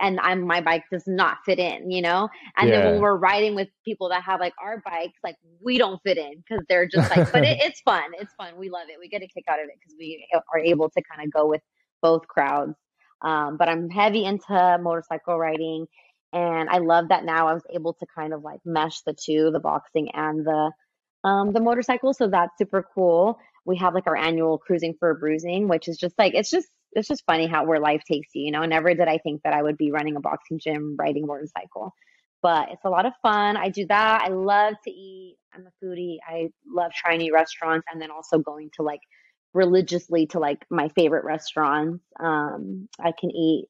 and 0.00 0.18
I'm 0.20 0.42
my 0.46 0.60
bike 0.60 0.84
does 0.90 1.06
not 1.06 1.38
fit 1.44 1.58
in, 1.58 1.90
you 1.90 2.02
know? 2.02 2.28
And 2.56 2.72
then 2.72 2.84
when 2.84 3.00
we're 3.00 3.16
riding 3.16 3.54
with 3.54 3.68
people 3.84 4.08
that 4.08 4.22
have 4.24 4.40
like 4.40 4.54
our 4.60 4.82
bikes, 4.84 5.18
like 5.22 5.36
we 5.62 5.78
don't 5.78 6.00
fit 6.04 6.18
in 6.18 6.38
because 6.38 6.64
they're 6.68 6.88
just 6.88 7.10
like 7.16 7.30
but 7.32 7.44
it, 7.44 7.58
it's 7.62 7.80
fun. 7.82 8.04
It's 8.18 8.34
fun. 8.34 8.56
We 8.56 8.70
love 8.70 8.88
it. 8.88 8.96
We 8.98 9.08
get 9.08 9.22
a 9.22 9.28
kick 9.28 9.44
out 9.48 9.60
of 9.60 9.66
it 9.66 9.74
because 9.78 9.94
we 9.98 10.26
are 10.52 10.58
able 10.58 10.90
to 10.90 11.02
kind 11.02 11.26
of 11.26 11.32
go 11.32 11.46
with 11.46 11.62
both 12.02 12.26
crowds. 12.26 12.74
Um, 13.22 13.56
but 13.56 13.68
I'm 13.68 13.88
heavy 13.88 14.24
into 14.24 14.78
motorcycle 14.82 15.38
riding 15.38 15.86
and 16.32 16.68
I 16.68 16.78
love 16.78 17.08
that 17.08 17.24
now 17.24 17.46
I 17.48 17.54
was 17.54 17.62
able 17.70 17.94
to 17.94 18.06
kind 18.14 18.34
of 18.34 18.42
like 18.42 18.60
mesh 18.64 19.00
the 19.02 19.14
two, 19.14 19.50
the 19.52 19.60
boxing 19.60 20.10
and 20.12 20.44
the 20.44 20.72
um 21.22 21.52
the 21.52 21.60
motorcycle. 21.60 22.12
So 22.12 22.26
that's 22.28 22.58
super 22.58 22.84
cool. 22.94 23.38
We 23.64 23.76
have 23.78 23.94
like 23.94 24.06
our 24.06 24.16
annual 24.16 24.58
cruising 24.58 24.94
for 24.98 25.14
bruising, 25.14 25.68
which 25.68 25.88
is 25.88 25.96
just 25.96 26.14
like 26.18 26.34
it's 26.34 26.50
just 26.50 26.68
it's 26.92 27.08
just 27.08 27.24
funny 27.26 27.46
how 27.46 27.64
where 27.64 27.80
life 27.80 28.02
takes 28.06 28.28
you, 28.34 28.44
you 28.46 28.50
know. 28.50 28.64
Never 28.64 28.94
did 28.94 29.08
I 29.08 29.18
think 29.18 29.42
that 29.42 29.54
I 29.54 29.62
would 29.62 29.76
be 29.76 29.90
running 29.90 30.16
a 30.16 30.20
boxing 30.20 30.58
gym, 30.58 30.96
riding 30.98 31.26
motorcycle. 31.26 31.92
But 32.42 32.70
it's 32.70 32.84
a 32.84 32.90
lot 32.90 33.06
of 33.06 33.14
fun. 33.22 33.56
I 33.56 33.70
do 33.70 33.86
that. 33.86 34.22
I 34.22 34.28
love 34.28 34.74
to 34.84 34.90
eat. 34.90 35.36
I'm 35.54 35.66
a 35.66 35.84
foodie. 35.84 36.18
I 36.28 36.50
love 36.66 36.92
trying 36.92 37.18
new 37.18 37.32
restaurants 37.32 37.86
and 37.90 38.00
then 38.00 38.10
also 38.10 38.38
going 38.38 38.70
to 38.76 38.82
like 38.82 39.00
religiously 39.54 40.26
to 40.26 40.40
like 40.40 40.66
my 40.70 40.88
favorite 40.90 41.24
restaurants. 41.24 42.04
Um, 42.20 42.88
I 43.00 43.12
can 43.18 43.30
eat 43.30 43.66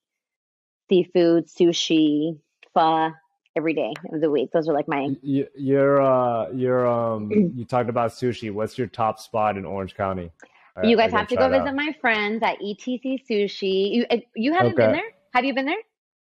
seafood, 0.89 1.47
sushi, 1.47 2.39
pho 2.75 3.13
every 3.57 3.75
day 3.75 3.93
of 4.13 4.21
the 4.21 4.31
week. 4.31 4.51
Those 4.53 4.69
are 4.69 4.75
like 4.75 4.89
my 4.89 5.11
You, 5.23 5.47
you're 5.57 6.03
uh 6.03 6.51
you're 6.51 6.87
um 6.87 7.31
you 7.57 7.65
talked 7.65 7.89
about 7.89 8.11
sushi. 8.11 8.53
What's 8.53 8.77
your 8.79 8.87
top 8.87 9.19
spot 9.19 9.57
in 9.57 9.65
Orange 9.65 9.95
County? 9.95 10.31
I, 10.77 10.87
You 10.87 10.97
guys 10.97 11.13
have 11.13 11.29
to 11.29 11.37
go 11.37 11.49
visit 11.49 11.69
out. 11.69 11.75
my 11.77 11.95
friends 12.01 12.43
at 12.43 12.59
ETC 12.61 13.21
Sushi. 13.31 13.93
You 13.95 14.07
uh, 14.11 14.17
you 14.35 14.53
haven't 14.55 14.77
been 14.77 14.93
there? 14.93 15.11
Have 15.35 15.45
you 15.45 15.55
been 15.55 15.67
there? 15.67 15.83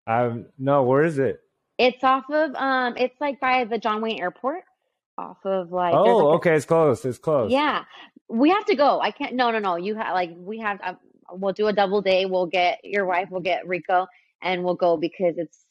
Um 0.08 0.46
no, 0.58 0.84
where 0.84 1.04
is 1.04 1.20
it? 1.20 1.42
It's 1.78 2.04
off 2.04 2.26
of 2.30 2.56
um 2.56 2.96
it's 2.98 3.20
like 3.20 3.40
by 3.40 3.66
the 3.66 3.78
John 3.78 4.02
Wayne 4.02 4.20
Airport. 4.22 4.64
Off 5.18 5.38
of 5.46 5.72
like 5.72 5.94
Oh, 5.96 6.04
like 6.18 6.24
a 6.24 6.28
okay, 6.38 6.56
it's 6.56 6.66
close. 6.66 7.04
It's 7.06 7.18
close. 7.18 7.52
yeah. 7.52 7.84
We 8.30 8.50
have 8.50 8.66
to 8.66 8.76
go. 8.76 9.00
I 9.00 9.12
can't 9.12 9.36
no 9.36 9.52
no 9.52 9.60
no. 9.60 9.76
You 9.78 9.96
have 9.96 10.14
like 10.14 10.32
we 10.38 10.60
have 10.60 10.80
um, 10.84 10.98
we'll 11.32 11.54
do 11.54 11.68
a 11.68 11.74
double 11.74 12.02
day. 12.02 12.26
We'll 12.26 12.46
get 12.46 12.80
your 12.84 13.06
wife, 13.06 13.28
we'll 13.32 13.42
get 13.42 13.68
Rico 13.68 14.08
and 14.42 14.64
we'll 14.64 14.76
go 14.76 14.96
because 14.98 15.36
it's 15.38 15.66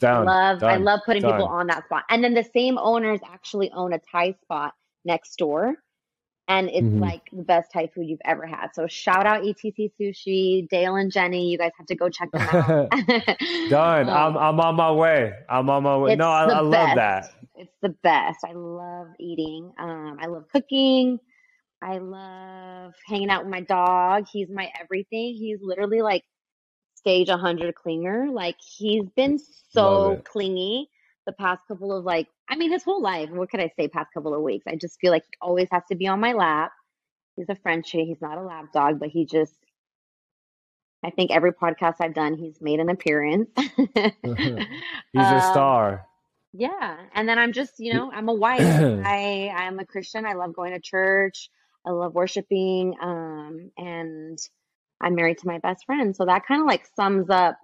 Down. 0.00 0.26
love 0.26 0.62
I 0.62 0.76
love 0.76 1.00
putting 1.06 1.22
people 1.22 1.46
on 1.46 1.66
that 1.68 1.84
spot. 1.84 2.04
And 2.10 2.22
then 2.22 2.34
the 2.34 2.44
same 2.44 2.78
owners 2.78 3.20
actually 3.26 3.70
own 3.72 3.92
a 3.92 3.98
Thai 3.98 4.34
spot 4.42 4.74
next 5.04 5.36
door. 5.36 5.74
And 6.48 6.70
it's 6.70 6.88
Mhm. 6.88 7.00
like 7.00 7.22
the 7.30 7.42
best 7.42 7.70
Thai 7.72 7.88
food 7.88 8.06
you've 8.06 8.20
ever 8.24 8.46
had. 8.46 8.68
So 8.72 8.86
shout 8.86 9.26
out 9.26 9.44
ETC 9.44 9.92
Sushi, 10.00 10.66
Dale 10.68 10.96
and 10.96 11.12
Jenny. 11.12 11.50
You 11.50 11.58
guys 11.58 11.72
have 11.76 11.86
to 11.88 11.94
go 11.94 12.08
check 12.08 12.30
them 12.32 12.48
out. 12.48 12.90
Done. 13.68 14.08
I'm 14.08 14.36
Um, 14.36 14.38
I'm 14.38 14.60
on 14.60 14.74
my 14.76 14.90
way. 14.90 15.34
I'm 15.48 15.68
on 15.68 15.82
my 15.82 15.96
way. 15.98 16.16
No, 16.16 16.30
I, 16.30 16.44
I 16.44 16.60
love 16.60 16.96
that. 16.96 17.30
It's 17.56 17.74
the 17.82 17.90
best. 18.02 18.38
I 18.44 18.52
love 18.52 19.08
eating. 19.20 19.72
Um, 19.78 20.16
I 20.20 20.26
love 20.26 20.44
cooking. 20.50 21.18
I 21.82 21.98
love 21.98 22.92
hanging 23.06 23.30
out 23.30 23.44
with 23.44 23.50
my 23.52 23.60
dog. 23.60 24.26
He's 24.32 24.48
my 24.48 24.70
everything. 24.80 25.34
He's 25.34 25.58
literally 25.60 26.00
like 26.02 26.24
stage 26.98 27.28
100 27.28 27.74
clinger. 27.74 28.32
Like 28.32 28.56
he's 28.60 29.04
been 29.16 29.38
so 29.72 30.20
clingy 30.24 30.88
the 31.26 31.32
past 31.32 31.62
couple 31.68 31.92
of 31.96 32.04
like, 32.04 32.28
I 32.48 32.56
mean, 32.56 32.72
his 32.72 32.82
whole 32.82 33.02
life. 33.02 33.30
What 33.30 33.50
could 33.50 33.60
I 33.60 33.70
say? 33.76 33.88
Past 33.88 34.12
couple 34.14 34.34
of 34.34 34.42
weeks. 34.42 34.66
I 34.66 34.76
just 34.76 34.98
feel 35.00 35.12
like 35.12 35.24
he 35.24 35.32
always 35.40 35.68
has 35.70 35.82
to 35.90 35.96
be 35.96 36.06
on 36.08 36.20
my 36.20 36.32
lap. 36.32 36.72
He's 37.36 37.48
a 37.48 37.56
Frenchie. 37.56 38.04
He's 38.06 38.20
not 38.20 38.38
a 38.38 38.42
lap 38.42 38.66
dog, 38.72 38.98
but 38.98 39.10
he 39.10 39.24
just, 39.26 39.54
I 41.04 41.10
think 41.10 41.30
every 41.30 41.52
podcast 41.52 41.96
I've 42.00 42.14
done, 42.14 42.34
he's 42.34 42.60
made 42.60 42.80
an 42.80 42.88
appearance. 42.88 43.48
He's 43.56 43.86
a 45.14 45.36
Um, 45.36 45.52
star. 45.52 46.06
yeah, 46.52 46.96
and 47.14 47.28
then 47.28 47.38
I'm 47.38 47.52
just, 47.52 47.74
you 47.78 47.94
know, 47.94 48.10
I'm 48.12 48.28
a 48.28 48.34
wife. 48.34 48.60
I 49.06 49.52
I'm 49.54 49.78
a 49.78 49.84
Christian. 49.86 50.26
I 50.26 50.32
love 50.32 50.54
going 50.54 50.72
to 50.72 50.80
church. 50.80 51.50
I 51.86 51.90
love 51.90 52.14
worshiping. 52.14 52.96
Um, 53.00 53.70
and 53.78 54.38
I'm 55.00 55.14
married 55.14 55.38
to 55.38 55.46
my 55.46 55.58
best 55.58 55.84
friend. 55.86 56.14
So 56.16 56.24
that 56.26 56.46
kind 56.46 56.60
of 56.60 56.66
like 56.66 56.86
sums 56.96 57.30
up 57.30 57.56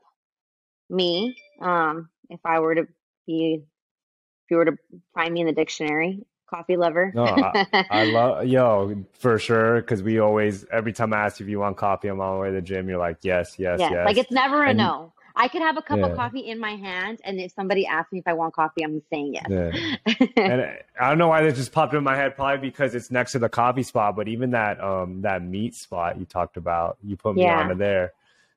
me. 0.90 1.36
Um, 1.60 2.08
if 2.30 2.40
I 2.44 2.60
were 2.60 2.74
to 2.74 2.86
be, 3.26 3.60
if 3.62 4.50
you 4.50 4.56
were 4.56 4.64
to 4.66 4.76
find 5.14 5.32
me 5.34 5.40
in 5.40 5.46
the 5.46 5.52
dictionary, 5.52 6.24
coffee 6.48 6.76
lover. 6.76 7.10
No, 7.14 7.24
I, 7.24 7.86
I 7.90 8.04
love 8.12 8.46
yo 8.46 9.04
for 9.18 9.38
sure 9.38 9.80
because 9.80 10.02
we 10.02 10.18
always 10.20 10.64
every 10.70 10.92
time 10.92 11.12
I 11.12 11.18
ask 11.24 11.40
you 11.40 11.46
if 11.46 11.50
you 11.50 11.58
want 11.58 11.76
coffee, 11.76 12.08
I'm 12.08 12.20
on 12.20 12.34
the 12.36 12.40
way 12.40 12.48
to 12.48 12.54
the 12.54 12.62
gym. 12.62 12.88
You're 12.88 12.98
like 12.98 13.18
yes, 13.22 13.56
yes, 13.58 13.80
Yes, 13.80 13.90
yes. 13.92 14.04
like 14.06 14.16
it's 14.18 14.30
never 14.30 14.62
a 14.62 14.68
And- 14.70 14.78
no. 14.78 15.12
I 15.36 15.48
could 15.48 15.62
have 15.62 15.76
a 15.76 15.82
cup 15.82 15.98
Yeah. 15.98 16.06
of 16.06 16.16
coffee 16.16 16.40
in 16.48 16.58
my 16.60 16.76
hand, 16.76 17.20
and 17.24 17.40
if 17.40 17.52
somebody 17.52 17.86
asks 17.86 18.12
me 18.12 18.20
if 18.20 18.28
I 18.28 18.34
want 18.34 18.54
coffee, 18.54 18.84
I'm 18.84 19.02
saying 19.10 19.34
yes. 19.34 19.46
Yeah. 19.48 20.26
and 20.36 20.62
I 21.00 21.08
don't 21.08 21.18
know 21.18 21.28
why 21.28 21.42
that 21.42 21.54
just 21.56 21.72
popped 21.72 21.92
in 21.94 22.04
my 22.04 22.14
head. 22.16 22.36
Probably 22.36 22.68
because 22.70 22.94
it's 22.94 23.10
next 23.10 23.32
to 23.32 23.38
the 23.40 23.48
coffee 23.48 23.82
spot. 23.82 24.14
But 24.16 24.28
even 24.28 24.52
that 24.52 24.80
um 24.80 25.22
that 25.22 25.42
meat 25.42 25.74
spot 25.74 26.18
you 26.18 26.24
talked 26.24 26.56
about, 26.56 26.98
you 27.02 27.16
put 27.16 27.34
me 27.34 27.42
Yeah. 27.42 27.58
onto 27.60 27.74
there. 27.74 28.12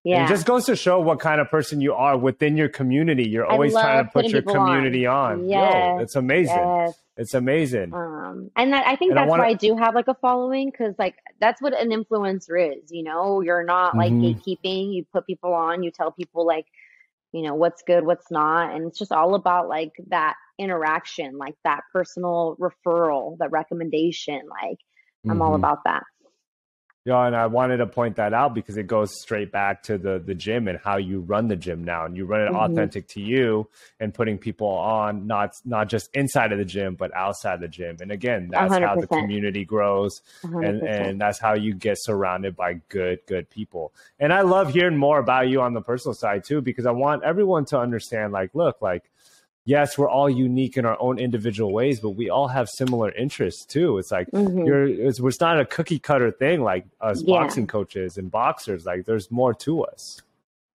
Yeah. 0.07 0.25
it 0.25 0.29
just 0.29 0.45
goes 0.45 0.65
to 0.65 0.75
show 0.75 0.99
what 0.99 1.19
kind 1.19 1.41
of 1.41 1.49
person 1.49 1.81
you 1.81 1.93
are 1.93 2.17
within 2.17 2.55
your 2.57 2.69
community. 2.69 3.27
You're 3.27 3.45
always 3.45 3.73
trying 3.73 4.05
to 4.05 4.11
put 4.11 4.25
your 4.27 4.43
on. 4.47 4.53
community 4.55 5.05
on. 5.05 5.39
Yo, 5.43 5.49
Yes, 5.59 6.01
it's 6.03 6.15
amazing. 6.15 6.55
yes. 6.55 7.01
It's 7.17 7.33
amazing. 7.33 7.93
Um, 7.95 8.51
and 8.55 8.71
that 8.73 8.85
I 8.85 8.95
think 8.95 9.11
And 9.11 9.19
I 9.19 9.23
that's 9.23 9.29
wanna- 9.31 9.43
why 9.43 9.49
I 9.49 9.53
do 9.53 9.75
have 9.75 9.95
like 9.95 10.07
a 10.07 10.13
following 10.15 10.69
because 10.69 10.93
like 10.99 11.15
that's 11.39 11.59
what 11.61 11.73
an 11.73 11.89
influencer 11.89 12.77
is, 12.77 12.91
you 12.91 13.03
know, 13.03 13.41
you're 13.41 13.63
not 13.63 13.95
like 13.97 14.11
Mhm. 14.13 14.35
gatekeeping, 14.43 14.93
you 14.93 15.03
put 15.11 15.25
people 15.25 15.51
on, 15.53 15.81
you 15.83 15.89
tell 15.91 16.11
people 16.11 16.45
like, 16.45 16.65
you 17.31 17.41
know, 17.41 17.55
what's 17.55 17.81
good, 17.81 18.05
what's 18.05 18.29
not, 18.31 18.73
and 18.75 18.85
it's 18.87 18.99
just 18.99 19.11
all 19.11 19.33
about 19.35 19.67
like 19.67 19.93
that 20.09 20.35
interaction, 20.59 21.37
like 21.37 21.55
that 21.63 21.81
personal 21.91 22.55
referral, 22.59 23.37
that 23.39 23.51
recommendation. 23.51 24.41
Like 24.49 24.77
I'm 25.29 25.41
all 25.41 25.51
Mhm. 25.51 25.55
about 25.63 25.79
that. 25.85 26.03
Yeah, 27.07 27.25
and 27.25 27.37
I 27.37 27.45
wanted 27.45 27.77
to 27.77 27.87
point 27.87 28.17
that 28.17 28.33
out 28.33 28.53
because 28.53 28.75
it 28.75 28.85
goes 28.85 29.17
straight 29.21 29.49
back 29.49 29.81
to 29.83 29.97
the 29.97 30.19
the 30.19 30.35
gym 30.35 30.67
and 30.67 30.77
how 30.77 30.97
you 30.97 31.21
run 31.21 31.47
the 31.47 31.55
gym 31.55 31.85
now, 31.85 32.03
and 32.03 32.17
you 32.17 32.25
run 32.25 32.41
it 32.41 32.47
mm-hmm. 32.47 32.57
authentic 32.57 33.07
to 33.11 33.21
you 33.21 33.69
and 34.01 34.13
putting 34.13 34.37
people 34.37 34.67
on 34.67 35.25
not 35.25 35.53
not 35.63 35.87
just 35.87 36.09
inside 36.13 36.51
of 36.51 36.57
the 36.57 36.65
gym 36.65 36.95
but 36.95 37.15
outside 37.15 37.61
the 37.61 37.67
gym. 37.69 37.95
And 38.01 38.11
again, 38.11 38.49
that's 38.51 38.73
100%. 38.73 38.85
how 38.85 38.95
the 38.97 39.07
community 39.07 39.63
grows, 39.63 40.21
100%. 40.43 40.67
and 40.67 40.83
and 40.83 41.21
that's 41.21 41.39
how 41.39 41.53
you 41.53 41.73
get 41.73 41.95
surrounded 41.97 42.57
by 42.57 42.81
good 42.89 43.19
good 43.25 43.49
people. 43.49 43.93
And 44.19 44.33
I 44.33 44.41
love 44.41 44.73
hearing 44.73 44.97
more 44.97 45.19
about 45.19 45.47
you 45.47 45.61
on 45.61 45.73
the 45.73 45.81
personal 45.81 46.13
side 46.13 46.43
too 46.43 46.59
because 46.59 46.85
I 46.85 46.91
want 46.91 47.23
everyone 47.23 47.63
to 47.67 47.79
understand. 47.79 48.33
Like, 48.33 48.53
look, 48.53 48.81
like 48.81 49.09
yes, 49.67 49.97
we're 49.97 50.09
all 50.09 50.29
unique 50.29 50.77
in 50.77 50.85
our 50.85 50.99
own 50.99 51.19
individual 51.19 51.73
ways, 51.73 51.99
but 51.99 52.11
we 52.11 52.29
all 52.29 52.47
have 52.47 52.69
similar 52.69 53.11
interests 53.11 53.65
too. 53.65 53.97
It's 53.97 54.11
like 54.11 54.31
mm-hmm. 54.31 54.65
you're 54.65 54.87
it's, 54.87 55.19
it's 55.19 55.41
not 55.41 55.59
a 55.59 55.65
cookie 55.65 55.99
cutter 55.99 56.31
thing 56.31 56.63
like 56.63 56.85
us 57.01 57.21
yeah. 57.21 57.41
boxing 57.41 57.67
coaches 57.67 58.17
and 58.17 58.31
boxers. 58.31 58.85
Like 58.85 59.05
there's 59.05 59.29
more 59.29 59.53
to 59.55 59.83
us. 59.83 60.21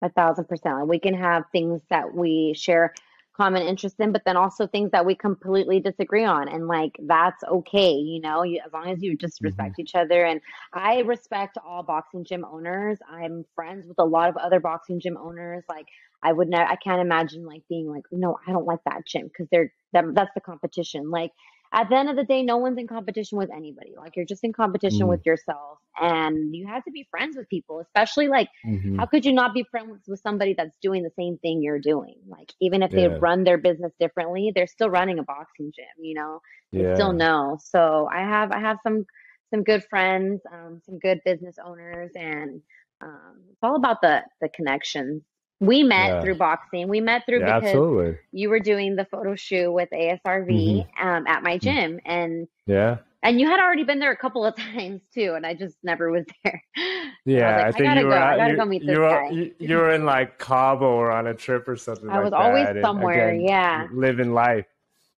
A 0.02 0.10
thousand 0.10 0.46
percent. 0.46 0.88
We 0.88 0.98
can 0.98 1.14
have 1.14 1.44
things 1.52 1.80
that 1.88 2.14
we 2.14 2.54
share 2.56 2.92
common 3.36 3.62
interest 3.62 3.96
in, 4.00 4.12
but 4.12 4.22
then 4.26 4.36
also 4.36 4.66
things 4.66 4.90
that 4.90 5.06
we 5.06 5.14
completely 5.14 5.78
disagree 5.80 6.24
on. 6.24 6.48
And 6.48 6.66
like 6.66 6.98
that's 7.06 7.42
okay, 7.44 7.92
you 7.92 8.20
know, 8.20 8.42
you, 8.42 8.60
as 8.66 8.72
long 8.72 8.90
as 8.90 9.02
you 9.02 9.16
just 9.16 9.40
respect 9.40 9.72
mm-hmm. 9.72 9.82
each 9.82 9.94
other. 9.94 10.24
And 10.24 10.40
I 10.72 11.00
respect 11.00 11.56
all 11.64 11.82
boxing 11.82 12.24
gym 12.24 12.44
owners. 12.44 12.98
I'm 13.08 13.44
friends 13.54 13.86
with 13.86 13.98
a 13.98 14.04
lot 14.04 14.28
of 14.28 14.36
other 14.36 14.58
boxing 14.58 15.00
gym 15.00 15.16
owners. 15.16 15.62
Like 15.68 15.86
I 16.22 16.32
would 16.32 16.48
never, 16.48 16.64
I 16.64 16.76
can't 16.76 17.00
imagine 17.00 17.46
like 17.46 17.62
being 17.68 17.90
like, 17.90 18.04
no, 18.12 18.36
I 18.46 18.52
don't 18.52 18.66
like 18.66 18.80
that 18.84 19.06
gym 19.06 19.28
because 19.28 19.48
they're, 19.50 19.72
that, 19.92 20.04
that's 20.14 20.30
the 20.34 20.40
competition. 20.40 21.10
Like 21.10 21.32
at 21.72 21.88
the 21.88 21.96
end 21.96 22.10
of 22.10 22.16
the 22.16 22.24
day, 22.24 22.42
no 22.42 22.56
one's 22.56 22.78
in 22.78 22.86
competition 22.86 23.38
with 23.38 23.48
anybody. 23.50 23.94
Like 23.96 24.16
you're 24.16 24.26
just 24.26 24.42
in 24.42 24.52
competition 24.52 25.02
mm. 25.02 25.08
with 25.08 25.24
yourself 25.24 25.78
and 26.00 26.54
you 26.54 26.66
have 26.66 26.84
to 26.84 26.90
be 26.90 27.06
friends 27.10 27.36
with 27.36 27.48
people, 27.48 27.80
especially 27.80 28.28
like, 28.28 28.48
mm-hmm. 28.66 28.98
how 28.98 29.06
could 29.06 29.24
you 29.24 29.32
not 29.32 29.54
be 29.54 29.64
friends 29.70 30.02
with 30.08 30.20
somebody 30.20 30.54
that's 30.56 30.76
doing 30.82 31.04
the 31.04 31.12
same 31.16 31.38
thing 31.38 31.62
you're 31.62 31.78
doing? 31.78 32.16
Like, 32.26 32.52
even 32.60 32.82
if 32.82 32.92
yeah. 32.92 33.08
they 33.08 33.18
run 33.18 33.44
their 33.44 33.58
business 33.58 33.92
differently, 34.00 34.52
they're 34.54 34.66
still 34.66 34.90
running 34.90 35.20
a 35.20 35.22
boxing 35.22 35.72
gym, 35.74 36.04
you 36.04 36.14
know, 36.14 36.40
they 36.72 36.82
yeah. 36.82 36.94
still 36.94 37.12
know. 37.12 37.58
So 37.62 38.08
I 38.12 38.20
have, 38.20 38.50
I 38.50 38.58
have 38.58 38.78
some, 38.82 39.06
some 39.50 39.62
good 39.62 39.84
friends, 39.88 40.40
um, 40.52 40.80
some 40.84 40.98
good 40.98 41.20
business 41.24 41.56
owners 41.64 42.10
and, 42.16 42.62
um, 43.02 43.40
it's 43.48 43.62
all 43.62 43.76
about 43.76 44.02
the, 44.02 44.22
the 44.40 44.48
connections 44.48 45.22
we 45.60 45.82
met 45.82 46.08
yeah. 46.08 46.20
through 46.22 46.36
boxing. 46.36 46.88
We 46.88 47.00
met 47.00 47.26
through 47.26 47.40
yeah, 47.40 47.60
because 47.60 47.68
absolutely. 47.68 48.18
you 48.32 48.48
were 48.48 48.60
doing 48.60 48.96
the 48.96 49.04
photo 49.04 49.36
shoot 49.36 49.70
with 49.70 49.90
ASRV 49.90 50.46
mm-hmm. 50.48 51.06
um, 51.06 51.26
at 51.26 51.42
my 51.42 51.58
mm. 51.58 51.60
gym, 51.60 52.00
and 52.06 52.48
yeah, 52.66 52.98
and 53.22 53.38
you 53.38 53.46
had 53.46 53.60
already 53.60 53.84
been 53.84 53.98
there 53.98 54.10
a 54.10 54.16
couple 54.16 54.44
of 54.44 54.56
times 54.74 55.02
too, 55.12 55.34
and 55.36 55.46
I 55.46 55.54
just 55.54 55.76
never 55.82 56.10
was 56.10 56.24
there. 56.42 56.62
Yeah, 57.26 57.48
I, 57.48 57.56
like, 57.56 57.66
I 57.66 57.72
think 57.72 57.88
I 57.88 58.00
you 58.00 58.06
were. 58.06 58.10
Go. 58.10 58.16
I 58.16 58.48
you, 58.48 58.56
go 58.56 58.70
you 58.70 59.00
were. 59.00 59.30
You, 59.30 59.54
you, 59.58 59.76
were 59.76 59.92
in 59.92 60.04
like 60.04 60.38
Cabo 60.38 60.86
or 60.86 61.10
on 61.12 61.26
a 61.26 61.34
trip 61.34 61.68
or 61.68 61.76
something. 61.76 62.08
I 62.08 62.16
like 62.16 62.24
was 62.24 62.32
always 62.32 62.66
somewhere. 62.82 63.30
Again, 63.30 63.46
yeah, 63.46 63.86
living 63.92 64.32
life. 64.32 64.66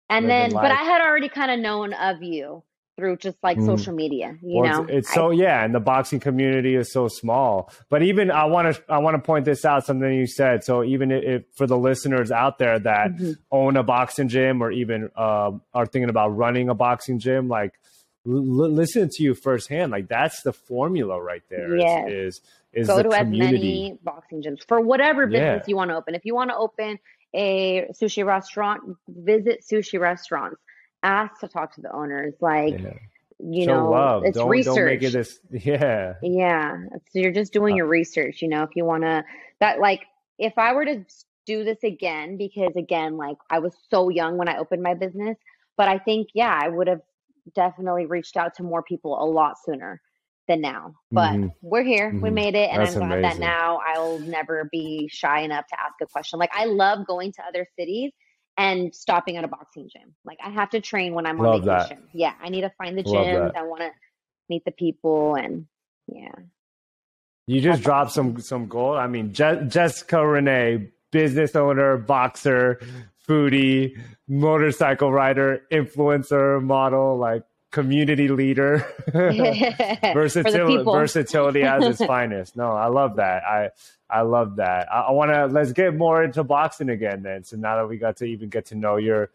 And 0.09 0.25
living 0.25 0.49
then, 0.49 0.51
life. 0.51 0.63
but 0.63 0.71
I 0.71 0.83
had 0.83 1.01
already 1.01 1.29
kind 1.29 1.51
of 1.51 1.59
known 1.59 1.93
of 1.93 2.23
you 2.23 2.63
through 3.01 3.17
just 3.17 3.37
like 3.41 3.57
mm. 3.57 3.65
social 3.65 3.93
media 3.95 4.37
you 4.43 4.61
well, 4.61 4.83
know 4.83 4.87
it's, 4.87 5.07
it's 5.07 5.13
so 5.13 5.31
yeah 5.31 5.65
and 5.65 5.73
the 5.73 5.79
boxing 5.79 6.19
community 6.19 6.75
is 6.75 6.93
so 6.93 7.07
small 7.07 7.71
but 7.89 8.03
even 8.03 8.29
i 8.29 8.45
want 8.45 8.75
to 8.75 8.83
i 8.89 8.99
want 8.99 9.15
to 9.15 9.21
point 9.21 9.43
this 9.43 9.65
out 9.65 9.83
something 9.83 10.13
you 10.13 10.27
said 10.27 10.63
so 10.63 10.83
even 10.83 11.09
if 11.11 11.43
for 11.55 11.65
the 11.65 11.75
listeners 11.75 12.31
out 12.31 12.59
there 12.59 12.77
that 12.77 13.11
mm-hmm. 13.11 13.31
own 13.51 13.75
a 13.75 13.81
boxing 13.81 14.29
gym 14.29 14.61
or 14.61 14.71
even 14.71 15.09
uh, 15.15 15.51
are 15.73 15.87
thinking 15.87 16.09
about 16.09 16.27
running 16.29 16.69
a 16.69 16.75
boxing 16.75 17.17
gym 17.17 17.47
like 17.47 17.73
l- 18.27 18.33
listen 18.33 19.09
to 19.11 19.23
you 19.23 19.33
firsthand 19.33 19.91
like 19.91 20.07
that's 20.07 20.43
the 20.43 20.53
formula 20.53 21.19
right 21.19 21.43
there 21.49 21.75
yes. 21.75 22.07
is, 22.07 22.35
is 22.35 22.41
is 22.73 22.87
go 22.87 23.01
to 23.01 23.09
community. 23.09 23.55
as 23.55 23.61
many 23.61 23.99
boxing 24.03 24.43
gyms 24.43 24.59
for 24.67 24.79
whatever 24.79 25.25
business 25.25 25.63
yeah. 25.63 25.63
you 25.65 25.75
want 25.75 25.89
to 25.89 25.95
open 25.95 26.13
if 26.13 26.23
you 26.23 26.35
want 26.35 26.51
to 26.51 26.55
open 26.55 26.99
a 27.33 27.87
sushi 27.99 28.23
restaurant 28.23 28.83
visit 29.07 29.63
sushi 29.67 29.99
restaurants 29.99 30.61
ask 31.03 31.39
to 31.41 31.47
talk 31.47 31.75
to 31.75 31.81
the 31.81 31.91
owners. 31.91 32.33
Like, 32.41 32.79
yeah. 32.79 32.93
you 33.39 33.65
Show 33.65 33.75
know, 33.75 33.89
love. 33.91 34.23
it's 34.25 34.37
don't, 34.37 34.49
research. 34.49 34.75
Don't 34.75 34.85
make 34.85 35.03
it 35.03 35.13
this, 35.13 35.39
yeah. 35.51 36.13
Yeah. 36.21 36.77
So 37.11 37.19
you're 37.19 37.31
just 37.31 37.53
doing 37.53 37.73
uh, 37.73 37.77
your 37.77 37.87
research, 37.87 38.41
you 38.41 38.47
know, 38.47 38.63
if 38.63 38.75
you 38.75 38.85
want 38.85 39.03
to, 39.03 39.23
that 39.59 39.79
like, 39.79 40.05
if 40.37 40.57
I 40.57 40.73
were 40.73 40.85
to 40.85 41.05
do 41.45 41.63
this 41.63 41.83
again, 41.83 42.37
because 42.37 42.75
again, 42.75 43.17
like 43.17 43.37
I 43.49 43.59
was 43.59 43.75
so 43.89 44.09
young 44.09 44.37
when 44.37 44.47
I 44.47 44.57
opened 44.57 44.83
my 44.83 44.93
business, 44.93 45.37
but 45.77 45.87
I 45.87 45.97
think, 45.97 46.29
yeah, 46.33 46.59
I 46.61 46.67
would 46.67 46.87
have 46.87 47.01
definitely 47.55 48.05
reached 48.05 48.37
out 48.37 48.55
to 48.55 48.63
more 48.63 48.83
people 48.83 49.21
a 49.21 49.25
lot 49.25 49.55
sooner 49.63 50.01
than 50.47 50.61
now. 50.61 50.95
But 51.11 51.33
mm-hmm. 51.33 51.47
we're 51.61 51.83
here. 51.83 52.09
Mm-hmm. 52.09 52.21
We 52.21 52.29
made 52.29 52.55
it. 52.55 52.69
And 52.71 52.81
That's 52.81 52.95
I'm 52.95 53.07
glad 53.07 53.19
amazing. 53.19 53.39
that 53.39 53.45
now 53.45 53.79
I'll 53.85 54.19
never 54.19 54.67
be 54.71 55.09
shy 55.11 55.41
enough 55.41 55.65
to 55.67 55.79
ask 55.79 55.95
a 56.01 56.07
question. 56.07 56.39
Like 56.39 56.51
I 56.53 56.65
love 56.65 57.07
going 57.07 57.31
to 57.33 57.43
other 57.47 57.67
cities 57.77 58.11
and 58.61 58.93
stopping 58.93 59.37
at 59.37 59.43
a 59.43 59.47
boxing 59.47 59.89
gym. 59.91 60.13
Like 60.23 60.37
I 60.43 60.49
have 60.49 60.69
to 60.71 60.81
train 60.81 61.13
when 61.13 61.25
I'm 61.25 61.39
on 61.39 61.45
Love 61.45 61.63
vacation. 61.63 62.03
That. 62.03 62.17
Yeah, 62.17 62.33
I 62.41 62.49
need 62.49 62.61
to 62.61 62.71
find 62.77 62.97
the 62.97 63.03
gyms. 63.03 63.55
I 63.55 63.63
want 63.63 63.81
to 63.81 63.89
meet 64.49 64.63
the 64.65 64.71
people, 64.71 65.35
and 65.35 65.65
yeah. 66.07 66.31
You 67.47 67.59
just 67.59 67.77
That's 67.77 67.85
dropped 67.85 68.07
awesome. 68.11 68.33
some 68.35 68.41
some 68.41 68.67
gold. 68.67 68.97
I 68.97 69.07
mean, 69.07 69.33
Je- 69.33 69.65
Jessica 69.67 70.25
Rene, 70.25 70.89
business 71.11 71.55
owner, 71.55 71.97
boxer, 71.97 72.79
foodie, 73.27 73.97
motorcycle 74.27 75.11
rider, 75.11 75.63
influencer, 75.71 76.61
model, 76.61 77.17
like 77.17 77.43
community 77.71 78.27
leader, 78.27 78.85
versatility, 79.11 80.83
versatility 80.83 81.63
as 81.63 81.83
its 81.83 82.05
finest. 82.05 82.55
No, 82.55 82.71
I 82.71 82.87
love 82.87 83.15
that. 83.15 83.43
I 83.43 83.69
I 84.09 84.21
love 84.21 84.57
that. 84.57 84.91
I, 84.91 85.01
I 85.01 85.11
want 85.11 85.31
to 85.31 85.47
let's 85.47 85.71
get 85.71 85.95
more 85.95 86.23
into 86.23 86.43
boxing 86.43 86.89
again 86.89 87.23
then. 87.23 87.43
So 87.43 87.57
now 87.57 87.77
that 87.77 87.87
we 87.87 87.97
got 87.97 88.17
to 88.17 88.25
even 88.25 88.49
get 88.49 88.67
to 88.67 88.75
know 88.75 88.97
your 88.97 89.31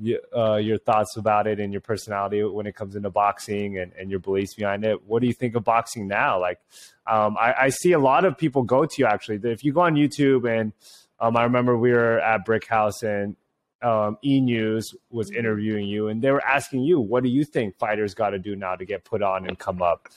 your, 0.00 0.20
uh, 0.36 0.56
your 0.56 0.78
thoughts 0.78 1.16
about 1.16 1.46
it 1.46 1.58
and 1.58 1.72
your 1.72 1.80
personality 1.80 2.42
when 2.44 2.66
it 2.66 2.74
comes 2.76 2.94
into 2.94 3.10
boxing 3.10 3.78
and, 3.78 3.92
and 3.98 4.10
your 4.10 4.20
beliefs 4.20 4.54
behind 4.54 4.84
it. 4.84 5.04
What 5.04 5.20
do 5.20 5.26
you 5.26 5.32
think 5.32 5.56
of 5.56 5.64
boxing 5.64 6.06
now? 6.06 6.40
Like, 6.40 6.60
um, 7.06 7.36
I, 7.36 7.54
I, 7.62 7.68
see 7.70 7.92
a 7.92 7.98
lot 7.98 8.24
of 8.24 8.38
people 8.38 8.62
go 8.62 8.84
to 8.86 8.94
you 8.96 9.06
actually. 9.06 9.40
If 9.50 9.64
you 9.64 9.72
go 9.72 9.80
on 9.80 9.94
YouTube 9.94 10.48
and 10.48 10.72
um, 11.18 11.36
I 11.36 11.42
remember 11.42 11.76
we 11.76 11.90
were 11.90 12.20
at 12.20 12.44
Brick 12.44 12.66
House 12.66 13.02
and 13.02 13.34
um, 13.82 14.18
E 14.24 14.40
News 14.40 14.94
was 15.10 15.30
mm-hmm. 15.30 15.38
interviewing 15.38 15.86
you 15.86 16.08
and 16.08 16.22
they 16.22 16.30
were 16.30 16.44
asking 16.44 16.82
you, 16.82 17.00
what 17.00 17.22
do 17.22 17.28
you 17.28 17.44
think 17.44 17.78
fighters 17.78 18.14
got 18.14 18.30
to 18.30 18.38
do 18.38 18.56
now 18.56 18.74
to 18.76 18.84
get 18.84 19.04
put 19.04 19.22
on 19.22 19.46
and 19.46 19.58
come 19.58 19.82
up? 19.82 20.08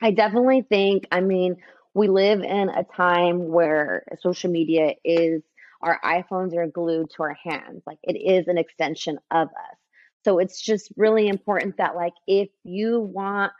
I 0.00 0.10
definitely 0.10 0.62
think, 0.62 1.06
I 1.10 1.20
mean, 1.20 1.56
we 1.94 2.08
live 2.08 2.42
in 2.42 2.68
a 2.68 2.84
time 2.84 3.48
where 3.48 4.04
social 4.20 4.50
media 4.50 4.94
is 5.04 5.42
our 5.82 6.00
iPhones 6.04 6.54
are 6.54 6.66
glued 6.66 7.10
to 7.16 7.22
our 7.22 7.34
hands. 7.34 7.82
Like 7.86 7.98
it 8.02 8.14
is 8.16 8.48
an 8.48 8.58
extension 8.58 9.18
of 9.30 9.48
us. 9.48 9.78
So 10.24 10.38
it's 10.38 10.60
just 10.60 10.92
really 10.96 11.28
important 11.28 11.76
that 11.78 11.94
like 11.94 12.14
if 12.26 12.48
you 12.64 13.00
want 13.00 13.52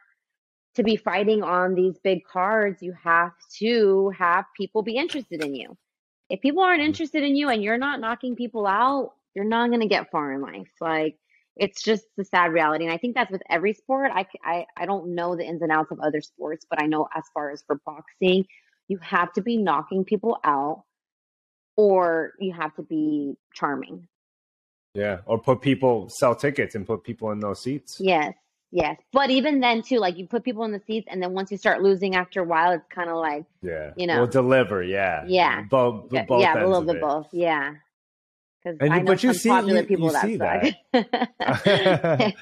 to 0.75 0.83
be 0.83 0.97
fighting 0.97 1.43
on 1.43 1.75
these 1.75 1.99
big 1.99 2.25
cards, 2.31 2.83
you 2.83 2.93
have 3.03 3.33
to 3.59 4.11
have 4.19 4.45
people 4.57 4.83
be 4.83 4.97
interested 4.97 5.43
in 5.43 5.55
you. 5.55 5.77
If 6.29 6.41
people 6.41 6.63
aren't 6.63 6.83
mm. 6.83 6.87
interested 6.87 7.23
in 7.23 7.37
you 7.37 7.49
and 7.49 7.63
you're 7.63 7.79
not 7.79 8.01
knocking 8.01 8.37
people 8.37 8.67
out, 8.67 9.13
you're 9.35 9.45
not 9.45 9.69
going 9.69 9.81
to 9.81 9.87
get 9.87 10.11
far 10.11 10.33
in 10.33 10.41
life. 10.41 10.71
Like 10.81 11.19
it's 11.57 11.83
just 11.83 12.05
the 12.17 12.25
sad 12.25 12.53
reality. 12.53 12.85
And 12.85 12.93
I 12.93 12.99
think 12.99 13.15
that's 13.15 13.31
with 13.31 13.43
every 13.49 13.73
sport. 13.73 14.11
I, 14.15 14.27
I, 14.45 14.67
I 14.77 14.87
don't 14.87 15.15
know 15.15 15.37
the 15.37 15.45
ins 15.45 15.63
and 15.63 15.73
outs 15.73 15.91
of 15.91 16.01
other 16.01 16.21
sports, 16.21 16.67
but 16.69 16.83
I 16.83 16.87
know 16.87 17.09
as 17.15 17.25
far 17.33 17.51
as 17.51 17.63
for 17.67 17.81
boxing, 17.87 18.45
you 18.89 18.99
have 19.01 19.33
to 19.35 19.43
be 19.43 19.57
knocking 19.57 20.05
people 20.05 20.39
out 20.45 20.85
or 21.77 22.33
you 22.39 22.53
have 22.53 22.75
to 22.77 22.83
be 22.83 23.35
charming. 23.55 24.07
Yeah. 24.95 25.19
Or 25.27 25.39
put 25.39 25.61
people, 25.61 26.09
sell 26.11 26.35
tickets 26.35 26.75
and 26.75 26.87
put 26.87 27.05
people 27.05 27.31
in 27.31 27.41
those 27.41 27.63
seats. 27.63 27.97
Yes. 28.01 28.35
Yes. 28.77 28.99
But 29.11 29.31
even 29.31 29.61
then, 29.61 29.81
too, 29.81 29.97
like 29.97 30.19
you 30.19 30.27
put 30.27 30.45
people 30.45 30.65
in 30.65 30.71
the 30.71 30.83
seats 30.87 31.09
and 31.11 31.23
then 31.23 31.33
once 31.33 31.51
you 31.51 31.57
start 31.57 31.83
losing 31.83 32.15
after 32.15 32.43
a 32.43 32.45
while, 32.45 32.73
it's 32.73 32.85
kind 32.91 33.09
of 33.09 33.17
like, 33.17 33.47
yeah, 33.63 33.93
you 33.97 34.07
know, 34.07 34.19
we'll 34.19 34.27
deliver. 34.27 34.83
Yeah. 34.83 35.25
Yeah. 35.27 35.63
Both, 35.63 36.13
yeah, 36.13 36.27
both 36.27 36.43
yeah 36.43 36.63
a 36.63 36.67
little 36.67 36.83
bit 36.83 37.01
both. 37.01 37.29
Yeah. 37.33 37.77
Because 38.63 38.77
I 38.83 38.99
know 38.99 39.05
but 39.07 39.23
you 39.23 39.33
see, 39.33 39.49
popular 39.49 39.81
you, 39.81 39.87
people 39.87 40.07
you 40.09 40.13
that 40.13 40.23
see 40.27 40.37
that. 40.37 40.75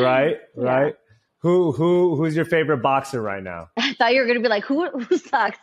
right, 0.00 0.38
right. 0.56 0.86
Yeah. 0.86 0.90
Who 1.40 1.72
who 1.72 2.16
who's 2.16 2.34
your 2.34 2.46
favorite 2.46 2.78
boxer 2.78 3.20
right 3.20 3.42
now? 3.42 3.68
I 3.76 3.92
thought 3.92 4.14
you 4.14 4.22
were 4.22 4.26
gonna 4.26 4.40
be 4.40 4.48
like, 4.48 4.64
who 4.64 4.88
who 4.88 5.18
sucks? 5.18 5.58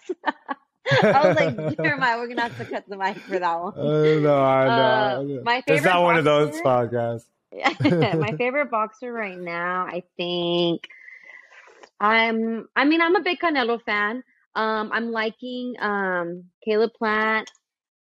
I 1.01 1.27
was 1.27 1.35
like, 1.35 1.79
never 1.79 1.97
mind, 1.97 2.19
we're 2.19 2.27
gonna 2.27 2.41
have 2.43 2.57
to 2.59 2.65
cut 2.65 2.87
the 2.87 2.97
mic 2.97 3.17
for 3.17 3.39
that 3.39 3.59
one. 3.59 3.73
Uh, 3.75 4.19
no, 4.19 4.39
I 4.39 4.65
know. 4.67 5.39
Uh, 5.39 5.43
my 5.43 5.61
favorite. 5.61 5.77
It's 5.77 5.83
not 5.83 5.93
boxer, 5.93 6.03
one 6.03 6.17
of 6.17 6.25
those 6.25 6.61
podcasts. 6.61 7.25
my 7.81 8.35
favorite 8.37 8.71
boxer 8.71 9.11
right 9.11 9.37
now, 9.37 9.85
I 9.85 10.03
think. 10.17 10.87
I'm. 11.99 12.67
I 12.75 12.85
mean, 12.85 13.01
I'm 13.01 13.15
a 13.15 13.21
big 13.21 13.39
Canelo 13.39 13.81
fan. 13.83 14.23
Um, 14.55 14.89
I'm 14.91 15.11
liking 15.11 15.75
um 15.79 16.45
Caleb 16.63 16.91
Plant. 16.97 17.49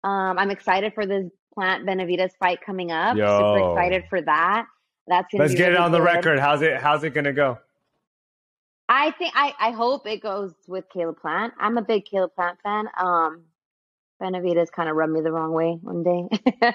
Um, 0.03 0.39
I'm 0.39 0.51
excited 0.51 0.95
for 0.95 1.07
this 1.07 1.31
Plant 1.55 1.87
Benavidez 1.87 2.31
fight 2.39 2.61
coming 2.65 2.91
up. 2.91 3.17
Yo. 3.17 3.39
Super 3.39 3.73
excited 3.73 4.05
for 4.09 4.23
that. 4.23 4.67
That's 5.07 5.27
gonna 5.33 5.45
let's 5.45 5.55
get 5.55 5.69
really 5.69 5.75
it 5.75 5.81
on 5.81 5.91
good. 5.91 5.99
the 5.99 6.03
record. 6.03 6.39
How's 6.39 6.63
it? 6.63 6.77
How's 6.77 7.05
it 7.05 7.11
gonna 7.11 7.33
go? 7.33 7.59
I 8.89 9.13
think 9.13 9.33
I, 9.37 9.55
I 9.61 9.71
hope 9.71 10.07
it 10.07 10.21
goes 10.21 10.53
with 10.67 10.85
Caleb 10.93 11.21
Plant. 11.21 11.55
I'm 11.61 11.79
a 11.79 11.83
big 11.83 12.05
Caleb 12.07 12.35
Plant 12.35 12.59
fan. 12.63 12.89
Um, 12.99 13.43
Benavidez 14.21 14.71
kind 14.71 14.89
of 14.89 14.97
rubbed 14.97 15.13
me 15.13 15.21
the 15.21 15.33
wrong 15.33 15.53
way 15.53 15.79
one 15.81 16.03
day, 16.03 16.29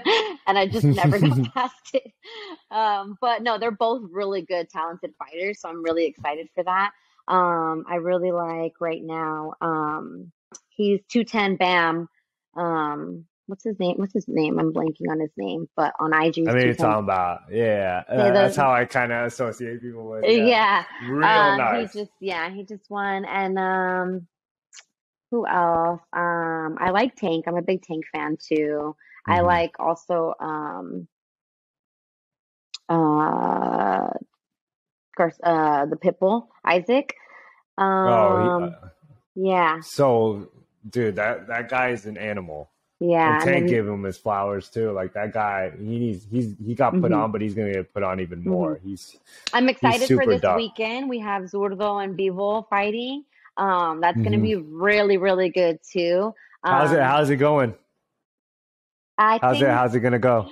and 0.48 0.58
I 0.58 0.68
just 0.68 0.86
never 0.86 1.20
got 1.20 1.38
past 1.54 1.94
it. 1.94 2.12
Um, 2.72 3.18
but 3.22 3.44
no, 3.44 3.58
they're 3.60 3.72
both 3.72 4.04
really 4.12 4.42
good, 4.42 4.70
talented 4.70 5.14
fighters, 5.20 5.62
so 5.62 5.70
I'm 5.70 5.84
really 5.84 6.06
excited 6.06 6.50
for 6.56 6.64
that. 6.64 6.92
Um, 7.28 7.86
I 7.90 7.96
really 7.96 8.32
like 8.32 8.74
right 8.80 9.02
now. 9.04 9.54
Um, 9.62 10.32
he's 10.70 11.02
210 11.10 11.58
Bam. 11.58 12.10
Um, 12.56 13.26
what's 13.48 13.64
his 13.64 13.80
name? 13.80 13.96
What's 13.98 14.14
his 14.14 14.28
name? 14.28 14.60
I'm 14.60 14.74
blanking 14.74 15.10
on 15.10 15.20
his 15.20 15.32
name, 15.38 15.68
but 15.76 15.94
on 16.00 16.14
IG. 16.14 16.48
I 16.48 16.54
mean, 16.54 16.66
you're 16.66 16.74
talking 16.76 17.04
about 17.04 17.42
yeah. 17.52 18.04
Uh, 18.08 18.32
that's 18.32 18.56
how 18.56 18.72
I 18.72 18.86
kind 18.86 19.12
of 19.12 19.28
associate 19.28 19.82
people 19.82 20.10
with. 20.10 20.24
Yeah, 20.26 20.32
yeah. 20.32 20.84
real 21.08 21.24
uh, 21.24 21.58
nice. 21.58 21.94
He 21.94 22.00
just 22.00 22.12
yeah, 22.20 22.50
he 22.50 22.64
just 22.64 22.90
won, 22.90 23.26
and 23.26 23.58
um, 23.60 24.28
who 25.36 25.48
else? 25.48 26.02
Um, 26.14 26.78
I 26.80 26.92
like 26.92 27.16
Tank. 27.16 27.46
I'm 27.48 27.58
a 27.58 27.62
big 27.62 27.82
Tank 27.82 28.06
fan 28.14 28.38
too. 28.38 28.96
Mm-hmm. 29.28 29.32
I 29.32 29.42
like 29.42 29.76
also 29.80 30.34
um, 30.40 31.08
uh, 32.88 34.10
uh, 35.44 35.86
the 35.86 35.98
Pitbull 35.98 36.48
Isaac. 36.64 37.16
Um, 37.78 37.88
oh, 37.88 38.60
he, 38.60 38.66
uh, 38.66 38.90
yeah. 39.36 39.80
So, 39.82 40.50
dude, 40.90 41.18
that 41.18 41.48
that 41.48 41.70
guy 41.70 41.90
is 41.90 42.06
an 42.06 42.18
animal. 42.18 42.72
Yeah, 43.02 43.36
and 43.36 43.44
Tank 43.44 43.68
gave 43.68 43.86
him 43.86 44.04
his 44.04 44.18
flowers 44.18 44.70
too. 44.70 44.92
Like 44.92 45.14
that 45.14 45.34
guy, 45.34 45.72
he 45.78 46.00
needs 46.00 46.26
he's 46.32 46.56
he 46.66 46.76
got 46.76 46.94
put 46.94 47.12
mm-hmm. 47.12 47.14
on, 47.14 47.32
but 47.34 47.42
he's 47.42 47.54
gonna 47.54 47.74
get 47.74 47.94
put 47.94 48.04
on 48.04 48.22
even 48.22 48.42
more. 48.42 48.78
Mm-hmm. 48.78 48.90
He's 48.90 49.18
I'm 49.52 49.68
excited 49.68 50.08
he's 50.08 50.18
for 50.18 50.26
this 50.26 50.42
weekend. 50.56 51.10
We 51.10 51.20
have 51.20 51.44
Zurdo 51.44 52.02
and 52.02 52.18
Bivol 52.18 52.70
fighting. 52.70 53.26
Um, 53.58 54.02
that's 54.02 54.18
gonna 54.18 54.38
mm-hmm. 54.38 54.44
be 54.44 54.56
really 54.56 55.18
really 55.18 55.50
good 55.50 55.80
too. 55.90 56.34
Um, 56.64 56.74
how's 56.74 56.92
it 56.92 57.00
How's 57.00 57.30
it 57.30 57.38
going? 57.38 57.76
I 59.18 59.40
how's 59.42 59.58
think, 59.58 59.64
it 59.64 59.70
How's 59.70 59.96
it 59.96 60.02
gonna 60.02 60.20
go? 60.20 60.50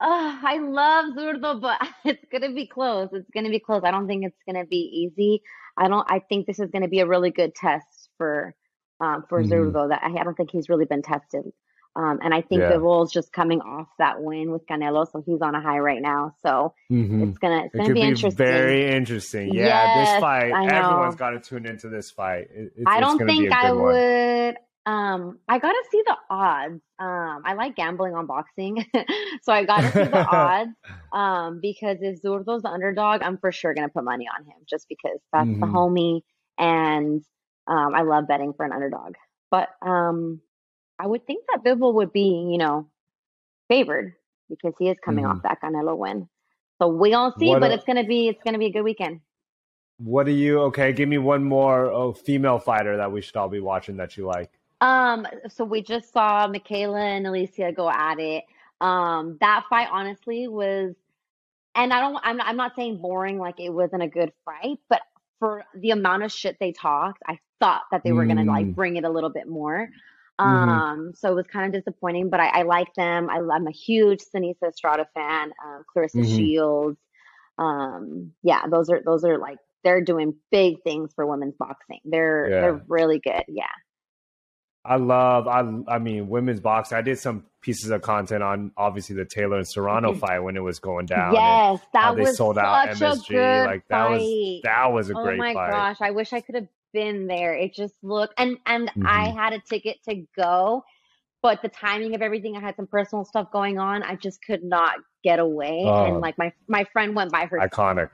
Uh, 0.00 0.38
I 0.42 0.58
love 0.58 1.14
Zurdo, 1.14 1.60
but 1.60 1.80
it's 2.04 2.24
gonna 2.32 2.52
be 2.52 2.66
close. 2.66 3.08
It's 3.12 3.30
gonna 3.34 3.50
be 3.50 3.60
close. 3.60 3.82
I 3.84 3.90
don't 3.90 4.06
think 4.06 4.24
it's 4.24 4.42
gonna 4.46 4.64
be 4.64 4.76
easy. 4.76 5.42
I 5.76 5.88
don't. 5.88 6.06
I 6.10 6.20
think 6.20 6.46
this 6.46 6.58
is 6.58 6.70
gonna 6.70 6.88
be 6.88 7.00
a 7.00 7.06
really 7.06 7.30
good 7.30 7.54
test 7.54 8.08
for 8.16 8.54
um, 9.00 9.24
for 9.28 9.42
mm-hmm. 9.42 9.52
Zurdo 9.52 9.88
that 9.88 10.02
I, 10.02 10.20
I, 10.20 10.24
don't 10.24 10.36
think 10.36 10.50
he's 10.50 10.68
really 10.68 10.84
been 10.84 11.02
tested. 11.02 11.52
Um, 11.96 12.20
and 12.22 12.32
I 12.32 12.40
think 12.40 12.60
yeah. 12.60 13.02
is 13.02 13.10
just 13.10 13.32
coming 13.32 13.60
off 13.60 13.88
that 13.98 14.22
win 14.22 14.52
with 14.52 14.64
Canelo, 14.66 15.10
so 15.10 15.22
he's 15.26 15.42
on 15.42 15.56
a 15.56 15.60
high 15.60 15.80
right 15.80 16.00
now. 16.00 16.34
So 16.40 16.72
mm-hmm. 16.90 17.24
it's 17.24 17.38
gonna 17.38 17.64
it's 17.64 17.74
gonna 17.74 17.88
be, 17.88 17.94
be, 17.94 18.02
interesting. 18.02 18.46
Very 18.46 18.94
interesting. 18.94 19.52
Yeah, 19.52 19.64
yes, 19.64 20.12
this 20.12 20.20
fight, 20.20 20.52
everyone's 20.52 21.16
got 21.16 21.30
to 21.30 21.40
tune 21.40 21.66
into 21.66 21.88
this 21.88 22.10
fight. 22.10 22.48
It, 22.54 22.72
it's, 22.76 22.84
I 22.86 23.00
don't 23.00 23.18
think 23.18 23.52
I 23.52 23.72
one. 23.72 23.82
would. 23.82 24.56
Um, 24.86 25.38
I 25.48 25.58
gotta 25.58 25.82
see 25.90 26.02
the 26.06 26.16
odds. 26.30 26.80
Um, 26.98 27.42
I 27.44 27.54
like 27.54 27.74
gambling 27.74 28.14
on 28.14 28.26
boxing, 28.26 28.86
so 29.42 29.52
I 29.52 29.64
gotta 29.64 29.90
see 29.90 30.04
the 30.04 30.26
odds. 30.32 30.70
Um, 31.12 31.58
because 31.60 31.98
if 32.00 32.22
Zurdo's 32.22 32.62
the 32.62 32.70
underdog, 32.70 33.22
I'm 33.22 33.36
for 33.38 33.50
sure 33.50 33.74
gonna 33.74 33.88
put 33.88 34.04
money 34.04 34.26
on 34.32 34.44
him, 34.44 34.54
just 34.68 34.88
because 34.88 35.18
that's 35.32 35.46
mm-hmm. 35.46 35.60
the 35.60 35.66
homie, 35.66 36.20
and 36.56 37.22
um, 37.66 37.94
I 37.94 38.02
love 38.02 38.28
betting 38.28 38.52
for 38.56 38.64
an 38.64 38.72
underdog. 38.72 39.16
But 39.50 39.68
um, 39.82 40.40
I 41.00 41.06
would 41.06 41.26
think 41.26 41.44
that 41.50 41.64
Bivol 41.64 41.94
would 41.94 42.12
be, 42.12 42.48
you 42.50 42.58
know, 42.58 42.88
favored 43.68 44.14
because 44.48 44.74
he 44.78 44.88
is 44.88 44.98
coming 45.02 45.24
mm-hmm. 45.24 45.38
off 45.38 45.42
that 45.44 45.62
Canelo 45.62 45.96
win. 45.96 46.28
So 46.80 46.88
we'll 46.88 47.34
see, 47.38 47.48
what 47.48 47.60
but 47.60 47.70
a, 47.70 47.74
it's 47.74 47.84
gonna 47.84 48.04
be 48.04 48.28
it's 48.28 48.42
gonna 48.42 48.58
be 48.58 48.66
a 48.66 48.72
good 48.72 48.82
weekend. 48.82 49.20
What 49.98 50.26
do 50.26 50.32
you 50.32 50.60
okay? 50.62 50.92
Give 50.92 51.08
me 51.08 51.18
one 51.18 51.44
more 51.44 51.86
oh, 51.86 52.12
female 52.12 52.58
fighter 52.58 52.96
that 52.96 53.12
we 53.12 53.20
should 53.20 53.36
all 53.36 53.48
be 53.48 53.60
watching 53.60 53.96
that 53.98 54.16
you 54.16 54.26
like. 54.26 54.50
Um, 54.80 55.26
so 55.48 55.64
we 55.64 55.82
just 55.82 56.12
saw 56.12 56.48
Mikaela 56.48 57.00
and 57.00 57.26
Alycia 57.26 57.74
go 57.74 57.90
at 57.90 58.18
it. 58.18 58.44
Um, 58.80 59.36
that 59.40 59.64
fight 59.68 59.88
honestly 59.92 60.48
was, 60.48 60.94
and 61.74 61.92
I 61.92 62.00
don't, 62.00 62.18
I'm 62.22 62.38
not, 62.38 62.46
I'm 62.46 62.56
not 62.56 62.76
saying 62.76 62.96
boring, 62.96 63.38
like 63.38 63.60
it 63.60 63.68
wasn't 63.68 64.02
a 64.02 64.08
good 64.08 64.32
fight, 64.46 64.78
but 64.88 65.02
for 65.38 65.64
the 65.74 65.90
amount 65.90 66.22
of 66.22 66.32
shit 66.32 66.56
they 66.60 66.72
talked, 66.72 67.22
I 67.26 67.38
thought 67.60 67.82
that 67.90 68.02
they 68.02 68.12
were 68.12 68.24
gonna 68.24 68.44
like 68.44 68.66
mm. 68.66 68.74
bring 68.74 68.96
it 68.96 69.04
a 69.04 69.10
little 69.10 69.28
bit 69.28 69.46
more. 69.46 69.90
Mm-hmm. 70.40 70.68
Um, 70.68 71.12
so 71.14 71.30
it 71.30 71.34
was 71.34 71.46
kind 71.46 71.66
of 71.74 71.80
disappointing, 71.82 72.30
but 72.30 72.40
I, 72.40 72.60
I 72.60 72.62
like 72.62 72.94
them. 72.94 73.28
I, 73.30 73.36
am 73.36 73.66
a 73.66 73.72
huge 73.72 74.20
Seniesa 74.34 74.68
Estrada 74.68 75.06
fan. 75.14 75.52
Um, 75.64 75.84
Claressa 75.94 76.16
mm-hmm. 76.16 76.36
Shields. 76.36 76.98
Um, 77.58 78.32
yeah, 78.42 78.62
those 78.70 78.88
are 78.88 79.02
those 79.04 79.24
are 79.24 79.38
like 79.38 79.58
they're 79.84 80.00
doing 80.00 80.34
big 80.50 80.82
things 80.82 81.12
for 81.14 81.26
women's 81.26 81.54
boxing. 81.58 82.00
They're 82.04 82.48
yeah. 82.50 82.60
they're 82.60 82.82
really 82.88 83.18
good. 83.18 83.44
Yeah. 83.48 83.64
I 84.82 84.96
love 84.96 85.46
I 85.46 85.60
I 85.88 85.98
mean 85.98 86.28
women's 86.28 86.60
boxing. 86.60 86.96
I 86.96 87.02
did 87.02 87.18
some 87.18 87.44
pieces 87.60 87.90
of 87.90 88.00
content 88.00 88.42
on 88.42 88.72
obviously 88.78 89.14
the 89.14 89.26
Taylor 89.26 89.58
and 89.58 89.68
Serrano 89.68 90.12
mm-hmm. 90.12 90.20
fight 90.20 90.38
when 90.38 90.56
it 90.56 90.62
was 90.62 90.78
going 90.78 91.04
down. 91.04 91.34
Yes, 91.34 91.80
that 91.92 92.16
was 92.16 92.38
sold 92.38 92.56
out 92.56 92.88
MSG. 92.88 93.66
like 93.66 93.86
that 93.88 94.08
fight. 94.08 94.20
was 94.20 94.60
that 94.64 94.92
was 94.92 95.10
a 95.10 95.14
great. 95.14 95.34
oh 95.34 95.42
my 95.42 95.52
gosh, 95.52 95.98
I 96.00 96.12
wish 96.12 96.32
I 96.32 96.40
could 96.40 96.54
have 96.54 96.68
been 96.92 97.26
there. 97.26 97.54
It 97.54 97.74
just 97.74 97.94
looked 98.02 98.34
and 98.38 98.58
and 98.66 98.88
mm-hmm. 98.88 99.06
I 99.06 99.30
had 99.30 99.52
a 99.52 99.60
ticket 99.60 99.98
to 100.08 100.24
go, 100.36 100.84
but 101.42 101.62
the 101.62 101.68
timing 101.68 102.14
of 102.14 102.22
everything, 102.22 102.56
I 102.56 102.60
had 102.60 102.76
some 102.76 102.86
personal 102.86 103.24
stuff 103.24 103.50
going 103.52 103.78
on. 103.78 104.02
I 104.02 104.16
just 104.16 104.44
could 104.44 104.62
not 104.62 104.96
get 105.22 105.38
away. 105.38 105.80
and 105.80 106.16
oh. 106.16 106.18
like 106.18 106.38
my 106.38 106.52
my 106.68 106.84
friend 106.92 107.14
went 107.14 107.32
by 107.32 107.46
her 107.46 107.58
iconic. 107.58 108.10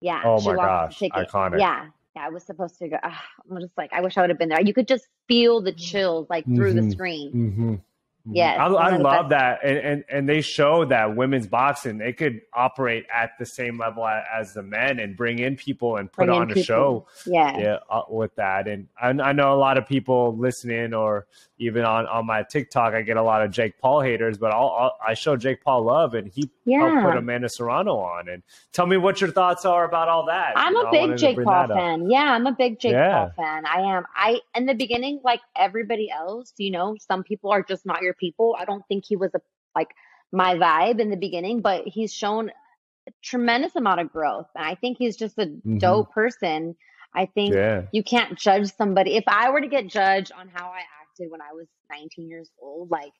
Yeah. 0.00 0.22
Oh 0.24 0.40
my 0.40 0.54
gosh. 0.54 0.98
Iconic. 0.98 1.60
Yeah. 1.60 1.86
Yeah, 2.16 2.26
I 2.26 2.30
was 2.30 2.42
supposed 2.42 2.76
to 2.78 2.88
go. 2.88 2.96
Uh, 3.00 3.12
I'm 3.48 3.60
just 3.60 3.78
like, 3.78 3.92
I 3.92 4.00
wish 4.00 4.18
I 4.18 4.22
would 4.22 4.30
have 4.30 4.38
been 4.38 4.48
there. 4.48 4.60
You 4.60 4.74
could 4.74 4.88
just 4.88 5.06
feel 5.28 5.60
the 5.60 5.72
chills 5.72 6.26
like 6.28 6.44
through 6.44 6.74
mm-hmm. 6.74 6.88
the 6.88 6.90
screen. 6.90 7.32
Mm-hmm. 7.32 7.74
Mm-hmm. 8.30 8.36
Yes, 8.36 8.58
I, 8.60 8.66
I 8.66 8.96
love 8.96 9.30
that, 9.30 9.60
and, 9.64 9.78
and 9.78 10.04
and 10.08 10.28
they 10.28 10.40
show 10.40 10.84
that 10.84 11.16
women's 11.16 11.46
boxing 11.46 11.98
they 11.98 12.12
could 12.12 12.42
operate 12.54 13.06
at 13.12 13.32
the 13.38 13.46
same 13.46 13.78
level 13.78 14.06
as 14.06 14.54
the 14.54 14.62
men 14.62 15.00
and 15.00 15.16
bring 15.16 15.40
in 15.40 15.56
people 15.56 15.96
and 15.96 16.10
put 16.10 16.28
on 16.28 16.50
a 16.50 16.62
show. 16.62 17.06
Yeah, 17.26 17.58
yeah, 17.58 17.76
uh, 17.90 18.02
with 18.08 18.34
that, 18.36 18.68
and 18.68 18.88
I, 19.00 19.08
I, 19.08 19.32
know 19.32 19.52
a 19.52 19.58
lot 19.58 19.78
of 19.78 19.86
people 19.86 20.36
listening, 20.36 20.94
or 20.94 21.26
even 21.58 21.84
on 21.84 22.06
on 22.06 22.26
my 22.26 22.44
TikTok, 22.44 22.94
I 22.94 23.02
get 23.02 23.16
a 23.16 23.22
lot 23.22 23.42
of 23.42 23.50
Jake 23.50 23.78
Paul 23.78 24.00
haters, 24.00 24.38
but 24.38 24.52
I'll, 24.52 24.68
I'll 24.68 24.96
i 25.04 25.14
show 25.14 25.36
Jake 25.36 25.64
Paul 25.64 25.82
love, 25.82 26.14
and 26.14 26.28
he 26.28 26.50
yeah. 26.64 26.78
helped 26.78 27.06
put 27.06 27.16
Amanda 27.16 27.48
Serrano 27.48 27.98
on. 27.98 28.28
And 28.28 28.42
tell 28.72 28.86
me 28.86 28.96
what 28.96 29.20
your 29.20 29.30
thoughts 29.30 29.64
are 29.64 29.84
about 29.84 30.08
all 30.08 30.26
that. 30.26 30.52
I'm 30.56 30.74
you 30.74 30.82
know, 30.82 30.88
a 30.88 30.92
big 30.92 31.16
Jake 31.18 31.42
Paul 31.42 31.68
fan. 31.68 32.10
Yeah, 32.10 32.32
I'm 32.32 32.46
a 32.46 32.52
big 32.52 32.78
Jake 32.78 32.92
yeah. 32.92 33.12
Paul 33.12 33.32
fan. 33.36 33.66
I 33.66 33.80
am. 33.80 34.04
I 34.14 34.40
in 34.54 34.66
the 34.66 34.74
beginning, 34.74 35.20
like 35.24 35.40
everybody 35.56 36.10
else, 36.10 36.52
you 36.56 36.70
know, 36.70 36.96
some 37.08 37.22
people 37.22 37.50
are 37.50 37.62
just 37.62 37.84
not 37.84 38.02
your 38.02 38.14
people. 38.20 38.54
I 38.58 38.64
don't 38.64 38.84
think 38.86 39.04
he 39.06 39.16
was 39.16 39.30
a 39.34 39.40
like 39.74 39.88
my 40.32 40.54
vibe 40.54 41.00
in 41.00 41.10
the 41.10 41.16
beginning, 41.16 41.60
but 41.60 41.84
he's 41.86 42.12
shown 42.12 42.50
a 43.08 43.12
tremendous 43.22 43.74
amount 43.76 44.00
of 44.00 44.12
growth. 44.12 44.46
And 44.54 44.64
I 44.64 44.74
think 44.74 44.98
he's 44.98 45.16
just 45.16 45.38
a 45.38 45.46
mm-hmm. 45.46 45.78
dope 45.78 46.12
person. 46.12 46.76
I 47.14 47.26
think 47.26 47.54
yeah. 47.54 47.82
you 47.92 48.04
can't 48.04 48.38
judge 48.38 48.72
somebody. 48.76 49.16
If 49.16 49.24
I 49.26 49.50
were 49.50 49.60
to 49.60 49.68
get 49.68 49.88
judged 49.88 50.32
on 50.32 50.48
how 50.52 50.68
I 50.68 50.82
acted 51.02 51.30
when 51.30 51.40
I 51.40 51.52
was 51.52 51.66
19 51.90 52.28
years 52.28 52.50
old, 52.62 52.90
like 52.90 53.12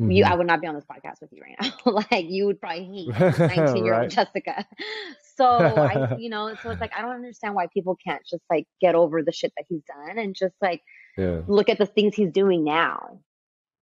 mm-hmm. 0.00 0.10
you, 0.12 0.24
I 0.24 0.34
would 0.34 0.46
not 0.46 0.60
be 0.60 0.68
on 0.68 0.76
this 0.76 0.84
podcast 0.84 1.20
with 1.20 1.32
you 1.32 1.42
right 1.42 1.56
now. 1.60 1.92
like 2.10 2.26
you 2.28 2.46
would 2.46 2.60
probably 2.60 3.08
hate 3.12 3.38
19 3.38 3.84
year 3.84 4.00
old 4.00 4.10
Jessica. 4.10 4.64
So 5.36 5.46
I, 5.46 6.14
you 6.18 6.30
know, 6.30 6.54
so 6.62 6.70
it's 6.70 6.80
like 6.80 6.92
I 6.96 7.02
don't 7.02 7.16
understand 7.16 7.54
why 7.54 7.66
people 7.74 7.96
can't 8.06 8.22
just 8.24 8.44
like 8.48 8.66
get 8.80 8.94
over 8.94 9.22
the 9.22 9.32
shit 9.32 9.52
that 9.56 9.64
he's 9.68 9.82
done 9.82 10.18
and 10.18 10.36
just 10.36 10.54
like 10.60 10.82
yeah. 11.16 11.40
look 11.48 11.68
at 11.68 11.78
the 11.78 11.86
things 11.86 12.14
he's 12.14 12.30
doing 12.30 12.62
now. 12.62 13.18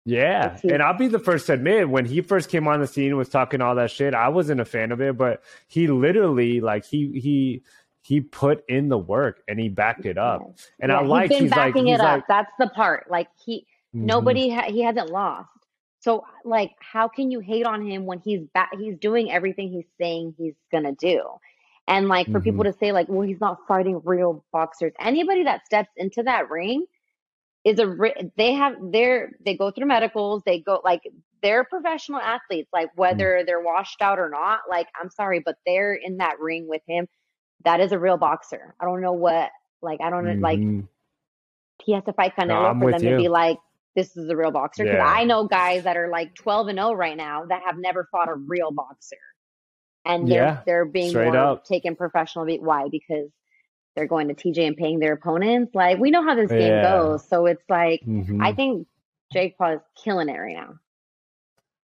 Yeah, 0.08 0.56
and 0.62 0.80
I'll 0.80 0.96
be 0.96 1.08
the 1.08 1.18
first 1.18 1.46
to 1.46 1.54
admit 1.54 1.88
when 1.88 2.04
he 2.04 2.20
first 2.20 2.48
came 2.48 2.68
on 2.68 2.80
the 2.80 2.86
scene 2.86 3.16
was 3.16 3.28
talking 3.28 3.60
all 3.60 3.74
that 3.74 3.90
shit. 3.90 4.14
I 4.14 4.28
wasn't 4.28 4.60
a 4.60 4.64
fan 4.64 4.92
of 4.92 5.00
it, 5.00 5.18
but 5.18 5.42
he 5.66 5.88
literally 5.88 6.60
like 6.60 6.84
he 6.84 7.18
he 7.18 7.64
he 8.02 8.20
put 8.20 8.64
in 8.68 8.88
the 8.88 8.98
work 8.98 9.42
and 9.48 9.58
he 9.58 9.68
backed 9.68 10.06
it 10.06 10.16
up. 10.16 10.42
And 10.78 10.92
yeah, 10.92 10.98
I 10.98 11.02
like 11.02 11.32
he's 11.32 11.40
he's 11.40 11.50
backing 11.50 11.86
like, 11.86 11.94
it 11.94 12.00
up. 12.00 12.18
Like, 12.18 12.24
That's 12.28 12.52
the 12.56 12.68
part. 12.68 13.10
Like 13.10 13.26
he 13.44 13.66
mm-hmm. 13.92 14.06
nobody 14.06 14.48
ha- 14.48 14.70
he 14.70 14.80
hasn't 14.84 15.10
lost. 15.10 15.50
So 15.98 16.24
like 16.44 16.70
how 16.78 17.08
can 17.08 17.32
you 17.32 17.40
hate 17.40 17.66
on 17.66 17.84
him 17.84 18.06
when 18.06 18.20
he's 18.20 18.42
back 18.54 18.70
he's 18.78 18.96
doing 18.96 19.32
everything 19.32 19.72
he's 19.72 19.88
saying 20.00 20.36
he's 20.38 20.54
going 20.70 20.84
to 20.84 20.92
do. 20.92 21.20
And 21.88 22.06
like 22.06 22.26
for 22.26 22.34
mm-hmm. 22.34 22.42
people 22.44 22.62
to 22.62 22.72
say 22.74 22.92
like 22.92 23.08
well 23.08 23.26
he's 23.26 23.40
not 23.40 23.58
fighting 23.66 24.00
real 24.04 24.44
boxers. 24.52 24.92
Anybody 25.00 25.42
that 25.42 25.66
steps 25.66 25.90
into 25.96 26.22
that 26.22 26.48
ring 26.48 26.86
is 27.66 27.80
a 27.80 27.96
they 28.36 28.54
have 28.54 28.74
their 28.92 29.32
they 29.44 29.56
go 29.56 29.72
through 29.72 29.86
medicals 29.86 30.40
they 30.46 30.60
go 30.60 30.80
like 30.84 31.02
they're 31.42 31.64
professional 31.64 32.20
athletes 32.20 32.70
like 32.72 32.86
mm. 32.90 32.96
whether 32.96 33.42
they're 33.44 33.60
washed 33.60 34.00
out 34.00 34.20
or 34.20 34.30
not 34.30 34.60
like 34.70 34.86
i'm 35.00 35.10
sorry 35.10 35.42
but 35.44 35.56
they're 35.66 35.94
in 35.94 36.16
that 36.18 36.38
ring 36.38 36.66
with 36.68 36.82
him 36.86 37.08
that 37.64 37.80
is 37.80 37.90
a 37.90 37.98
real 37.98 38.16
boxer 38.16 38.74
i 38.80 38.84
don't 38.84 39.02
know 39.02 39.12
what 39.12 39.50
like 39.82 40.00
i 40.00 40.08
don't 40.08 40.24
know 40.24 40.30
mm-hmm. 40.30 40.42
like 40.42 40.84
he 41.84 41.92
has 41.92 42.04
to 42.04 42.12
fight 42.12 42.34
canelo 42.38 42.72
no, 42.72 42.80
for 42.80 42.92
them 42.92 43.02
you. 43.02 43.10
to 43.10 43.16
be 43.16 43.28
like 43.28 43.58
this 43.96 44.16
is 44.16 44.30
a 44.30 44.36
real 44.36 44.52
boxer 44.52 44.84
because 44.84 44.98
yeah. 44.98 45.04
i 45.04 45.24
know 45.24 45.44
guys 45.48 45.82
that 45.82 45.96
are 45.96 46.08
like 46.08 46.32
12 46.36 46.68
and 46.68 46.78
0 46.78 46.92
right 46.92 47.16
now 47.16 47.44
that 47.46 47.62
have 47.66 47.78
never 47.78 48.08
fought 48.12 48.28
a 48.28 48.34
real 48.34 48.70
boxer 48.70 49.16
and 50.04 50.28
they're 50.28 50.44
yeah, 50.44 50.60
they're 50.64 50.84
being 50.84 51.12
more 51.12 51.36
up. 51.36 51.64
taken 51.64 51.96
professional 51.96 52.46
why 52.60 52.86
because 52.92 53.28
they're 53.96 54.06
going 54.06 54.28
to 54.28 54.34
TJ 54.34 54.66
and 54.66 54.76
paying 54.76 55.00
their 55.00 55.14
opponents. 55.14 55.74
Like 55.74 55.98
we 55.98 56.10
know 56.10 56.22
how 56.22 56.34
this 56.34 56.50
game 56.50 56.60
Yeah. 56.60 56.82
goes. 56.82 57.26
So 57.28 57.46
it's 57.46 57.64
like 57.68 58.02
Mhm. 58.06 58.40
I 58.42 58.52
think 58.52 58.86
Jake 59.32 59.58
Paul 59.58 59.72
is 59.72 59.80
killing 60.04 60.28
it 60.28 60.38
right 60.38 60.54
now. 60.54 60.74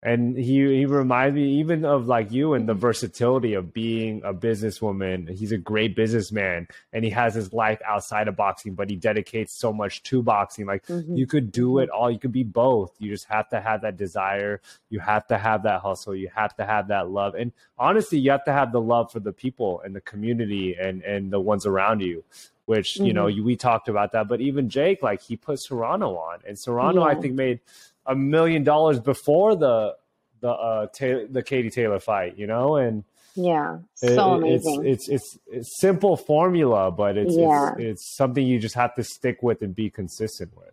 And 0.06 0.38
he 0.38 0.78
he 0.78 0.86
reminds 0.86 1.34
me 1.34 1.60
even 1.60 1.84
of 1.84 2.08
like 2.08 2.32
you 2.32 2.53
and 2.53 2.70
the 2.70 2.74
mm-hmm. 2.74 2.80
versatility 2.82 3.56
of 3.56 3.74
being 3.74 4.22
a 4.24 4.36
businesswoman. 4.36 5.28
He's 5.36 5.51
a 5.51 5.58
great 5.58 5.95
businessman, 5.95 6.68
and 6.93 7.03
he 7.03 7.10
has 7.10 7.34
his 7.34 7.51
life 7.51 7.82
outside 7.84 8.28
of 8.28 8.36
boxing, 8.36 8.76
but 8.76 8.88
he 8.88 8.95
dedicates 8.95 9.51
so 9.51 9.74
much 9.74 10.03
to 10.03 10.22
boxing. 10.22 10.68
Like 10.68 10.86
Mhm. 10.86 11.18
you 11.18 11.26
could 11.26 11.51
do 11.51 11.80
it 11.80 11.89
mm-hmm. 11.89 11.97
all. 11.99 12.12
You 12.12 12.20
could 12.20 12.32
be 12.32 12.43
both. 12.43 12.93
You 12.99 13.10
just 13.10 13.26
have 13.26 13.49
to 13.49 13.60
have 13.60 13.82
that 13.82 13.97
desire. 13.97 14.62
You 14.91 14.99
have 14.99 15.26
to 15.28 15.39
have 15.39 15.64
that 15.64 15.82
hustle. 15.82 16.16
You 16.16 16.30
have 16.36 16.56
to 16.58 16.66
have 16.66 16.88
that 16.89 17.10
love. 17.10 17.34
And 17.34 17.51
honestly, 17.80 18.20
you 18.20 18.30
have 18.30 18.45
to 18.45 18.53
have 18.53 18.72
the 18.72 18.82
love 18.82 19.12
for 19.12 19.20
the 19.20 19.34
people 19.34 19.82
and 19.84 19.95
the 19.95 20.01
community 20.01 20.76
and 20.80 21.01
and 21.01 21.34
the 21.34 21.39
ones 21.39 21.66
around 21.66 22.01
you. 22.01 22.24
Which 22.68 22.97
you 22.97 23.14
know, 23.14 23.26
mm-hmm. 23.26 23.38
you, 23.38 23.43
we 23.43 23.56
talked 23.56 23.89
about 23.89 24.12
that. 24.12 24.28
But 24.28 24.39
even 24.41 24.70
Jake, 24.70 25.01
like 25.01 25.22
he 25.22 25.36
put 25.36 25.60
Serrano 25.60 26.16
on, 26.16 26.39
and 26.47 26.58
Serrano, 26.58 27.01
I 27.03 27.16
think, 27.16 27.34
made 27.34 27.60
a 28.06 28.16
million 28.16 28.64
dollars 28.64 28.99
before 28.99 29.56
the 29.56 29.95
the 30.41 30.49
uh 30.49 30.88
the 30.99 31.43
Katie 31.45 31.70
Taylor 31.70 31.99
fight. 31.99 32.38
You 32.38 32.47
know, 32.47 32.76
and 32.76 33.03
Yeah, 33.36 33.80
so 33.95 34.34
it- 34.36 34.38
amazing. 34.38 34.86
It's, 34.86 35.10
it's 35.10 35.26
it's 35.26 35.39
it's 35.51 35.80
simple 35.80 36.16
formula, 36.18 36.91
but 36.91 37.18
it's, 37.18 37.36
Yeah. 37.36 37.72
it's 37.74 37.80
it's 37.82 38.16
something 38.18 38.45
you 38.45 38.60
just 38.60 38.76
have 38.76 38.93
to 38.95 39.03
stick 39.03 39.41
with 39.43 39.62
and 39.62 39.74
be 39.76 39.89
consistent 39.89 40.56
with. 40.56 40.72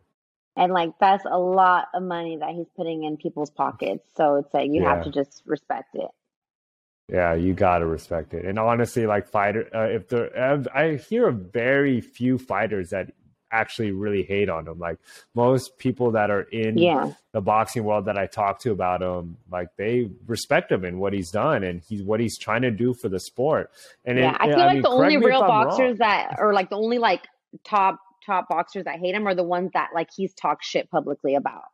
and 0.56 0.70
like 0.72 0.92
that's 1.00 1.24
a 1.24 1.38
lot 1.38 1.88
of 1.94 2.02
money 2.02 2.36
that 2.36 2.50
he's 2.50 2.68
putting 2.76 3.04
in 3.04 3.16
people's 3.16 3.50
pockets. 3.50 4.04
So 4.16 4.36
it's 4.36 4.52
like 4.52 4.68
you 4.70 4.82
Yeah. 4.82 4.94
have 4.96 5.04
to 5.04 5.10
just 5.10 5.42
respect 5.46 5.94
it. 5.94 6.10
Yeah, 7.08 7.34
you 7.34 7.52
gotta 7.54 7.86
respect 7.86 8.32
it. 8.34 8.44
And 8.44 8.58
honestly, 8.58 9.06
like 9.06 9.26
fighter, 9.28 9.68
uh, 9.74 9.88
if 9.96 10.08
there, 10.08 10.28
I 10.74 10.96
hear 10.96 11.28
of 11.28 11.36
very 11.52 12.00
few 12.00 12.38
fighters 12.38 12.90
that 12.90 13.12
actually 13.52 13.92
really 13.92 14.22
hate 14.22 14.48
on 14.48 14.66
him. 14.66 14.78
Like 14.78 14.98
most 15.34 15.78
people 15.78 16.10
that 16.12 16.30
are 16.30 16.42
in 16.42 16.78
Yeah, 16.78 17.12
the 17.32 17.40
boxing 17.40 17.84
world 17.84 18.06
that 18.06 18.18
I 18.18 18.26
talk 18.26 18.58
to 18.60 18.72
about 18.72 19.02
him, 19.02 19.36
like 19.50 19.68
they 19.76 20.10
respect 20.26 20.72
him 20.72 20.84
and 20.84 20.98
what 20.98 21.12
he's 21.12 21.30
done 21.30 21.62
and 21.62 21.80
he's 21.88 22.02
what 22.02 22.20
he's 22.20 22.38
trying 22.38 22.62
to 22.62 22.70
do 22.70 22.94
for 22.94 23.08
the 23.08 23.20
sport. 23.20 23.70
And 24.04 24.18
yeah. 24.18 24.30
it, 24.30 24.36
I 24.40 24.46
feel 24.48 24.60
I 24.60 24.66
like 24.66 24.74
mean, 24.74 24.82
the 24.82 24.88
only 24.88 25.14
correct 25.14 25.20
me 25.20 25.26
if 25.26 25.26
real 25.26 25.42
I'm 25.42 25.48
wrong. 25.48 25.68
boxers 25.68 25.98
that, 25.98 26.36
or 26.38 26.52
like 26.54 26.70
the 26.70 26.76
only 26.76 26.98
like 26.98 27.28
top 27.64 28.00
top 28.24 28.48
boxers 28.48 28.84
that 28.84 28.98
hate 28.98 29.14
him 29.14 29.26
are 29.26 29.34
the 29.34 29.42
ones 29.42 29.70
that 29.74 29.90
like 29.94 30.08
he's 30.16 30.32
talked 30.34 30.64
shit 30.64 30.90
publicly 30.90 31.34
about. 31.34 31.64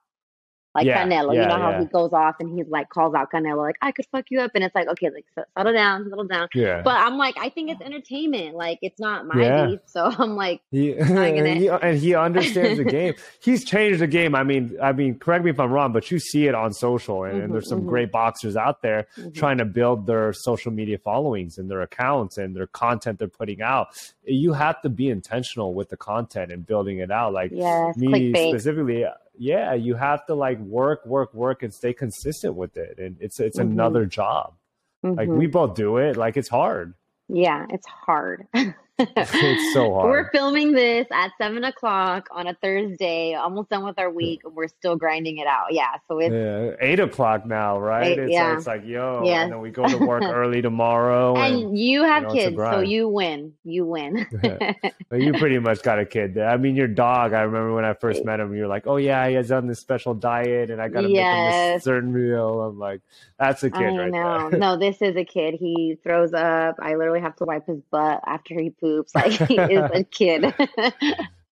Like 0.79 0.87
Yeah, 0.87 1.05
Canelo, 1.05 1.35
you 1.35 1.47
know 1.47 1.57
how 1.59 1.70
yeah. 1.70 1.81
he 1.81 1.87
goes 1.87 2.12
off 2.12 2.37
and 2.41 2.57
he's 2.57 2.68
like 2.68 2.89
calls 2.89 3.14
out 3.14 3.31
Canelo 3.33 3.59
like 3.59 3.76
I 3.83 3.91
could 3.93 4.07
fuck 4.12 4.26
you 4.31 4.41
up, 4.41 4.53
and 4.55 4.62
it's 4.64 4.74
like 4.74 4.87
okay, 4.89 5.11
like 5.11 5.26
settle 5.57 5.72
down, 5.72 6.09
settle 6.09 6.24
down. 6.24 6.49
Yeah. 6.55 6.83
But 6.83 6.95
I'm 6.97 7.18
like, 7.18 7.35
I 7.39 7.49
think 7.49 7.70
it's 7.70 7.81
entertainment. 7.81 8.55
Like 8.55 8.79
it's 8.83 9.01
not 9.01 9.26
my 9.26 9.43
Yeah. 9.43 9.66
beef, 9.66 9.81
so 9.87 10.05
I'm 10.18 10.37
like, 10.37 10.61
He, 10.70 10.93
gonna- 10.95 11.55
he 11.55 11.68
and 11.83 11.99
he 11.99 12.14
understands 12.14 12.79
the 12.79 12.85
game. 12.85 13.14
He's 13.43 13.64
changed 13.64 14.01
the 14.01 14.07
game. 14.07 14.35
I 14.35 14.45
mean, 14.45 14.76
I 14.83 14.93
mean, 14.93 15.18
correct 15.18 15.45
me 15.45 15.51
if 15.51 15.59
I'm 15.61 15.72
wrong, 15.72 15.93
but 15.93 16.11
you 16.11 16.18
see 16.18 16.47
it 16.47 16.55
on 16.55 16.72
social, 16.72 17.24
and, 17.24 17.41
and 17.43 17.49
Mhm, 17.49 17.53
there's 17.53 17.68
some 17.68 17.83
mhm. 17.83 17.87
great 17.89 18.12
boxers 18.12 18.57
out 18.57 18.83
there 18.83 19.09
mhm. 19.16 19.35
trying 19.35 19.59
to 19.59 19.64
build 19.64 20.07
their 20.07 20.33
social 20.33 20.70
media 20.72 20.99
followings 20.99 21.59
and 21.59 21.70
their 21.70 21.83
accounts 21.83 22.39
and 22.39 22.55
their 22.55 22.66
content 22.68 23.18
they're 23.18 23.29
putting 23.29 23.62
out. 23.62 23.89
You 24.24 24.53
have 24.53 24.81
to 24.83 24.89
be 24.89 25.09
intentional 25.09 25.74
with 25.74 25.89
the 25.89 25.97
content 25.97 26.53
and 26.53 26.66
building 26.66 26.99
it 26.99 27.11
out. 27.11 27.33
Like 27.33 27.51
yes, 27.53 27.97
me 27.97 28.09
clickbait. 28.33 28.49
specifically, 28.51 29.05
yeah, 29.39 29.74
you 29.74 29.95
have 29.95 30.26
to 30.26 30.34
like 30.34 30.59
work, 30.61 31.05
work, 31.07 31.32
work, 31.34 31.62
and 31.62 31.72
stay 31.72 31.93
consistent 31.93 32.55
with 32.55 32.76
it. 32.76 32.99
And 32.99 33.16
it's 33.20 33.41
it's 33.41 33.59
Mhm. 33.59 33.70
another 33.72 34.07
job. 34.07 34.55
Like 35.03 35.28
Mhm. 35.28 35.36
we 35.39 35.47
both 35.47 35.74
do 35.74 35.97
it. 35.99 36.16
Like 36.16 36.36
it's 36.36 36.49
hard. 36.49 36.95
Yeah, 37.28 37.66
it's 37.70 37.86
hard. 37.86 38.47
It's 38.99 39.72
so 39.74 39.92
hard. 39.94 40.11
We're 40.11 40.30
filming 40.30 40.72
this 40.72 41.07
at 41.12 41.30
seven 41.38 41.64
o'clock 41.64 42.28
on 42.32 42.46
a 42.49 42.55
Thursday, 42.55 43.34
almost 43.34 43.68
done 43.70 43.84
with 43.84 43.99
our 43.99 44.11
week. 44.11 44.40
and 44.44 44.55
We're 44.55 44.68
still 44.68 44.96
grinding 44.96 45.38
it 45.38 45.46
out. 45.46 45.66
Yeah, 45.72 45.86
so 46.09 46.18
it's 46.18 46.32
Yeah, 46.32 46.74
eight 46.86 46.99
o'clock 47.01 47.46
now, 47.46 47.78
right? 47.78 48.07
Eight- 48.09 48.18
it's, 48.18 48.32
yeah. 48.32 48.57
it's 48.57 48.66
like 48.66 48.84
yo, 48.84 49.22
Yes. 49.24 49.44
and 49.44 49.53
then 49.53 49.61
we 49.61 49.70
go 49.70 49.86
to 49.86 49.96
work 49.99 50.22
early 50.26 50.61
tomorrow, 50.62 51.36
and, 51.36 51.55
and 51.64 51.78
you 51.78 52.03
have 52.03 52.24
know, 52.24 52.30
kids, 52.32 52.57
so 52.57 52.80
you 52.80 53.09
win. 53.09 53.53
You 53.64 53.86
win. 53.86 54.26
But 55.11 55.20
you 55.22 55.32
pretty 55.32 55.59
much 55.59 55.82
got 55.82 55.99
a 55.99 56.05
kid. 56.05 56.34
There. 56.34 56.46
I 56.46 56.59
mean, 56.59 56.76
your 56.76 56.86
dog. 56.86 57.32
I 57.32 57.40
remember 57.40 57.72
when 57.74 57.86
I 57.86 57.94
first 57.94 58.26
met 58.26 58.40
him, 58.40 58.55
you 58.55 58.62
were 58.62 58.68
like, 58.68 58.86
"Oh 58.86 58.96
yeah, 58.96 59.26
he 59.26 59.34
has 59.36 59.49
done 59.49 59.66
this 59.66 59.78
special 59.78 60.12
diet, 60.12 60.70
and 60.70 60.82
I 60.82 60.88
got 60.88 61.01
to 61.01 61.09
make 61.09 61.16
him 61.16 61.22
Yes. 61.24 61.76
this 61.76 61.84
certain 61.84 62.12
meal." 62.12 62.61
I'm 62.61 62.78
like, 62.78 63.01
"That's 63.38 63.62
a 63.64 63.70
kid 63.70 63.80
I 63.84 63.96
right 63.96 64.11
know. 64.12 64.51
there." 64.51 64.59
no, 64.61 64.76
this 64.76 65.01
is 65.01 65.16
a 65.16 65.24
kid. 65.24 65.55
He 65.59 65.96
throws 66.03 66.34
up. 66.34 66.76
I 66.78 66.94
literally 66.96 67.20
have 67.20 67.36
to 67.36 67.46
wipe 67.46 67.66
his 67.66 67.80
butt 67.90 68.20
after 68.26 68.53
he 68.61 68.68
poops. 68.68 68.88
Like 69.14 69.32
he 69.32 69.57
is 69.57 69.91
a 69.93 70.05
kid. 70.18 70.55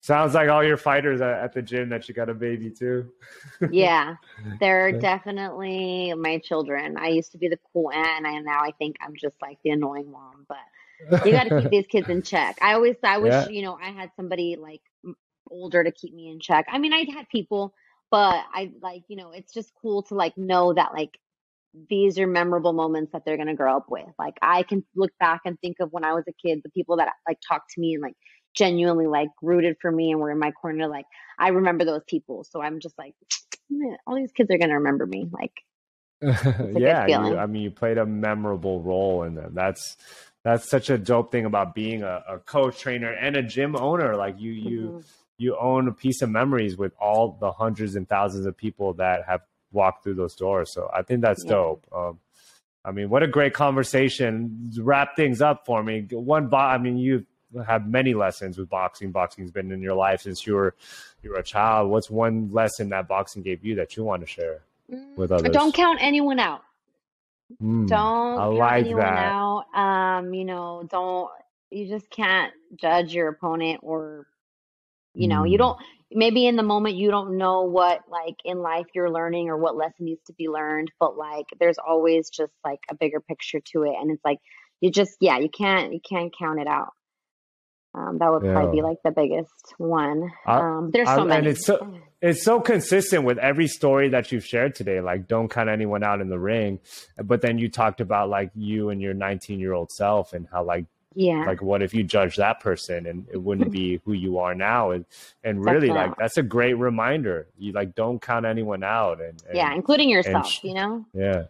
Sounds 0.01 0.35
like 0.35 0.49
all 0.49 0.63
your 0.63 0.77
fighters 0.77 1.21
at, 1.21 1.43
at 1.45 1.53
the 1.53 1.61
gym 1.63 1.89
that 1.89 2.09
you 2.09 2.15
got 2.15 2.29
a 2.29 2.35
baby 2.35 2.71
too. 2.71 3.11
yeah, 3.73 4.17
they're 4.61 4.93
definitely 4.93 6.15
my 6.15 6.39
children. 6.39 6.97
I 6.97 7.09
used 7.09 7.33
to 7.33 7.39
be 7.39 7.49
the 7.49 7.59
cool 7.73 7.91
aunt, 7.91 8.25
and 8.27 8.45
now 8.45 8.61
I 8.61 8.71
think 8.79 8.97
I'm 9.01 9.15
just 9.17 9.35
like 9.43 9.59
the 9.65 9.71
annoying 9.71 10.11
mom. 10.13 10.47
But 10.49 11.25
you 11.27 11.33
got 11.33 11.45
to 11.49 11.61
keep 11.61 11.71
these 11.71 11.87
kids 11.89 12.09
in 12.09 12.23
check. 12.23 12.57
I 12.63 12.75
always, 12.75 12.97
I 13.03 13.19
wish, 13.19 13.33
Yeah. 13.33 13.49
you 13.49 13.63
know, 13.63 13.77
I 13.83 13.91
had 13.91 14.11
somebody 14.17 14.57
like 14.57 14.83
older 15.51 15.83
to 15.83 15.91
keep 15.91 16.15
me 16.15 16.31
in 16.31 16.39
check. 16.41 16.67
I 16.71 16.79
mean, 16.79 16.93
I 16.93 17.05
had 17.13 17.29
people, 17.29 17.75
but 18.11 18.45
I 18.55 18.71
like, 18.81 19.03
you 19.09 19.17
know, 19.17 19.33
it's 19.33 19.53
just 19.53 19.73
cool 19.81 20.03
to 20.05 20.15
like 20.15 20.37
know 20.39 20.73
that 20.73 20.93
like 20.93 21.19
these 21.89 22.19
are 22.19 22.27
memorable 22.27 22.73
moments 22.73 23.13
that 23.13 23.25
they're 23.25 23.37
gonna 23.37 23.55
grow 23.55 23.77
up 23.77 23.87
with. 23.89 24.07
Like 24.19 24.35
I 24.43 24.63
can 24.63 24.85
look 24.95 25.13
back 25.19 25.43
and 25.45 25.59
think 25.61 25.77
of 25.81 25.93
when 25.93 26.05
I 26.05 26.15
was 26.15 26.25
a 26.29 26.33
kid, 26.33 26.61
the 26.63 26.71
people 26.71 26.97
that 26.97 27.13
like 27.29 27.39
talked 27.47 27.71
to 27.75 27.81
me 27.81 27.95
and 27.95 28.03
like 28.03 28.17
genuinely 28.55 29.07
like 29.07 29.29
rooted 29.43 29.77
for 29.81 29.91
me 29.91 30.11
and 30.11 30.21
were 30.21 30.31
in 30.31 30.39
my 30.39 30.51
corner. 30.51 30.89
Like 30.89 31.07
I 31.39 31.49
remember 31.49 31.85
those 31.85 32.05
people, 32.07 32.45
so 32.45 32.63
I'm 32.63 32.81
just 32.81 32.97
like, 32.99 33.15
all 34.07 34.17
these 34.17 34.33
kids 34.33 34.51
are 34.51 34.59
gonna 34.59 34.79
remember 34.79 35.07
me. 35.07 35.29
Like 35.31 35.53
yeah, 36.23 37.07
you. 37.07 37.37
I 37.37 37.47
mean, 37.47 37.63
you 37.63 37.71
played 37.71 37.99
a 37.99 38.07
memorable 38.07 38.81
role 38.83 39.25
in 39.25 39.35
them. 39.35 39.53
That's 39.55 39.97
that's 40.45 40.69
such 40.69 40.91
a 40.91 40.97
dope 40.97 41.31
thing 41.31 41.45
about 41.45 41.75
being 41.75 42.03
a, 42.03 42.23
a 42.29 42.39
coach, 42.39 42.79
trainer, 42.79 43.13
and 43.13 43.37
a 43.37 43.43
gym 43.43 43.77
owner. 43.77 44.17
Like 44.17 44.41
you, 44.41 44.53
you 44.53 44.81
mhm. 44.81 45.05
you 45.39 45.57
own 45.61 45.89
a 45.89 45.93
piece 45.93 46.23
of 46.23 46.31
memories 46.31 46.77
with 46.77 46.93
all 46.99 47.37
the 47.39 47.53
hundreds 47.53 47.97
and 47.97 48.09
thousands 48.09 48.47
of 48.47 48.57
people 48.57 48.95
that 48.95 49.25
have 49.27 49.43
walked 49.73 50.05
through 50.05 50.15
those 50.15 50.35
doors. 50.35 50.73
So 50.73 50.91
I 50.95 51.03
think 51.03 51.21
that's 51.23 51.45
Yeah. 51.45 51.51
dope. 51.51 51.87
Um, 51.95 52.19
I 52.85 52.93
mean, 52.93 53.11
what 53.11 53.23
a 53.23 53.27
great 53.27 53.53
conversation. 53.53 54.71
Wrap 54.79 55.17
things 55.17 55.43
up 55.43 55.67
for 55.67 55.83
me. 55.83 56.07
One, 56.11 56.47
bo- 56.49 56.57
I 56.57 56.79
mean, 56.79 56.99
you 56.99 57.27
have 57.67 57.87
many 57.89 58.15
lessons 58.15 58.59
with 58.59 58.69
boxing. 58.69 59.11
Boxing's 59.13 59.51
been 59.51 59.73
in 59.73 59.81
your 59.81 59.95
life 59.95 60.21
since 60.23 60.47
you 60.47 60.55
were 60.55 60.75
you 61.23 61.31
were 61.31 61.39
a 61.39 61.43
child. 61.43 61.91
What's 61.91 62.11
one 62.11 62.51
lesson 62.53 62.91
that 62.91 63.09
boxing 63.09 63.43
gave 63.43 63.65
you 63.65 63.75
that 63.77 63.97
you 63.97 64.05
want 64.05 64.21
to 64.23 64.27
share? 64.27 64.61
with 65.17 65.31
Mm, 65.31 65.35
others. 65.41 65.53
Don't 65.53 65.75
count 65.75 65.99
anyone 66.01 66.39
out. 66.39 66.63
Mm, 67.61 67.89
Don't 67.89 68.39
I 68.39 68.45
count 68.45 68.55
like 68.55 68.85
anyone 68.85 69.01
that. 69.03 69.33
out. 69.33 69.65
Um, 69.75 70.33
you 70.35 70.45
know, 70.45 70.87
don't 70.89 71.31
you 71.71 71.89
just 71.89 72.09
can't 72.11 72.53
judge 72.77 73.13
your 73.13 73.29
opponent 73.29 73.81
or 73.83 74.27
you 75.15 75.27
know, 75.29 75.43
you 75.45 75.57
Mm. 75.57 75.59
don't 75.59 75.79
maybe 76.17 76.47
in 76.49 76.57
the 76.57 76.63
moment 76.65 76.97
you 76.97 77.11
don't 77.13 77.37
know 77.39 77.63
what 77.63 78.01
like 78.11 78.35
in 78.45 78.59
life 78.59 78.87
you're 78.95 79.11
learning 79.11 79.49
or 79.51 79.57
what 79.57 79.77
lesson 79.77 80.07
needs 80.07 80.23
to 80.27 80.33
be 80.33 80.49
learned, 80.49 80.91
but 80.99 81.17
like 81.17 81.47
there's 81.61 81.77
always 81.79 82.29
just 82.31 82.53
like 82.65 82.81
a 82.91 82.95
bigger 82.97 83.21
picture 83.21 83.61
to 83.73 83.85
it 83.85 83.95
and 84.01 84.11
it's 84.11 84.25
like 84.25 84.39
you 84.81 84.91
just 84.91 85.13
yeah, 85.21 85.39
you 85.39 85.49
can't 85.49 85.93
you 85.93 86.01
can't 86.01 86.35
count 86.37 86.59
it 86.59 86.67
out. 86.67 86.93
Um, 87.95 88.19
that 88.19 88.31
would 88.31 88.43
probably 88.43 88.77
be 88.79 88.83
like 88.83 88.99
the 89.05 89.11
biggest 89.11 89.75
one. 89.79 90.31
I- 90.45 90.59
Um, 90.61 90.91
there's 90.93 91.09
I- 91.09 91.15
so 91.15 91.21
and 91.23 91.29
many. 91.31 91.49
it's 91.51 91.65
so- 91.65 91.95
It's 92.23 92.43
so 92.43 92.61
consistent 92.61 93.25
with 93.25 93.39
every 93.39 93.69
story 93.69 94.09
that 94.09 94.33
you've 94.33 94.45
shared 94.45 94.75
today. 94.75 95.01
Like, 95.01 95.29
don't 95.29 95.49
count 95.51 95.69
anyone 95.69 96.03
out 96.03 96.21
in 96.23 96.29
the 96.31 96.39
ring. 96.39 96.81
But 97.23 97.41
then 97.43 97.59
you 97.59 97.69
talked 97.71 98.01
about 98.01 98.29
like 98.31 98.51
you 98.55 98.89
and 98.91 99.01
your 99.03 99.15
19 99.15 99.61
year 99.61 99.73
old 99.75 99.91
self 99.93 100.33
and 100.33 100.47
how 100.51 100.65
like 100.65 100.87
yeah. 101.19 101.45
like 101.47 101.63
what 101.63 101.83
if 101.83 101.93
you 101.95 102.05
judge 102.05 102.37
that 102.37 102.61
person 102.61 103.07
and 103.07 103.27
it 103.33 103.39
wouldn't 103.43 103.71
be 103.73 104.01
who 104.05 104.13
you 104.13 104.39
are 104.39 104.55
now 104.55 104.91
and 104.93 105.05
and 105.43 105.65
really 105.65 105.89
like 105.89 105.97
Definitely. 105.97 106.15
that's 106.23 106.37
a 106.39 106.43
great 106.43 106.75
reminder. 106.75 107.49
You 107.59 107.73
like 107.73 107.95
don't 107.97 108.21
count 108.23 108.47
anyone 108.47 108.85
out 108.85 109.21
and, 109.21 109.43
and 109.49 109.57
yeah, 109.57 109.73
including 109.75 110.09
yourself, 110.11 110.47
sh- 110.49 110.65
you 110.65 110.75
know? 110.75 111.05
yeah 111.15 111.45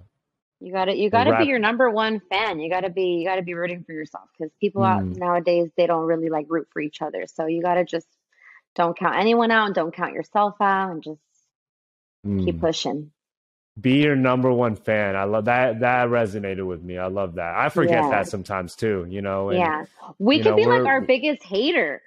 You 0.61 0.73
got 0.73 0.87
to 0.87 0.97
you 0.97 1.11
got 1.11 1.25
to 1.25 1.33
wrap- 1.33 1.41
be 1.43 1.47
your 1.49 1.59
number 1.59 1.91
one 1.91 2.21
fan. 2.31 2.61
You 2.61 2.71
got 2.71 2.83
to 2.83 2.91
be 2.91 3.19
you 3.21 3.27
got 3.27 3.37
to 3.37 3.43
be 3.43 3.55
rooting 3.55 3.83
for 3.85 3.93
yourself 3.93 4.29
because 4.39 4.53
people 4.61 4.83
out 4.85 5.03
Mm. 5.03 5.17
nowadays 5.19 5.69
they 5.77 5.87
don't 5.87 6.07
really 6.07 6.31
like 6.31 6.47
root 6.49 6.69
for 6.73 6.81
each 6.81 7.03
other. 7.03 7.25
So 7.27 7.47
you 7.47 7.61
got 7.63 7.75
to 7.75 7.85
just 7.85 8.07
don't 8.77 8.97
count 8.97 9.17
anyone 9.19 9.51
out 9.51 9.67
and 9.67 9.75
don't 9.75 9.95
count 9.95 10.13
yourself 10.15 10.55
out 10.61 10.91
and 10.93 11.03
just 11.03 11.21
keep 12.45 12.57
Mm. 12.57 12.61
pushing. 12.61 13.11
Be 13.81 14.03
your 14.03 14.17
number 14.17 14.51
one 14.53 14.75
fan. 14.77 15.17
I 15.17 15.25
love 15.25 15.45
that. 15.47 15.81
That 15.81 16.09
resonated 16.09 16.67
with 16.67 16.83
me. 16.83 16.97
I 16.99 17.09
love 17.09 17.35
that. 17.35 17.55
I 17.55 17.69
forget 17.69 18.03
Yeah. 18.05 18.11
that 18.11 18.29
sometimes 18.29 18.75
too. 18.75 19.07
You 19.09 19.23
know. 19.23 19.51
and- 19.51 19.59
yeah, 19.59 19.85
we 20.19 20.39
could 20.39 20.51
know, 20.51 20.57
be 20.57 20.65
like 20.67 20.87
our 20.87 21.01
biggest 21.01 21.43
hater. 21.43 22.03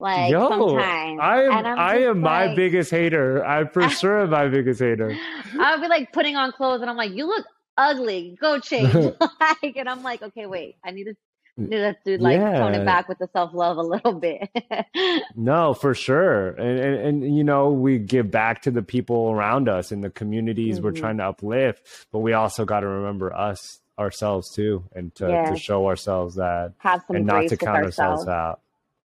Like 0.00 0.32
Yo, 0.32 0.48
sometimes 0.48 1.20
I 1.22 1.42
am. 1.42 1.78
I 1.78 1.98
am 1.98 2.18
my 2.20 2.54
biggest 2.56 2.90
hater. 2.90 3.44
I 3.44 3.64
for 3.66 3.88
sure 4.00 4.22
am 4.22 4.30
my 4.30 4.48
biggest 4.48 4.80
hater. 4.80 5.16
I'll 5.60 5.80
be 5.80 5.86
like 5.86 6.12
putting 6.12 6.34
on 6.34 6.50
clothes 6.50 6.80
and 6.80 6.90
I'm 6.90 6.96
like, 6.96 7.12
you 7.12 7.26
look 7.26 7.46
ugly. 7.76 8.36
Go 8.40 8.58
change. 8.58 8.92
like, 9.40 9.76
and 9.76 9.88
I'm 9.88 10.02
like, 10.02 10.22
okay, 10.22 10.46
wait, 10.46 10.74
I 10.84 10.90
need 10.90 11.04
to 11.04 11.14
Let's 11.58 12.02
do 12.04 12.16
like 12.16 12.38
yeah. 12.38 12.58
tone 12.58 12.74
it 12.74 12.84
back 12.84 13.08
with 13.08 13.18
the 13.18 13.28
self 13.32 13.52
love 13.52 13.76
a 13.76 13.82
little 13.82 14.14
bit. 14.14 14.48
no, 15.36 15.74
for 15.74 15.94
sure, 15.94 16.48
and, 16.48 16.78
and, 16.78 17.24
and 17.24 17.36
you 17.36 17.44
know 17.44 17.70
we 17.70 17.98
give 17.98 18.30
back 18.30 18.62
to 18.62 18.70
the 18.70 18.82
people 18.82 19.30
around 19.30 19.68
us 19.68 19.92
and 19.92 20.02
the 20.02 20.08
communities 20.08 20.76
mm-hmm. 20.76 20.86
we're 20.86 20.92
trying 20.92 21.18
to 21.18 21.24
uplift, 21.24 21.86
but 22.10 22.20
we 22.20 22.32
also 22.32 22.64
got 22.64 22.80
to 22.80 22.86
remember 22.86 23.34
us 23.34 23.80
ourselves 23.98 24.50
too, 24.50 24.84
and 24.94 25.14
to, 25.16 25.28
yes. 25.28 25.50
to 25.50 25.56
show 25.58 25.86
ourselves 25.86 26.36
that 26.36 26.72
have 26.78 27.02
some 27.06 27.16
and 27.16 27.26
not 27.26 27.46
to 27.48 27.56
count 27.58 27.84
ourselves 27.84 28.26
out. 28.26 28.60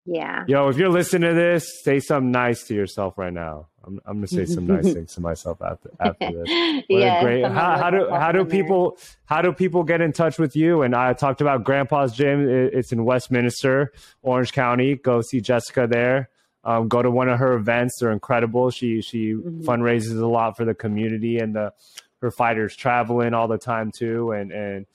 Yeah. 0.07 0.45
Yo, 0.47 0.69
if 0.69 0.77
you're 0.77 0.91
listening 0.91 1.31
to 1.31 1.35
this, 1.35 1.83
say 1.83 1.99
something 1.99 2.31
nice 2.31 2.65
to 2.65 2.75
yourself 2.75 3.17
right 3.17 3.33
now. 3.33 3.69
I'm, 3.87 4.01
I'm 4.07 4.17
gonna 4.17 4.27
say 4.27 4.45
some 4.45 4.67
nice 4.67 4.85
things 4.95 5.15
to 5.15 5.21
myself 5.21 5.61
after 5.63 5.91
after 6.01 6.33
this. 6.33 6.85
What 6.89 7.01
yeah, 7.01 7.23
great. 7.23 7.45
How, 7.45 7.79
how 7.79 7.91
do 7.91 8.09
how 8.11 8.33
do 8.33 8.45
people 8.45 8.99
how 9.25 9.43
do 9.43 9.53
people 9.53 9.85
get 9.85 10.01
in 10.01 10.13
touch 10.13 10.39
with 10.39 10.57
you? 10.57 10.83
And 10.83 10.95
I 10.95 11.13
talked 11.13 11.41
about 11.41 11.65
Grampa's 11.65 12.13
Gym. 12.13 12.49
It's 12.49 12.93
in 12.93 13.05
Westminster, 13.05 13.93
Orange 14.23 14.53
County. 14.53 14.97
Go 14.97 15.23
see 15.23 15.41
Jessica 15.41 15.87
there. 15.87 16.31
Um, 16.65 16.89
go 16.89 17.03
to 17.03 17.11
one 17.11 17.29
of 17.29 17.39
her 17.39 17.55
events. 17.55 17.99
They're 18.01 18.13
incredible. 18.13 18.71
She 18.71 19.03
she 19.03 19.33
mm-hmm. 19.33 19.63
fundraises 19.63 20.21
a 20.21 20.27
lot 20.27 20.57
for 20.57 20.65
the 20.65 20.75
community 20.75 21.39
and 21.39 21.55
the 21.55 21.73
her 22.21 22.31
fighters 22.31 22.75
traveling 22.75 23.35
all 23.35 23.49
the 23.49 23.59
time 23.59 23.93
too. 23.95 24.33
And 24.33 24.51
and 24.51 24.87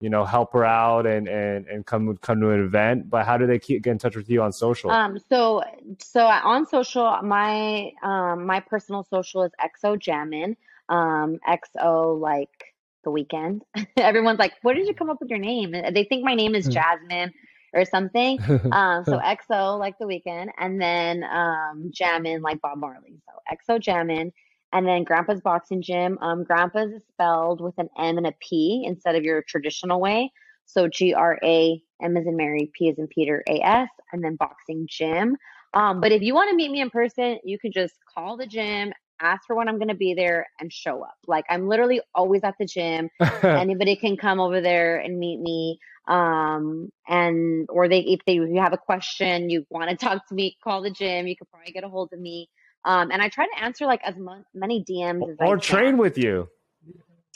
you 0.00 0.10
know 0.10 0.24
help 0.24 0.52
her 0.52 0.64
out 0.64 1.06
and 1.06 1.28
and 1.28 1.66
and 1.66 1.86
come 1.86 2.16
come 2.18 2.40
to 2.40 2.50
an 2.50 2.64
event 2.64 3.08
but 3.08 3.24
how 3.24 3.36
do 3.36 3.46
they 3.46 3.58
keep, 3.58 3.82
get 3.82 3.92
in 3.92 3.98
touch 3.98 4.16
with 4.16 4.28
you 4.28 4.42
on 4.42 4.52
social? 4.52 4.90
Um 4.90 5.18
so 5.30 5.62
so 6.00 6.26
on 6.26 6.66
social 6.66 7.18
my 7.22 7.90
um 8.02 8.46
my 8.46 8.60
personal 8.60 9.04
social 9.04 9.42
is 9.42 9.52
xo 9.60 9.98
jammin 9.98 10.56
um 10.88 11.38
xo 11.48 12.20
like 12.20 12.74
the 13.04 13.10
Weeknd. 13.10 13.60
Everyone's 13.96 14.38
like 14.38 14.52
where 14.62 14.74
did 14.74 14.86
you 14.86 14.94
come 14.94 15.08
up 15.08 15.18
with 15.20 15.30
your 15.30 15.38
name? 15.38 15.72
They 15.72 16.04
think 16.04 16.24
my 16.24 16.34
name 16.34 16.54
is 16.54 16.66
hmm. 16.66 16.72
jasmine 16.72 17.32
or 17.72 17.84
something. 17.84 18.38
Um 18.72 19.04
so 19.04 19.18
xo 19.18 19.78
like 19.78 19.98
the 19.98 20.04
Weeknd. 20.04 20.48
And 20.58 20.80
then 20.80 21.24
um 21.24 21.90
jammin 21.90 22.42
like 22.42 22.60
bob 22.60 22.78
marley. 22.78 23.14
So 23.24 23.56
xo 23.74 23.80
jammin 23.80 24.32
and 24.72 24.86
then 24.86 25.04
Grampa's 25.04 25.40
Boxing 25.40 25.82
Gym. 25.82 26.18
Um, 26.20 26.44
Grampa's 26.44 26.92
is 26.92 27.02
spelled 27.08 27.60
with 27.60 27.74
an 27.78 27.88
M 27.98 28.18
and 28.18 28.26
a 28.26 28.34
P 28.40 28.84
instead 28.86 29.14
of 29.14 29.22
your 29.22 29.42
traditional 29.42 30.00
way. 30.00 30.30
So 30.66 30.88
G 30.88 31.14
R 31.14 31.38
A 31.42 31.80
M 32.02 32.16
as 32.16 32.26
in 32.26 32.36
Mary, 32.36 32.70
P 32.76 32.88
is 32.88 32.98
in 32.98 33.06
Peter, 33.06 33.42
A 33.48 33.60
S, 33.60 33.88
and 34.12 34.22
then 34.22 34.36
Boxing 34.36 34.86
Gym. 34.88 35.36
Um, 35.74 36.00
but 36.00 36.12
if 36.12 36.22
you 36.22 36.34
want 36.34 36.50
to 36.50 36.56
meet 36.56 36.70
me 36.70 36.80
in 36.80 36.90
person, 36.90 37.38
you 37.44 37.58
can 37.58 37.72
just 37.72 37.94
call 38.14 38.36
the 38.36 38.46
gym, 38.46 38.92
ask 39.20 39.46
for 39.46 39.54
when 39.54 39.68
I'm 39.68 39.78
going 39.78 39.88
to 39.88 39.94
be 39.94 40.14
there, 40.14 40.46
and 40.60 40.72
show 40.72 41.02
up. 41.02 41.16
Like 41.26 41.44
I'm 41.48 41.68
literally 41.68 42.00
always 42.14 42.42
at 42.44 42.54
the 42.58 42.66
gym. 42.66 43.10
Anybody 43.42 43.96
can 43.96 44.16
come 44.16 44.40
over 44.40 44.60
there 44.60 44.98
and 44.98 45.18
meet 45.18 45.40
me. 45.40 45.78
Um, 46.08 46.90
and 47.08 47.66
or 47.68 47.88
they 47.88 48.00
if 48.00 48.20
they 48.26 48.36
if 48.38 48.48
you 48.48 48.60
have 48.60 48.72
a 48.72 48.78
question, 48.78 49.50
you 49.50 49.66
want 49.70 49.90
to 49.90 49.96
talk 50.04 50.26
to 50.28 50.34
me, 50.34 50.56
call 50.62 50.82
the 50.82 50.90
gym. 50.90 51.26
You 51.26 51.36
could 51.36 51.50
probably 51.50 51.72
get 51.72 51.84
a 51.84 51.88
hold 51.88 52.12
of 52.12 52.20
me. 52.20 52.48
Um, 52.86 53.10
and 53.10 53.20
I 53.20 53.28
try 53.28 53.46
to 53.46 53.64
answer 53.64 53.84
like 53.84 54.00
as 54.04 54.14
many 54.54 54.84
DMs 54.84 55.28
as 55.28 55.36
or 55.40 55.56
I 55.56 55.60
train 55.60 55.86
can. 55.86 55.96
with 55.98 56.16
you. 56.16 56.48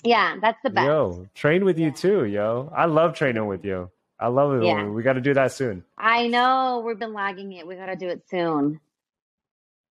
Yeah, 0.04 0.36
that's 0.40 0.58
the 0.62 0.70
best. 0.70 0.86
Yo, 0.86 1.26
train 1.34 1.64
with 1.64 1.76
you 1.76 1.90
too, 1.90 2.24
yo. 2.24 2.72
I 2.74 2.86
love 2.86 3.14
training 3.14 3.46
with 3.46 3.64
you. 3.64 3.90
I 4.18 4.28
love 4.28 4.54
it. 4.54 4.64
Yeah. 4.64 4.86
We 4.86 5.02
got 5.02 5.14
to 5.14 5.20
do 5.20 5.34
that 5.34 5.50
soon. 5.52 5.82
I 5.98 6.28
know 6.28 6.84
we've 6.86 6.98
been 6.98 7.12
lagging 7.12 7.52
it. 7.52 7.66
We 7.66 7.74
got 7.74 7.86
to 7.86 7.96
do 7.96 8.08
it 8.08 8.22
soon. 8.30 8.80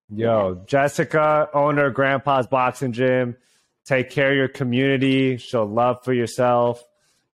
Yo, 0.10 0.56
yes. 0.56 0.68
Jessica, 0.68 1.50
owner 1.54 1.88
of 1.88 1.96
Grampa's 1.96 2.48
Boxing 2.48 2.94
Gym. 2.94 3.36
Take 3.86 4.10
care 4.10 4.30
of 4.32 4.38
your 4.38 4.48
community. 4.48 5.38
Show 5.38 5.66
love 5.66 6.04
for 6.04 6.14
yourself. 6.14 6.82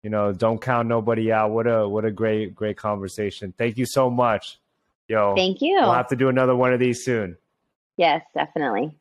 You 0.03 0.09
know, 0.09 0.31
don't 0.31 0.61
count 0.61 0.87
nobody 0.87 1.33
out. 1.33 1.51
What 1.51 1.67
a 1.67 1.89
what 1.89 2.05
a 2.05 2.11
great 2.11 2.55
great 2.55 2.77
conversation. 2.77 3.53
Thank 3.57 3.77
you 3.77 3.85
so 3.85 4.09
much. 4.09 4.59
Yo, 5.09 5.35
thank 5.35 5.61
you. 5.61 5.75
We'll 5.81 5.93
have 5.93 6.09
to 6.09 6.15
do 6.15 6.29
another 6.29 6.55
one 6.55 6.71
of 6.71 6.79
these 6.79 7.03
soon. 7.03 7.37
Yes, 7.97 8.23
definitely. 8.33 8.93